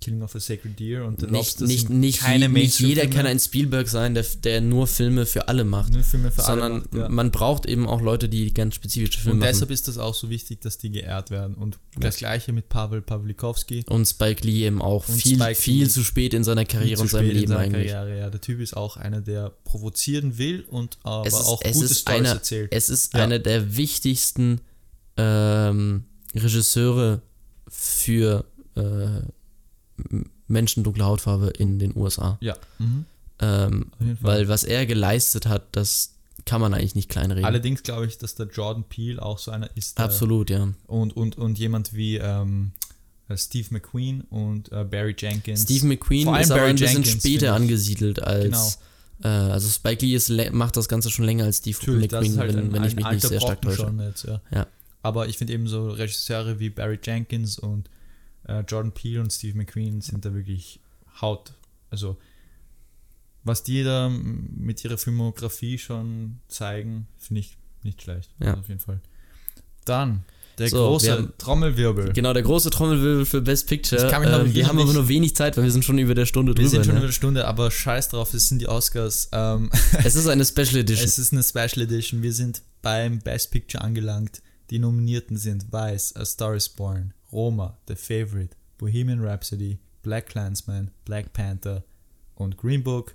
[0.00, 2.78] Killing of a Sacred Deer und The nicht, Lobster nicht, sind nicht, keine je- nicht
[2.80, 5.92] jeder kann ein Spielberg sein, der, der nur Filme für alle macht.
[5.92, 7.08] Nur Filme für alle sondern macht, ja.
[7.08, 9.50] man braucht eben auch Leute, die ganz spezifische Filme Und machen.
[9.52, 11.54] deshalb ist das auch so wichtig, dass die geehrt werden.
[11.54, 13.84] Und das gleiche mit Pavel Pawlikowski.
[13.88, 15.88] Und Spike Lee eben auch Und viel, Spike viel Lee.
[15.88, 17.92] zu spät in seiner Karriere und seinem Leben eigentlich.
[17.92, 18.30] Karriere, ja.
[18.30, 21.86] Der Typ ist auch einer, der provozieren will und aber Es ist, auch es gute
[21.86, 22.72] ist, Storys einer, erzählt.
[22.72, 23.22] es ist Ja.
[23.24, 24.60] einer der wichtigsten
[25.16, 27.22] ähm, Regisseure
[27.68, 28.44] für
[28.76, 29.22] äh,
[30.48, 32.38] Menschen dunkler Hautfarbe in den USA.
[32.40, 32.56] ja.
[32.78, 33.04] Mhm.
[33.40, 33.86] Ähm,
[34.20, 36.12] weil was er geleistet hat, das
[36.46, 37.44] kann man eigentlich nicht kleinreden.
[37.44, 39.98] Allerdings glaube ich, dass der Jordan Peele auch so einer ist.
[39.98, 40.68] der- Absolut, ja.
[40.86, 42.70] Und, und, und jemand wie ähm,
[43.28, 45.62] äh, Steve McQueen und äh, Barry Jenkins.
[45.62, 48.78] Steve McQueen Vor allem ist aber Barry ein bisschen Jenkins, später angesiedelt als.
[49.22, 52.58] Äh, also Spike Lee macht das Ganze schon länger als Steve Natürlich, McQueen, halt wenn,
[52.66, 53.88] ein, wenn ich mich nicht sehr stark Brocken täusche.
[53.88, 54.40] schon jetzt, ja.
[54.52, 54.66] Ja.
[55.02, 57.90] Aber ich finde eben so Regisseure wie Barry Jenkins und
[58.48, 60.80] äh, Jordan Peele und Steve McQueen sind da wirklich
[61.20, 61.52] Haut.
[61.90, 62.16] Also
[63.42, 68.30] was die da mit ihrer Filmografie schon zeigen, finde ich nicht schlecht.
[68.40, 68.48] Ja.
[68.50, 69.00] Also auf jeden Fall.
[69.84, 70.24] Dann
[70.56, 72.12] der So, wir große haben- Trommelwirbel.
[72.12, 74.00] Genau, der große Trommelwirbel für Best Picture.
[74.02, 76.54] Ähm, wir haben aber nur wenig Zeit, weil wir sind schon über der Stunde Wir
[76.54, 76.68] drüber.
[76.70, 77.00] sind schon ne?
[77.00, 79.28] über eine Stunde, aber scheiß drauf, es sind die Oscars.
[79.32, 79.68] Ähm,
[80.04, 81.04] Es ist eine Special Edition.
[81.04, 82.22] Es ist eine Special Edition.
[82.22, 84.40] Wir sind beim Best Picture angelangt.
[84.70, 90.90] Die Nominierten sind Vice, A Star is Born, Roma, The Favorite, Bohemian Rhapsody, Black Clansman,
[91.04, 91.84] Black Panther
[92.36, 93.14] und Green Book.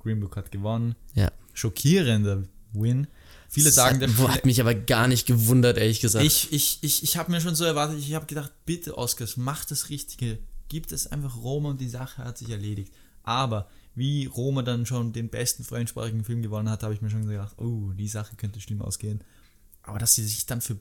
[0.00, 0.96] Green Book hat gewonnen.
[1.14, 1.30] ja.
[1.52, 3.06] Schockierender Win.
[3.48, 6.24] Viele Das sagen, hat, der hat mich aber gar nicht gewundert, ehrlich gesagt.
[6.24, 9.70] ich, ich, ich, ich habe mir schon so erwartet, ich habe gedacht, bitte Oscars, macht
[9.72, 10.38] das Richtige.
[10.68, 12.94] Gibt es einfach Roma und die Sache hat sich erledigt.
[13.24, 17.26] Aber wie Roma dann schon den besten fremdsprachigen Film gewonnen hat, habe ich mir schon
[17.26, 19.22] gedacht, oh, die Sache könnte schlimm ausgehen.
[19.82, 20.78] Aber dass sie sich dann für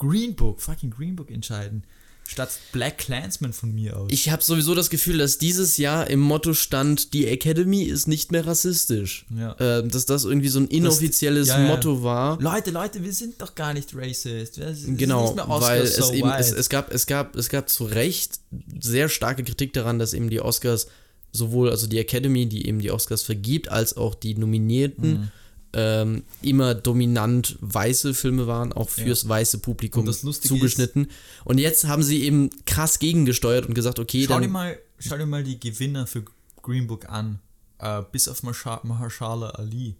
[0.00, 1.84] Green Book, fucking Green Book entscheiden,
[2.26, 4.08] statt Black Clansman von mir aus.
[4.10, 8.32] Ich habe sowieso das Gefühl, dass dieses Jahr im Motto stand, die Academy ist nicht
[8.32, 9.26] mehr rassistisch.
[9.36, 9.56] Ja.
[9.58, 11.66] Ähm, dass das irgendwie so ein inoffizielles ja, ja.
[11.66, 12.40] Motto war.
[12.40, 14.58] Leute, Leute, wir sind doch gar nicht racist.
[14.58, 17.36] Das ist Genau, nicht mehr Oscars weil so es eben, es, es, gab, es, gab,
[17.36, 18.40] es gab zu Recht
[18.80, 20.86] sehr starke Kritik daran, dass eben die Oscars
[21.32, 25.30] sowohl, also die Academy, die eben die Oscars vergibt, als auch die Nominierten Mhm.
[25.72, 31.10] Ähm, immer dominant weiße Filme waren, auch fürs weiße Publikum Und zugeschnitten.
[31.44, 35.16] Und jetzt haben sie eben krass gegengesteuert und gesagt, okay, Schau dir dann mal, schau
[35.16, 36.24] dir mal die Gewinner für
[36.62, 37.38] Green Book an.
[37.78, 39.96] Äh, bis auf Mahershala Ali.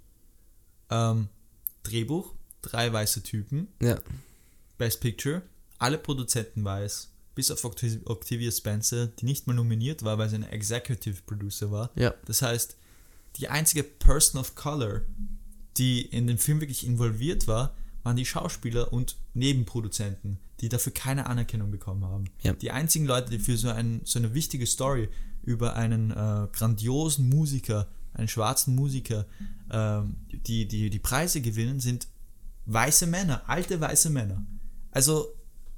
[0.91, 1.29] Ähm,
[1.83, 3.69] Drehbuch, drei weiße Typen.
[3.81, 3.99] Ja.
[4.77, 5.43] Best Picture,
[5.79, 7.09] alle Produzenten weiß.
[7.35, 11.71] Bis auf Octav- Octavia Spencer, die nicht mal nominiert war, weil sie eine Executive Producer
[11.71, 11.91] war.
[11.95, 12.13] Ja.
[12.27, 12.77] Das heißt,
[13.37, 15.03] die einzige Person of Color,
[15.77, 21.27] die in den Film wirklich involviert war, waren die Schauspieler und Nebenproduzenten, die dafür keine
[21.27, 22.25] Anerkennung bekommen haben.
[22.43, 22.53] Ja.
[22.55, 25.09] Die einzigen Leute, die für so, ein, so eine wichtige Story
[25.43, 29.27] über einen äh, grandiosen Musiker, einen schwarzen Musiker,
[29.71, 32.09] ähm, die, die die Preise gewinnen, sind
[32.67, 34.45] weiße Männer, alte weiße Männer.
[34.91, 35.29] Also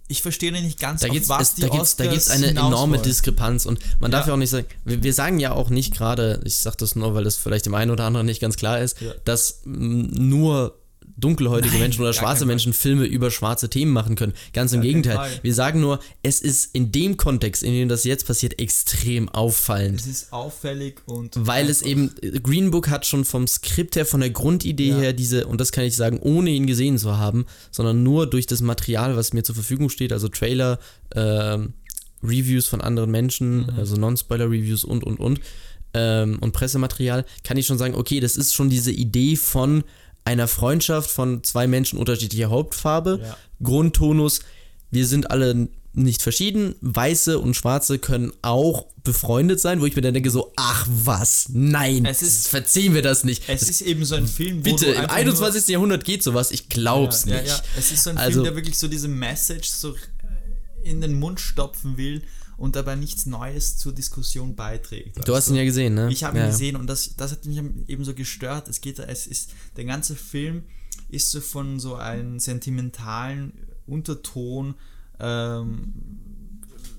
[0.08, 2.94] ich verstehe nicht ganz, Da gibt's, was es, die da gibt's, da gibt's eine enorme
[2.94, 3.02] wollen.
[3.02, 4.28] Diskrepanz und man darf Ja.
[4.28, 7.14] ja auch nicht sagen, wir, wir sagen ja auch nicht gerade, ich sag das nur,
[7.14, 9.12] weil das vielleicht dem einen oder anderen nicht ganz klar ist, Ja.
[9.24, 10.78] dass mm, nur
[11.22, 14.34] dunkelhäutige Nein, Menschen oder schwarze Menschen Filme über schwarze Themen machen können.
[14.52, 15.30] Ganz im keinen Gegenteil.
[15.42, 20.00] Wir sagen nur, es ist in dem Kontext, in dem das jetzt passiert, extrem auffallend.
[20.00, 22.10] Es ist auffällig und Weil es eben,
[22.42, 24.98] Green Book hat schon vom Skript her, von der Grundidee Ja.
[24.98, 28.46] her diese, und das kann ich sagen, ohne ihn gesehen zu haben, sondern nur durch
[28.46, 30.78] das Material, was mir zur Verfügung steht, also Trailer,
[31.14, 31.74] ähm,
[32.22, 35.40] Reviews von anderen Menschen, also Non-Spoiler-Reviews und, und, und,
[35.94, 39.84] ähm, und Pressematerial, kann ich schon sagen, okay, das ist schon diese Idee von
[40.24, 43.36] einer Freundschaft von zwei Menschen unterschiedlicher Hauptfarbe, Ja.
[43.62, 44.40] Grundtonus,
[44.90, 50.00] wir sind alle nicht verschieden, Weiße und Schwarze können auch befreundet sein, wo ich mir
[50.02, 53.42] dann denke so, ach was, nein, Es ist- verziehen wir das nicht.
[53.48, 55.68] Es ist eben so ein Film, wo Bitte, im einfach 21.
[55.68, 57.48] Jahrhundert geht sowas, ich glaub's ja, nicht.
[57.48, 57.62] Ja, ja.
[57.76, 59.94] Es ist so ein Also- Film, der wirklich so diese Message so
[60.84, 62.22] in den Mund stopfen will
[62.56, 65.26] und dabei nichts Neues zur Diskussion beiträgt.
[65.26, 66.10] Du hast ihn ja gesehen, ne?
[66.10, 66.50] Ich habe ihn ja.
[66.50, 68.68] gesehen und das, das hat mich eben so gestört.
[68.68, 70.64] Es geht, es ist, der ganze Film
[71.08, 73.52] ist so von so einem sentimentalen
[73.86, 74.74] Unterton
[75.18, 75.92] ähm,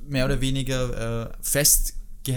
[0.07, 1.95] mehr oder weniger äh, fest,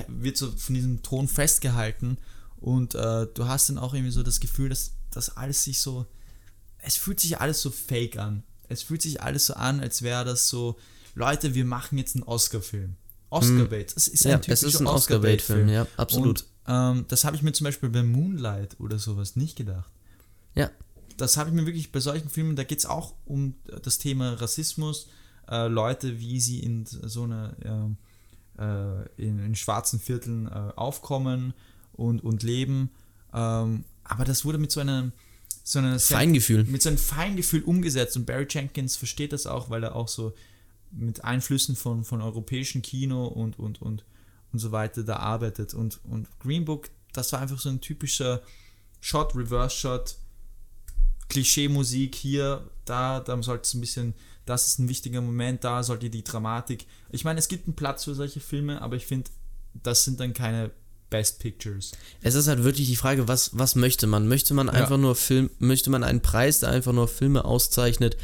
[0.09, 2.19] wird so von diesem Ton festgehalten
[2.57, 6.07] und äh, du hast dann auch irgendwie so das Gefühl, dass das alles sich so,
[6.79, 8.43] es fühlt sich alles so fake an.
[8.69, 10.77] Es fühlt sich alles so an, als wäre das so,
[11.15, 12.97] Leute, wir machen jetzt einen Oscar-Film.
[13.37, 13.93] Oscar-Bait.
[13.97, 16.43] Es ist ein Ja, typischer es ist ein Oscar-Bait-Film, ja, absolut.
[16.43, 19.91] Und, ähm, das habe ich mir zum Beispiel bei Moonlight oder sowas nicht gedacht.
[20.55, 20.71] Ja,
[21.17, 24.35] Das habe ich mir wirklich bei solchen Filmen, da geht es auch um das Thema
[24.35, 25.09] Rassismus,
[25.51, 27.55] äh, Leute, wie sie in so einer
[28.59, 31.53] äh, in, in schwarzen Vierteln äh, aufkommen
[31.93, 32.91] und, und leben.
[33.35, 35.13] Ähm, aber das wurde mit so einem
[35.63, 36.65] so einer Feingefühl.
[36.65, 40.33] mit so einem Feingefühl umgesetzt und Barry Jenkins versteht das auch, weil er auch so
[40.91, 44.05] mit Einflüssen von, von europäischem Kino und, und, und,
[44.53, 45.75] und so weiter da arbeitet.
[45.75, 48.43] Und, und Green Book, das war einfach so ein typischer
[49.01, 50.17] Shot, Reverse-Shot,
[51.29, 54.15] Klischee-Musik hier, da, da sollte es ein bisschen,
[54.45, 56.87] das ist ein wichtiger Moment, da sollte die Dramatik.
[57.11, 59.31] Ich meine, es gibt einen Platz für solche Filme, aber ich finde,
[59.83, 60.71] das sind dann keine
[61.11, 61.93] Best Pictures.
[62.23, 64.27] es ist halt wirklich die Frage, was, was möchte man?
[64.27, 68.17] Möchte man einfach nur Film, möchte man einen Preis, der einfach nur Filme auszeichnet,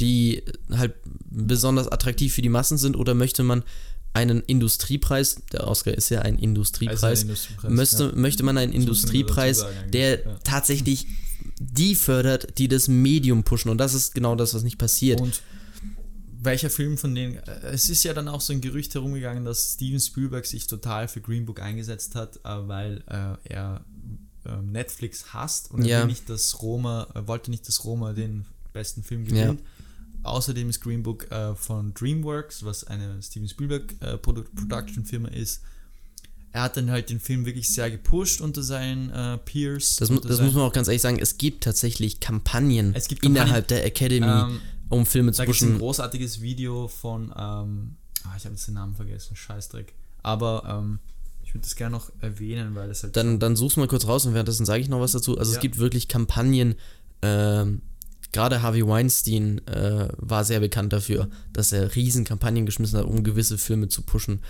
[0.00, 0.94] die halt
[1.30, 3.62] besonders attraktiv für die Massen sind, oder möchte man
[4.12, 8.12] einen Industriepreis, der Oscar ist ja ein Industriepreis, Also ein Industriepreis, möchte, ja.
[8.14, 10.38] möchte man einen Das Industriepreis, sagen der ja.
[10.42, 11.06] tatsächlich
[11.58, 15.20] die fördert, die das Medium pushen und das ist genau das, was nicht passiert.
[15.20, 15.42] Und
[16.42, 17.36] welcher Film von denen.
[17.36, 21.08] äh, Es ist ja dann auch so ein Gerücht herumgegangen, dass Steven Spielberg sich total
[21.08, 23.84] für Green Book eingesetzt hat, äh, weil äh, er
[24.44, 26.06] äh, Netflix hasst und er Ja.
[26.06, 29.60] nicht, dass Roma, er wollte nicht, dass Roma den besten Film gewinnt.
[30.26, 35.28] Außerdem ist Green Book äh, von DreamWorks, was eine Steven Spielberg äh, Produ Production Firma
[35.28, 35.62] ist.
[36.52, 39.96] Er hat dann halt den Film wirklich sehr gepusht unter seinen äh, Peers.
[39.96, 43.36] Das, mu- das muss man auch ganz ehrlich sagen, es gibt tatsächlich Kampagnen, gibt Kampagnen,
[43.36, 45.78] innerhalb der Academy, ähm, um Filme zu Da gibt ein pushen.
[45.78, 49.92] großartiges Video von, ähm, ah, ich habe jetzt den Namen vergessen, Scheißdreck.
[50.22, 50.98] Aber ähm,
[51.44, 53.16] ich würde das gerne noch erwähnen, weil das halt.
[53.16, 55.36] Dann, dann such's mal kurz raus und währenddessen sage ich noch was dazu.
[55.38, 55.58] Also Ja.
[55.58, 56.74] es gibt wirklich Kampagnen,
[57.20, 57.82] ähm,
[58.32, 63.22] gerade Harvey Weinstein äh, war sehr bekannt dafür, dass er riesen Kampagnen geschmissen hat, um
[63.24, 64.40] gewisse Filme zu pushen.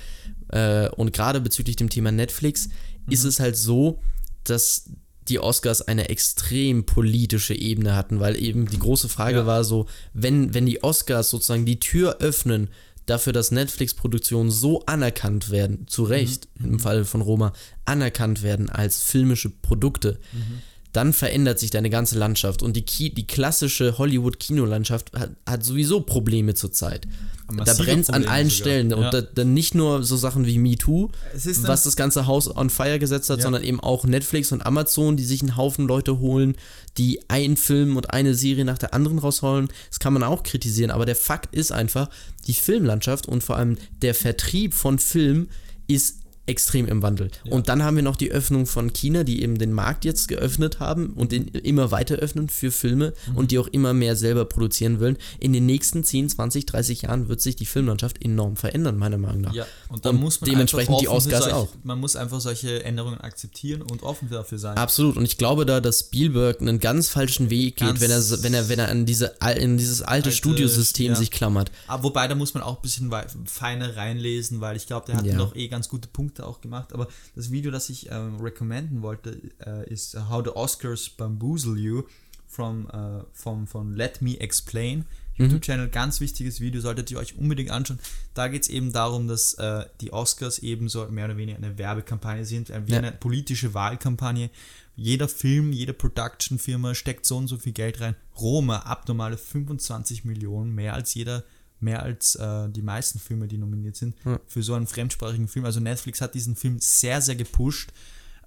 [0.48, 2.68] Äh, und gerade bezüglich dem Thema Netflix
[3.08, 3.28] ist Mhm.
[3.28, 4.00] es halt so,
[4.44, 4.90] dass
[5.28, 9.46] die Oscars eine extrem politische Ebene hatten, weil eben die große Frage Ja.
[9.46, 12.68] war so, wenn, wenn die Oscars sozusagen die Tür öffnen
[13.06, 16.74] dafür, dass Netflix-Produktionen so anerkannt werden, zu Recht, Mhm.
[16.74, 17.52] im Fall von Roma,
[17.84, 20.62] anerkannt werden als filmische Produkte, Mhm.
[20.96, 22.62] Dann verändert sich deine ganze Landschaft.
[22.62, 27.06] Und die, Ki die klassische Hollywood-Kinolandschaft hat, hat sowieso Probleme zurzeit.
[27.48, 28.56] Da brennt an Probleme allen sogar.
[28.56, 28.90] Stellen.
[28.90, 28.96] Ja.
[28.96, 32.70] Und da, dann nicht nur so Sachen wie MeToo, Es was das ganze Haus on
[32.70, 33.42] fire gesetzt hat, Ja.
[33.44, 36.56] sondern eben auch Netflix und Amazon, die sich einen Haufen Leute holen,
[36.96, 39.68] die einen Film und eine Serie nach der anderen rausholen.
[39.90, 42.08] Das kann man auch kritisieren, aber der Fakt ist einfach,
[42.46, 45.48] die Filmlandschaft und vor allem der Vertrieb von Film
[45.86, 47.30] ist extrem im Wandel.
[47.44, 47.52] Ja.
[47.52, 50.78] Und dann haben wir noch die Öffnung von China, die eben den Markt jetzt geöffnet
[50.80, 53.36] haben und den immer weiter öffnen für Filme Mhm.
[53.36, 55.16] und die auch immer mehr selber produzieren wollen.
[55.40, 59.40] In den nächsten 10, 20, 30 Jahren wird sich die Filmlandschaft enorm verändern, meiner Meinung
[59.42, 59.54] nach.
[59.54, 61.68] Ja, und da Und muss man dementsprechend die Oscars solche, auch.
[61.82, 64.76] Man muss einfach solche Änderungen akzeptieren und offen dafür sein.
[64.76, 65.16] Absolut.
[65.16, 68.54] Und ich glaube da, dass Spielberg einen ganz falschen Weg geht, Ganz wenn er, wenn
[68.54, 71.14] er, wenn er an diese, in dieses alte, Alte, Studiosystem ja.
[71.16, 71.70] sich klammert.
[71.86, 73.12] Aber wobei, da muss man auch ein bisschen
[73.46, 75.36] feiner reinlesen, weil ich glaube, der hat Ja.
[75.36, 76.92] noch eh ganz gute Punkte auch gemacht.
[76.92, 82.02] Aber das Video, das ich ähm, recommenden wollte, äh, ist How the Oscars Bamboozle You
[82.46, 85.04] from, äh, vom, von Let Me Explain.
[85.38, 87.98] YouTube-Channel, ganz wichtiges Video, solltet ihr euch unbedingt anschauen.
[88.32, 91.76] Da geht es eben darum, dass äh, die Oscars eben so mehr oder weniger eine
[91.76, 92.98] Werbekampagne sind, äh, wie Ja.
[92.98, 94.48] eine politische Wahlkampagne.
[94.94, 98.16] Jeder Film, jede Production-Firma steckt so und so viel Geld rein.
[98.40, 101.44] Roma, abnormale 25 Millionen, mehr als jeder,
[101.80, 104.40] mehr als äh, die meisten Filme, die nominiert sind, Ja.
[104.46, 105.64] für so einen fremdsprachigen Film.
[105.64, 107.92] Also Netflix hat diesen Film sehr, sehr gepusht.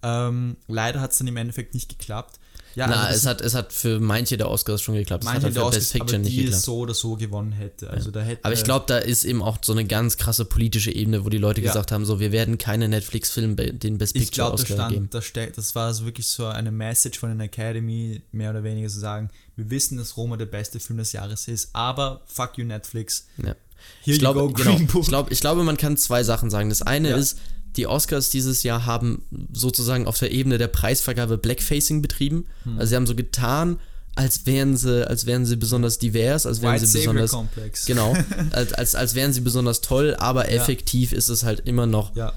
[0.02, 2.40] Ähm, leider hat es dann im Endeffekt nicht geklappt.
[2.76, 5.24] Ja, Na, also es hat, es hat für manche der Oscars schon geklappt.
[5.24, 6.64] Es manche hat halt der für Oscars, Best Picture aber nicht die es geklappt.
[6.66, 7.90] so oder so gewonnen hätte.
[7.90, 10.92] Also da hätte Aber ich glaube, da ist eben auch so eine ganz krasse politische
[10.92, 11.68] Ebene, wo die Leute Ja.
[11.68, 14.74] gesagt haben, so, wir werden keine Netflix-Film be- den Best ich Picture glaube, da Oscar
[14.76, 15.08] stand, geben.
[15.12, 18.88] da ste das war so wirklich so eine Message von den Academy, mehr oder weniger
[18.88, 22.66] zu sagen, wir wissen, dass Roma der beste Film des Jahres ist, aber fuck you
[22.66, 23.28] Netflix.
[23.38, 23.56] Ja.
[24.04, 25.04] Here Ich glaube, go, genau, Green Book.
[25.04, 26.70] ich, glaube, ich glaube, man kann zwei Sachen sagen.
[26.70, 27.18] Das eine Ja.
[27.18, 27.38] ist,
[27.76, 29.24] die Oscars dieses Jahr haben
[29.54, 32.46] sozusagen auf der Ebene der Preisvergabe Blackfacing betrieben.
[32.64, 32.80] Hm.
[32.80, 33.80] Also sie haben so getan,
[34.16, 37.86] als wären sie, als wären sie besonders divers, als wären White sie besonders Complex.
[37.86, 38.16] genau,
[38.52, 40.56] als, als, als wären sie besonders toll, aber Ja.
[40.62, 42.34] effektiv ist es halt immer noch Ja.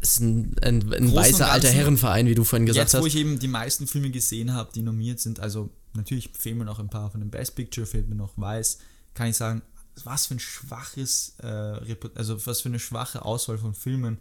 [0.00, 3.14] es ist ein, ein, ein weißer alter Herrenverein, wie du vorhin gesagt Jetzt, wo hast.
[3.14, 6.80] ich eben die meisten Filme gesehen habe, die nominiert sind, also natürlich fehlen mir noch
[6.80, 8.78] ein paar von dem Best Picture, fehlt mir noch Weiß,
[9.14, 9.62] kann ich sagen,
[10.02, 14.18] was für ein schwaches, äh, also was für eine schwache Auswahl von Filmen.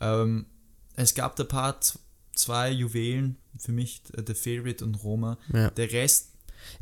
[0.00, 0.46] Ähm,
[0.96, 1.80] es gab da paar
[2.34, 5.38] zwei Juwelen, für mich äh, The Favorite und Roma.
[5.52, 5.70] Ja.
[5.70, 6.32] Der Rest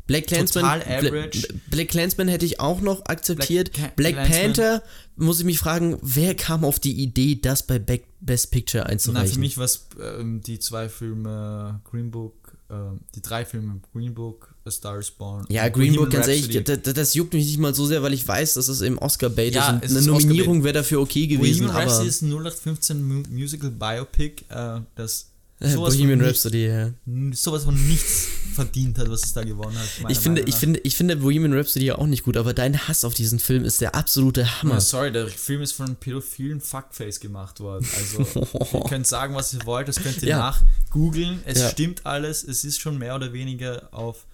[0.07, 1.47] Black Clansman, total Bla- average.
[1.69, 3.71] Black Clansman hätte ich auch noch akzeptiert.
[3.73, 4.83] Black Black, Panther
[5.15, 8.89] muss ich mich fragen, wer kam auf die Idee, das bei Back Best Picture Na,
[8.89, 9.33] einzureichen?
[9.35, 14.13] für mich war es ähm, die zwei Filme Green Book, ähm, die drei Filme Green
[14.15, 15.45] Book, A Star is Born.
[15.49, 18.27] ja, Green Book, ganz ehrlich, das, das juckt mich nicht mal so sehr, weil ich
[18.27, 19.85] weiß, dass es im Oscar-Bait Ja, ist.
[19.85, 20.21] ist eine Oscar-Bait.
[20.27, 24.81] Nominierung wäre dafür okay gewesen, Bohemian aber Rhapsody ist ein 0815 Mu Musical Biopic, äh,
[24.95, 25.27] das
[25.59, 26.91] sowas, Bohemian von Rhapsody, ja.
[27.05, 29.87] Nichts, sowas von nichts verdient hat, was es da gewonnen hat.
[30.11, 33.03] Ich finde, ich, finde, ich finde Bohemian Rhapsody ja auch nicht gut, aber dein Hass
[33.03, 34.75] auf diesen Film ist der absolute Hammer.
[34.77, 37.87] Oh, sorry, der Film ist von einem pädophilen Fuckface gemacht worden.
[37.97, 40.37] Also, ihr könnt sagen, was ihr wollt, das könnt ihr Ja.
[40.37, 41.39] nachgoogeln.
[41.45, 41.69] Es Ja.
[41.69, 44.25] stimmt alles, es ist schon mehr oder weniger auf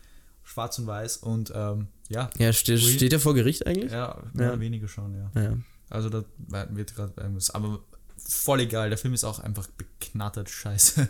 [0.54, 3.92] schwarz und weiß und ähm, ja, Ja, ste Bohem- steht er vor Gericht eigentlich?
[3.92, 4.52] ja, mehr Ja.
[4.54, 5.42] oder weniger schon, ja.
[5.42, 5.58] Ja.
[5.90, 6.24] Also da
[6.70, 7.50] wird gerade irgendwas.
[7.52, 7.80] Aber
[8.26, 11.08] voll egal, der Film ist auch einfach beknattert scheiße.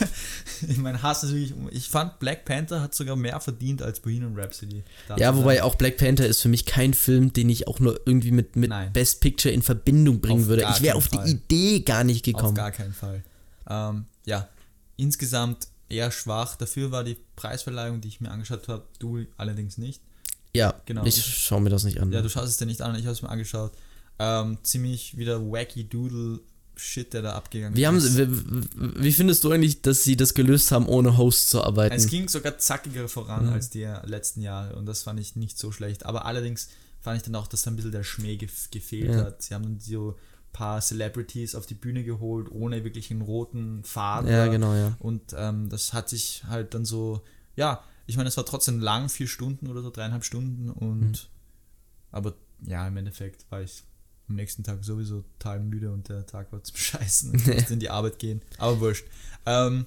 [0.68, 1.54] ich meine, Hass ist wirklich.
[1.70, 4.82] Ich fand Black Panther hat sogar mehr verdient als Bohemian Rhapsody.
[5.16, 8.30] Ja, wobei auch Black Panther ist für mich kein Film, den ich auch nur irgendwie
[8.32, 8.92] mit, mit Nein.
[8.92, 10.66] Best Picture in Verbindung bringen Auf würde.
[10.70, 11.28] Ich wäre auf die Fall.
[11.28, 12.54] Idee gar nicht Auf gekommen.
[12.54, 13.22] gar keinen Fall.
[13.68, 14.48] Ähm, ja,
[14.96, 16.56] insgesamt eher schwach.
[16.56, 20.00] Dafür war die Preisverleihung, die ich mir angeschaut habe, du allerdings nicht.
[20.54, 21.04] ja, Genau.
[21.04, 22.12] ich schaue mir das nicht an.
[22.12, 23.72] Ja, du schaust es dir nicht an, ich habe es mir angeschaut.
[24.18, 26.40] Ähm, ziemlich wieder wacky Doodle
[26.74, 28.02] Shit, der da abgegangen wie, ist.
[28.14, 31.94] sie, wie, wie findest du eigentlich, dass sie das gelöst haben, ohne Host zu arbeiten?
[31.94, 33.52] Es ging sogar zackiger voran Mhm.
[33.52, 36.06] als die letzten Jahre und das fand ich nicht so schlecht.
[36.06, 36.68] Aber allerdings
[37.00, 39.24] fand ich dann auch, dass da ein bisschen der Schmäh gef gefehlt Ja.
[39.24, 39.42] hat.
[39.42, 40.18] Sie haben dann so
[40.52, 44.30] paar Celebrities auf die Bühne geholt, ohne wirklich einen roten Faden.
[44.30, 44.96] ja, genau, ja.
[44.98, 47.22] Und ähm, das hat sich halt dann so,
[47.56, 51.16] ja, ich meine, es war trotzdem lang, vier Stunden oder so, dreieinhalb Stunden und Mhm.
[52.10, 52.34] aber
[52.66, 53.82] ja, im Endeffekt war ich
[54.28, 57.34] am nächsten Tag sowieso total müde und der Tag war zum Scheißen.
[57.34, 58.42] Ich musste in die Arbeit gehen.
[58.58, 59.06] Aber wurscht.
[59.46, 59.86] Ähm,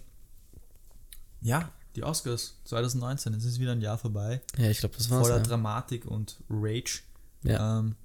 [1.41, 4.41] ja, die Oscars 2019, es ist wieder ein Jahr vorbei.
[4.57, 5.21] Ja, ich glaube, das war's.
[5.27, 5.43] Voller Ja.
[5.43, 7.01] Dramatik und Rage.
[7.43, 7.79] Ja.
[7.79, 7.95] Ähm,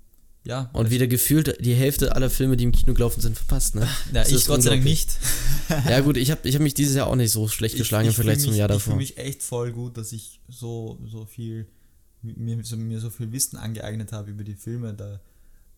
[0.44, 3.82] ja, Und wieder gefühlt die Hälfte aller Filme, die im Kino gelaufen sind, verpasst, ne?
[4.12, 5.10] ja, Das ich Gott sei Dank nicht.
[5.68, 8.14] Ja, gut, ich habe ich hab mich dieses Jahr auch nicht so schlecht geschlagen im
[8.14, 8.92] fühl Vergleich zum mich, Jahr Ich davor.
[8.92, 11.66] fühle mich echt voll gut, dass ich so, so viel,
[12.22, 14.94] mir so, mir so viel Wissen angeeignet habe über die Filme.
[14.94, 15.20] Da,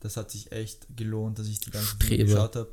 [0.01, 2.25] das hat sich echt gelohnt, dass ich die ganzen Filme Streber.
[2.33, 2.71] geschaut habe.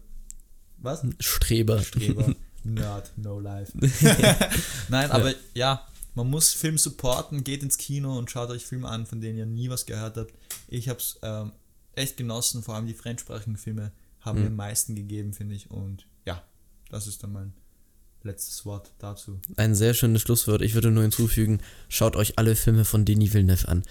[0.78, 1.06] Was?
[1.20, 1.82] Streber.
[1.82, 2.36] Streber.
[2.64, 3.72] Nerd, no life.
[4.90, 9.06] Nein, aber ja, man muss Film supporten, geht ins Kino und schaut euch Filme an,
[9.06, 10.34] von denen ihr nie was gehört habt.
[10.68, 11.52] Ich habe es ähm,
[12.00, 14.44] echt genossen, vor allem die fremdsprachigen Filme haben Mhm.
[14.44, 15.70] mir am meisten gegeben, finde ich.
[15.72, 16.44] Und ja,
[16.90, 17.54] das ist dann mein
[18.24, 19.40] letztes Wort dazu.
[19.56, 20.62] Ein sehr schönes Schlusswort.
[20.62, 23.84] Ich würde nur hinzufügen, schaut euch alle Filme von Denis Villeneuve an.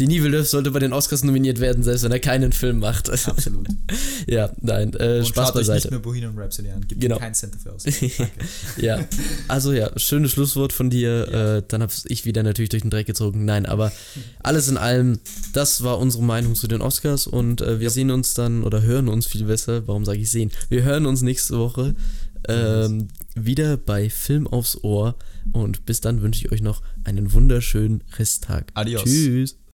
[0.00, 3.10] Denis Villeneuve sollte bei den Oscars nominiert werden, selbst wenn er keinen Film macht.
[3.10, 3.68] Absolut.
[4.26, 5.90] ja, nein, äh, Und Spaß schaut euch nicht beiseite.
[5.90, 6.80] mehr Bohemian Rhapsody an.
[6.86, 7.18] Gibt Genau.
[7.18, 7.84] keinen Cent dafür aus.
[8.76, 9.00] Ja,
[9.48, 11.28] also ja, schönes Schlusswort von dir.
[11.30, 11.56] Ja.
[11.56, 13.44] Äh, dann habe ich wieder natürlich durch den Dreck gezogen.
[13.44, 13.92] Nein, aber
[14.42, 15.18] alles in allem,
[15.52, 19.08] das war unsere Meinung zu den Oscars und äh, wir sehen uns dann oder hören
[19.08, 19.86] uns viel besser.
[19.86, 20.50] Warum sage ich sehen?
[20.68, 21.94] Wir hören uns nächste Woche
[22.48, 25.16] ähm, wieder bei Film aufs Ohr
[25.52, 28.66] und bis dann wünsche ich euch noch einen wunderschönen Resttag.
[28.74, 29.04] Adios.
[29.04, 29.56] Tschüss.